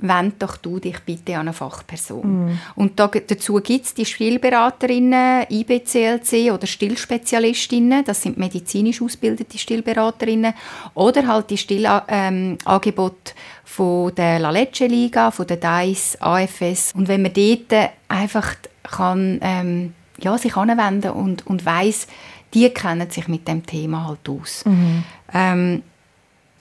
wend 0.00 0.40
doch 0.42 0.56
du 0.56 0.78
dich 0.78 1.00
bitte 1.00 1.34
an 1.34 1.40
eine 1.40 1.52
Fachperson. 1.52 2.46
Mm. 2.46 2.58
Und 2.76 2.98
da, 2.98 3.08
dazu 3.08 3.54
gibt 3.54 3.86
es 3.86 3.94
die 3.94 4.04
Stillberaterinnen, 4.04 5.46
IBCLC 5.50 6.52
oder 6.52 6.66
Stillspezialistinnen, 6.66 8.04
das 8.04 8.22
sind 8.22 8.38
medizinisch 8.38 9.02
ausgebildete 9.02 9.58
Stillberaterinnen, 9.58 10.54
oder 10.94 11.26
halt 11.26 11.50
die 11.50 11.58
Stillangebote 11.58 13.32
ähm, 13.32 13.34
von 13.64 14.14
der 14.14 14.38
La 14.38 14.50
Lecce 14.50 14.86
Liga, 14.86 15.30
von 15.30 15.46
der 15.46 15.56
DICE, 15.56 16.16
AFS. 16.20 16.92
Und 16.94 17.08
wenn 17.08 17.22
man 17.22 17.32
dort 17.32 17.90
einfach 18.08 18.54
kann, 18.84 19.40
ähm, 19.42 19.94
ja, 20.20 20.36
sich 20.38 20.56
anwenden 20.56 21.10
und, 21.10 21.46
und 21.46 21.64
weiss, 21.64 22.06
die 22.54 22.68
kennen 22.70 23.10
sich 23.10 23.28
mit 23.28 23.46
dem 23.46 23.64
Thema 23.64 24.06
halt 24.06 24.28
aus. 24.28 24.64
Mhm. 24.64 25.04
Ähm, 25.32 25.82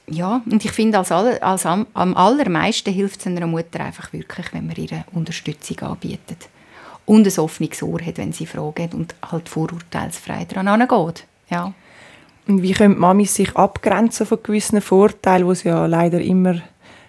ja, 0.09 0.41
und 0.49 0.64
ich 0.64 0.72
finde, 0.72 0.97
als, 0.97 1.11
aller, 1.11 1.41
als 1.43 1.66
am, 1.66 1.86
am, 1.93 2.16
allermeisten 2.16 2.93
hilft 2.93 3.20
es 3.20 3.28
einer 3.28 3.47
Mutter 3.47 3.82
einfach 3.82 4.14
wirklich, 4.14 4.53
wenn 4.53 4.68
man 4.68 4.76
ihre 4.76 5.03
Unterstützung 5.14 5.80
anbietet. 5.82 6.49
Und 7.05 7.28
ein 7.28 7.39
offenes 7.43 7.84
Ohr 7.84 8.01
hat, 8.01 8.18
wenn 8.18 8.34
sie 8.34 8.45
fragen 8.45 8.89
und 8.93 9.16
halt 9.32 9.49
vorurteilsfrei 9.49 10.45
daran 10.45 10.88
geht. 10.88 11.26
Ja. 11.49 11.74
Und 12.47 12.61
wie 12.61 12.72
können 12.72 12.97
Mami 12.97 13.26
sich 13.26 13.55
abgrenzen 13.55 14.26
von 14.26 14.39
gewissen 14.41 14.82
Vorteilen, 14.82 15.45
die 15.45 15.51
es 15.51 15.64
ja 15.64 15.86
leider 15.86 16.22
immer 16.22 16.61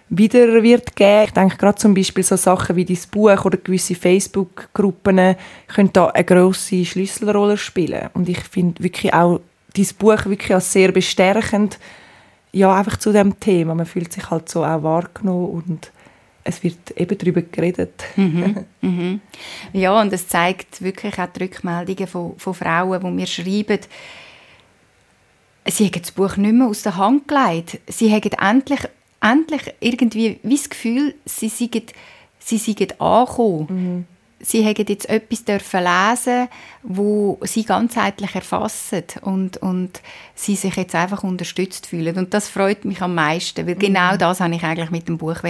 wieder 0.09 0.63
wird 0.63 0.95
geben. 0.95 1.25
Ich 1.25 1.31
denke 1.31 1.57
gerade 1.57 1.77
zum 1.77 1.93
Beispiel 1.93 2.23
so 2.23 2.35
Sachen 2.35 2.75
wie 2.75 2.85
dein 2.85 2.97
Buch 3.11 3.45
oder 3.45 3.57
gewisse 3.57 3.95
Facebook-Gruppen 3.95 5.35
können 5.67 5.93
da 5.93 6.07
eine 6.07 6.23
grosse 6.23 6.83
Schlüsselrolle 6.83 7.57
spielen. 7.57 8.09
Und 8.13 8.27
ich 8.27 8.39
finde 8.39 8.83
wirklich 8.83 9.13
auch 9.13 9.39
dein 9.75 9.87
Buch 9.97 10.25
wirklich 10.25 10.53
als 10.53 10.73
sehr 10.73 10.91
bestärkend, 10.91 11.79
ja, 12.51 12.75
einfach 12.75 12.97
zu 12.97 13.13
dem 13.13 13.39
Thema. 13.39 13.75
Man 13.75 13.85
fühlt 13.85 14.11
sich 14.11 14.29
halt 14.29 14.49
so 14.49 14.63
auch 14.63 14.81
wahrgenommen 14.81 15.49
und 15.49 15.91
es 16.43 16.63
wird 16.63 16.91
eben 16.97 17.17
darüber 17.17 17.41
geredet. 17.41 18.03
Mhm, 18.15 18.65
mhm. 18.81 19.21
Ja, 19.73 20.01
und 20.01 20.11
es 20.11 20.27
zeigt 20.27 20.81
wirklich 20.81 21.19
auch 21.19 21.27
die 21.27 21.43
Rückmeldungen 21.43 22.07
von, 22.07 22.33
von 22.37 22.53
Frauen, 22.53 23.01
die 23.01 23.11
mir 23.11 23.27
schreiben, 23.27 23.79
sie 25.67 25.85
haben 25.85 26.01
das 26.01 26.11
Buch 26.11 26.37
nicht 26.37 26.53
mehr 26.53 26.67
aus 26.67 26.81
der 26.81 26.97
Hand 26.97 27.27
gelegt. 27.27 27.79
Sie 27.87 28.11
haben 28.11 28.31
endlich, 28.41 28.79
endlich 29.21 29.73
irgendwie 29.79 30.39
wie 30.43 30.55
das 30.55 30.69
Gefühl, 30.69 31.15
sie 31.25 31.49
seien, 31.49 31.83
sie 32.39 32.57
seien 32.57 32.99
angekommen. 32.99 33.67
Mhm 33.69 34.05
sie 34.39 34.65
haben 34.65 34.85
jetzt 34.87 35.09
etwas 35.09 35.43
dürfen 35.43 35.83
lesen, 35.83 36.47
wo 36.83 37.39
sie 37.41 37.63
ganzheitlich 37.63 38.35
erfassen 38.35 39.03
und, 39.21 39.57
und 39.57 40.01
sie 40.35 40.55
sich 40.55 40.75
jetzt 40.75 40.95
einfach 40.95 41.23
unterstützt 41.23 41.87
fühlen. 41.87 42.17
Und 42.17 42.33
das 42.33 42.49
freut 42.49 42.85
mich 42.85 43.01
am 43.01 43.15
meisten, 43.15 43.67
weil 43.67 43.75
genau 43.75 44.13
mhm. 44.13 44.17
das 44.17 44.39
habe 44.39 44.55
ich 44.55 44.63
eigentlich 44.63 44.91
mit 44.91 45.07
dem 45.07 45.17
Buch 45.17 45.43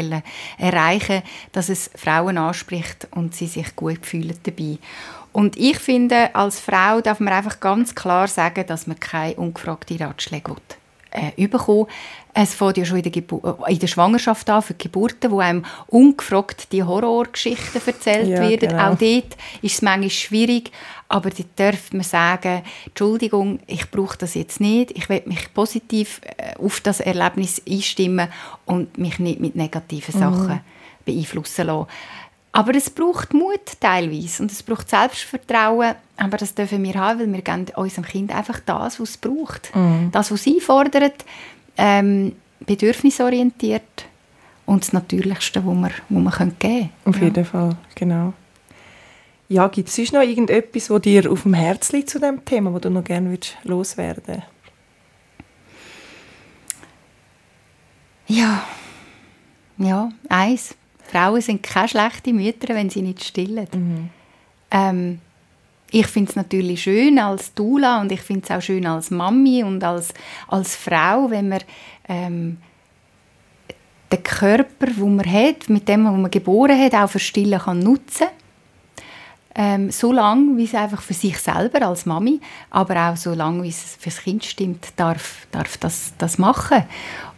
erreichen, 0.57 1.21
dass 1.51 1.69
es 1.69 1.91
Frauen 1.95 2.37
anspricht 2.37 3.07
und 3.11 3.35
sie 3.35 3.47
sich 3.47 3.75
gut 3.75 4.05
fühlen 4.05 4.37
dabei. 4.43 4.77
Und 5.31 5.57
ich 5.57 5.77
finde, 5.77 6.33
als 6.33 6.59
Frau 6.59 7.01
darf 7.01 7.19
man 7.19 7.33
einfach 7.33 7.59
ganz 7.59 7.93
klar 7.93 8.27
sagen, 8.27 8.65
dass 8.65 8.87
man 8.87 8.99
keine 8.99 9.35
ungefragte 9.35 9.99
Ratschläge 9.99 10.51
will 10.51 10.78
äh, 11.11 11.47
bekommen. 11.47 11.87
Es 12.33 12.53
fängt 12.53 12.77
ja 12.77 12.85
schon 12.85 12.97
in 12.97 13.03
der, 13.03 13.11
Gebu 13.11 13.39
äh, 13.43 13.73
in 13.73 13.79
der 13.79 13.87
Schwangerschaft 13.87 14.49
an, 14.49 14.61
für 14.61 14.73
die 14.73 14.83
Geburten, 14.83 15.31
wo 15.31 15.39
einem 15.39 15.65
ungefragt 15.87 16.71
die 16.71 16.83
Horrorgeschichten 16.83 17.81
erzählt 17.85 18.27
ja, 18.27 18.41
werden. 18.41 18.69
Genau. 18.69 18.91
Auch 18.91 18.97
dort 18.97 19.35
ist 19.61 19.73
es 19.73 19.81
manchmal 19.81 20.09
schwierig, 20.09 20.71
aber 21.07 21.29
dort 21.31 21.47
darf 21.55 21.91
man 21.91 22.03
sagen, 22.03 22.61
Entschuldigung, 22.85 23.59
ich 23.65 23.89
brauche 23.89 24.17
das 24.17 24.35
jetzt 24.35 24.59
nicht, 24.59 24.91
ich 24.91 25.09
will 25.09 25.23
mich 25.25 25.53
positiv 25.53 26.21
äh, 26.37 26.55
auf 26.63 26.81
das 26.81 26.99
Erlebnis 26.99 27.61
einstimmen 27.67 28.29
und 28.65 28.97
mich 28.97 29.19
nicht 29.19 29.39
mit 29.39 29.55
negativen 29.55 30.15
mhm. 30.15 30.19
Sachen 30.19 30.61
beeinflussen 31.05 31.67
lassen. 31.67 31.87
Aber 32.59 32.75
es 32.75 32.89
braucht 32.89 33.33
Mut 33.33 33.79
teilweise 33.79 34.43
und 34.43 34.51
es 34.51 34.63
braucht 34.63 34.89
Selbstvertrauen, 34.89 35.95
aber 36.17 36.35
das 36.35 36.53
dürfen 36.53 36.83
wir 36.83 36.93
haben, 36.95 37.19
weil 37.21 37.31
wir 37.31 37.41
geben 37.41 37.67
unserem 37.77 38.03
Kind 38.03 38.35
einfach 38.35 38.59
das, 38.59 38.99
was 38.99 39.11
es 39.11 39.17
braucht. 39.17 39.73
Mhm. 39.73 40.09
Das, 40.11 40.29
was 40.29 40.43
sie 40.43 40.59
fordert, 40.59 41.23
ähm, 41.77 42.33
bedürfnisorientiert 42.59 44.05
und 44.65 44.83
das 44.83 44.91
Natürlichste, 44.91 45.65
was 45.65 45.73
wir, 45.73 45.91
was 46.09 46.23
wir 46.23 46.31
geben 46.31 46.59
können. 46.59 46.89
Auf 47.05 47.15
ja. 47.15 47.23
jeden 47.23 47.45
Fall, 47.45 47.77
genau. 47.95 48.33
Ja, 49.47 49.69
gibt 49.69 49.87
es 49.87 49.95
sonst 49.95 50.11
noch 50.11 50.21
irgendetwas, 50.21 50.89
was 50.89 51.01
dir 51.01 51.31
auf 51.31 51.43
dem 51.43 51.53
Herzen 51.53 51.95
liegt 51.95 52.09
zu 52.09 52.19
dem 52.19 52.43
Thema, 52.43 52.73
wo 52.73 52.79
du 52.79 52.89
noch 52.89 53.05
gerne 53.05 53.29
würdest 53.29 53.55
loswerden 53.63 54.43
Ja, 58.27 58.65
ja, 59.77 60.11
eins. 60.27 60.75
Frauen 61.11 61.41
sind 61.41 61.63
keine 61.63 61.87
schlechten 61.87 62.35
Mütter, 62.35 62.73
wenn 62.75 62.89
sie 62.89 63.01
nicht 63.01 63.23
stillen. 63.23 63.67
Mhm. 63.73 64.09
Ähm, 64.71 65.19
ich 65.91 66.07
finde 66.07 66.29
es 66.29 66.35
natürlich 66.35 66.83
schön 66.83 67.17
als 67.17 67.53
Dula 67.53 67.99
und 68.01 68.11
ich 68.11 68.21
finde 68.21 68.45
es 68.45 68.51
auch 68.51 68.61
schön 68.61 68.85
als 68.85 69.09
Mami 69.09 69.63
und 69.63 69.83
als, 69.83 70.13
als 70.47 70.75
Frau, 70.75 71.29
wenn 71.31 71.49
man 71.49 71.61
ähm, 72.07 72.57
den 74.11 74.23
Körper, 74.23 74.87
den 74.87 75.15
man 75.15 75.25
hat, 75.25 75.69
mit 75.69 75.87
dem, 75.87 76.05
was 76.05 76.13
man 76.13 76.31
geboren 76.31 76.79
hat, 76.79 76.93
auch 76.93 77.09
für 77.09 77.19
Stillen 77.19 77.59
kann 77.59 77.79
nutzen 77.79 78.27
ähm, 79.55 79.91
so 79.91 80.13
lange, 80.13 80.55
wie 80.57 80.63
es 80.63 80.73
einfach 80.73 81.01
für 81.01 81.13
sich 81.13 81.37
selber 81.37 81.85
als 81.85 82.05
Mami, 82.05 82.39
aber 82.69 83.09
auch 83.09 83.17
so 83.17 83.33
lange, 83.33 83.63
wie 83.63 83.69
es 83.69 83.97
für 83.99 84.09
das 84.09 84.21
Kind 84.21 84.45
stimmt, 84.45 84.87
darf, 84.95 85.47
darf 85.51 85.77
das, 85.77 86.13
das 86.17 86.37
machen. 86.37 86.83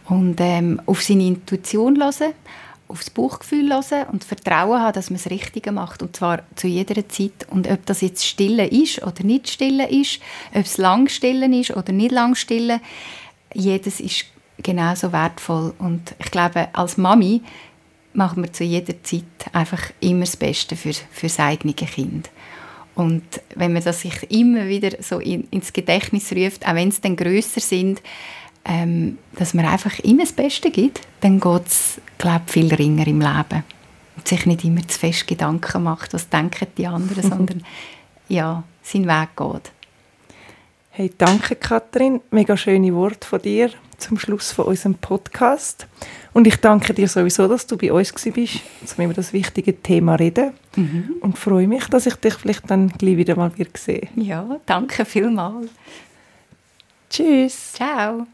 Und 0.08 0.36
ähm, 0.40 0.80
auf 0.86 1.02
seine 1.02 1.26
Intuition 1.26 2.00
hören 2.00 2.32
aufs 2.92 3.10
Bauchgefühl 3.10 3.70
hören 3.70 4.06
und 4.12 4.24
Vertrauen 4.24 4.80
haben, 4.80 4.92
dass 4.92 5.10
man 5.10 5.18
das 5.18 5.30
Richtige 5.30 5.72
macht. 5.72 6.02
Und 6.02 6.14
zwar 6.14 6.42
zu 6.54 6.68
jeder 6.68 7.08
Zeit. 7.08 7.46
Und 7.50 7.68
ob 7.68 7.84
das 7.86 8.00
jetzt 8.02 8.24
Stille 8.24 8.66
ist 8.66 9.02
oder 9.02 9.24
nicht 9.24 9.48
Stille 9.48 9.88
ist, 9.88 10.20
ob 10.54 10.64
es 10.64 10.78
lang 10.78 11.08
Stille 11.08 11.46
ist 11.58 11.76
oder 11.76 11.92
nicht 11.92 12.12
lang 12.12 12.34
Stille, 12.34 12.80
jedes 13.54 14.00
ist 14.00 14.26
genauso 14.62 15.12
wertvoll. 15.12 15.74
Und 15.78 16.14
ich 16.18 16.30
glaube, 16.30 16.68
als 16.72 16.96
Mami 16.96 17.42
machen 18.14 18.42
wir 18.42 18.52
zu 18.52 18.64
jeder 18.64 19.02
Zeit 19.02 19.24
einfach 19.52 19.90
immer 20.00 20.20
das 20.20 20.36
Beste 20.36 20.76
für, 20.76 20.92
für 20.92 21.26
das 21.26 21.40
eigene 21.40 21.74
Kind. 21.74 22.30
Und 22.94 23.24
wenn 23.54 23.72
man 23.72 23.82
das 23.82 24.02
sich 24.02 24.30
immer 24.30 24.68
wieder 24.68 25.02
so 25.02 25.18
in, 25.18 25.48
ins 25.50 25.72
Gedächtnis 25.72 26.30
ruft, 26.32 26.66
auch 26.66 26.74
wenn 26.74 26.88
es 26.88 27.00
dann 27.00 27.16
grösser 27.16 27.60
sind, 27.60 28.02
ähm, 28.64 29.18
dass 29.36 29.54
man 29.54 29.64
einfach 29.64 29.98
immer 30.00 30.22
das 30.22 30.32
Beste 30.32 30.70
gibt, 30.70 31.00
dann 31.20 31.40
geht 31.40 31.66
es, 31.66 32.00
glaube 32.18 32.42
ich, 32.46 32.52
viel 32.52 32.74
ringer 32.74 33.06
im 33.06 33.20
Leben. 33.20 33.64
Und 34.16 34.28
sich 34.28 34.46
nicht 34.46 34.64
immer 34.64 34.86
zu 34.86 34.98
fest 34.98 35.26
Gedanken 35.26 35.82
macht, 35.82 36.12
was 36.12 36.28
denken 36.28 36.66
die 36.76 36.86
anderen, 36.86 37.22
sondern 37.30 37.64
ja, 38.28 38.62
seinen 38.82 39.06
Weg 39.06 39.36
geht. 39.36 39.72
Hey, 40.90 41.10
danke 41.16 41.56
Katrin, 41.56 42.20
mega 42.30 42.56
schöne 42.56 42.94
Worte 42.94 43.26
von 43.26 43.40
dir 43.40 43.70
zum 44.02 44.18
Schluss 44.18 44.52
von 44.52 44.66
unserem 44.66 44.94
Podcast. 44.94 45.86
Und 46.32 46.46
ich 46.46 46.56
danke 46.56 46.92
dir 46.92 47.08
sowieso, 47.08 47.48
dass 47.48 47.66
du 47.66 47.76
bei 47.76 47.92
uns 47.92 48.12
bist, 48.12 48.60
um 48.96 49.04
über 49.04 49.14
das 49.14 49.32
wichtige 49.32 49.80
Thema 49.80 50.16
reden. 50.16 50.52
Mhm. 50.76 51.16
Und 51.20 51.38
freue 51.38 51.68
mich, 51.68 51.86
dass 51.86 52.06
ich 52.06 52.16
dich 52.16 52.34
vielleicht 52.34 52.68
dann 52.70 52.88
gleich 52.88 53.16
wieder 53.16 53.36
mal 53.36 53.56
wieder 53.56 53.70
sehe. 53.74 54.08
Ja, 54.16 54.58
danke 54.66 55.04
vielmals. 55.04 55.70
Tschüss. 57.12 57.74
Ciao. 57.74 58.26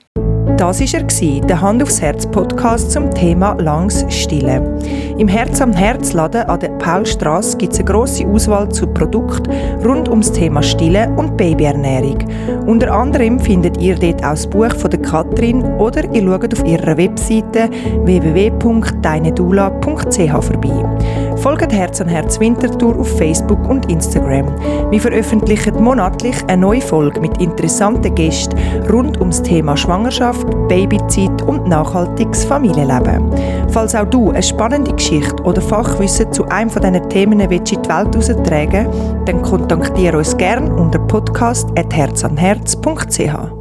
Das 0.56 0.80
war 0.80 0.86
er, 1.20 1.40
der 1.40 1.60
Hand 1.60 1.82
aufs 1.82 2.00
Herz 2.00 2.24
Podcast 2.26 2.92
zum 2.92 3.10
Thema 3.10 3.54
Langs 3.54 4.04
Stillen. 4.08 4.78
Im 5.18 5.26
Herz 5.26 5.60
am 5.60 5.72
Herz 5.72 6.12
Laden 6.12 6.42
an 6.42 6.60
der 6.60 6.68
Paulstrasse 6.78 7.58
gibt 7.58 7.72
es 7.72 7.80
eine 7.80 7.88
grosse 7.88 8.24
Auswahl 8.24 8.68
zu 8.68 8.86
Produkten 8.86 9.50
rund 9.84 10.08
ums 10.08 10.30
Thema 10.30 10.62
Stillen 10.62 11.18
und 11.18 11.36
Babyernährung. 11.36 12.18
Unter 12.66 12.92
anderem 12.92 13.40
findet 13.40 13.80
ihr 13.80 13.96
dort 13.96 14.24
auch 14.24 14.30
das 14.30 14.48
Buch 14.48 14.72
von 14.76 14.92
der 14.92 15.02
Katrin 15.02 15.64
oder 15.78 16.04
ihr 16.14 16.22
schaut 16.22 16.56
auf 16.56 16.64
ihrer 16.64 16.96
Webseite 16.96 17.68
www.deinedula.ch 18.04 20.44
vorbei. 20.44 21.27
Folgt 21.40 21.72
Herz 21.72 22.00
an 22.00 22.08
Herz 22.08 22.40
Winterthur 22.40 22.98
auf 22.98 23.16
Facebook 23.16 23.64
und 23.68 23.88
Instagram. 23.90 24.46
Wir 24.90 25.00
veröffentlichen 25.00 25.80
monatlich 25.82 26.36
eine 26.48 26.62
neue 26.62 26.80
Folge 26.80 27.20
mit 27.20 27.40
interessanten 27.40 28.12
Gästen 28.14 28.56
rund 28.90 29.20
ums 29.20 29.42
Thema 29.42 29.76
Schwangerschaft, 29.76 30.46
Babyzeit 30.68 31.42
und 31.42 31.68
nachhaltiges 31.68 32.44
Familienleben. 32.44 33.30
Falls 33.68 33.94
auch 33.94 34.06
du 34.06 34.30
eine 34.30 34.42
spannende 34.42 34.92
Geschichte 34.92 35.40
oder 35.44 35.60
Fachwissen 35.60 36.32
zu 36.32 36.44
einem 36.46 36.70
von 36.70 36.82
diesen 36.82 37.08
Themen 37.08 37.38
in 37.40 37.48
die 37.48 37.54
Welt 37.54 37.70
heraustragen 37.70 38.88
dann 39.24 39.42
kontaktiere 39.42 40.18
uns 40.18 40.36
gerne 40.36 40.74
unter 40.74 40.98
podcast.herzanherz.ch. 40.98 43.57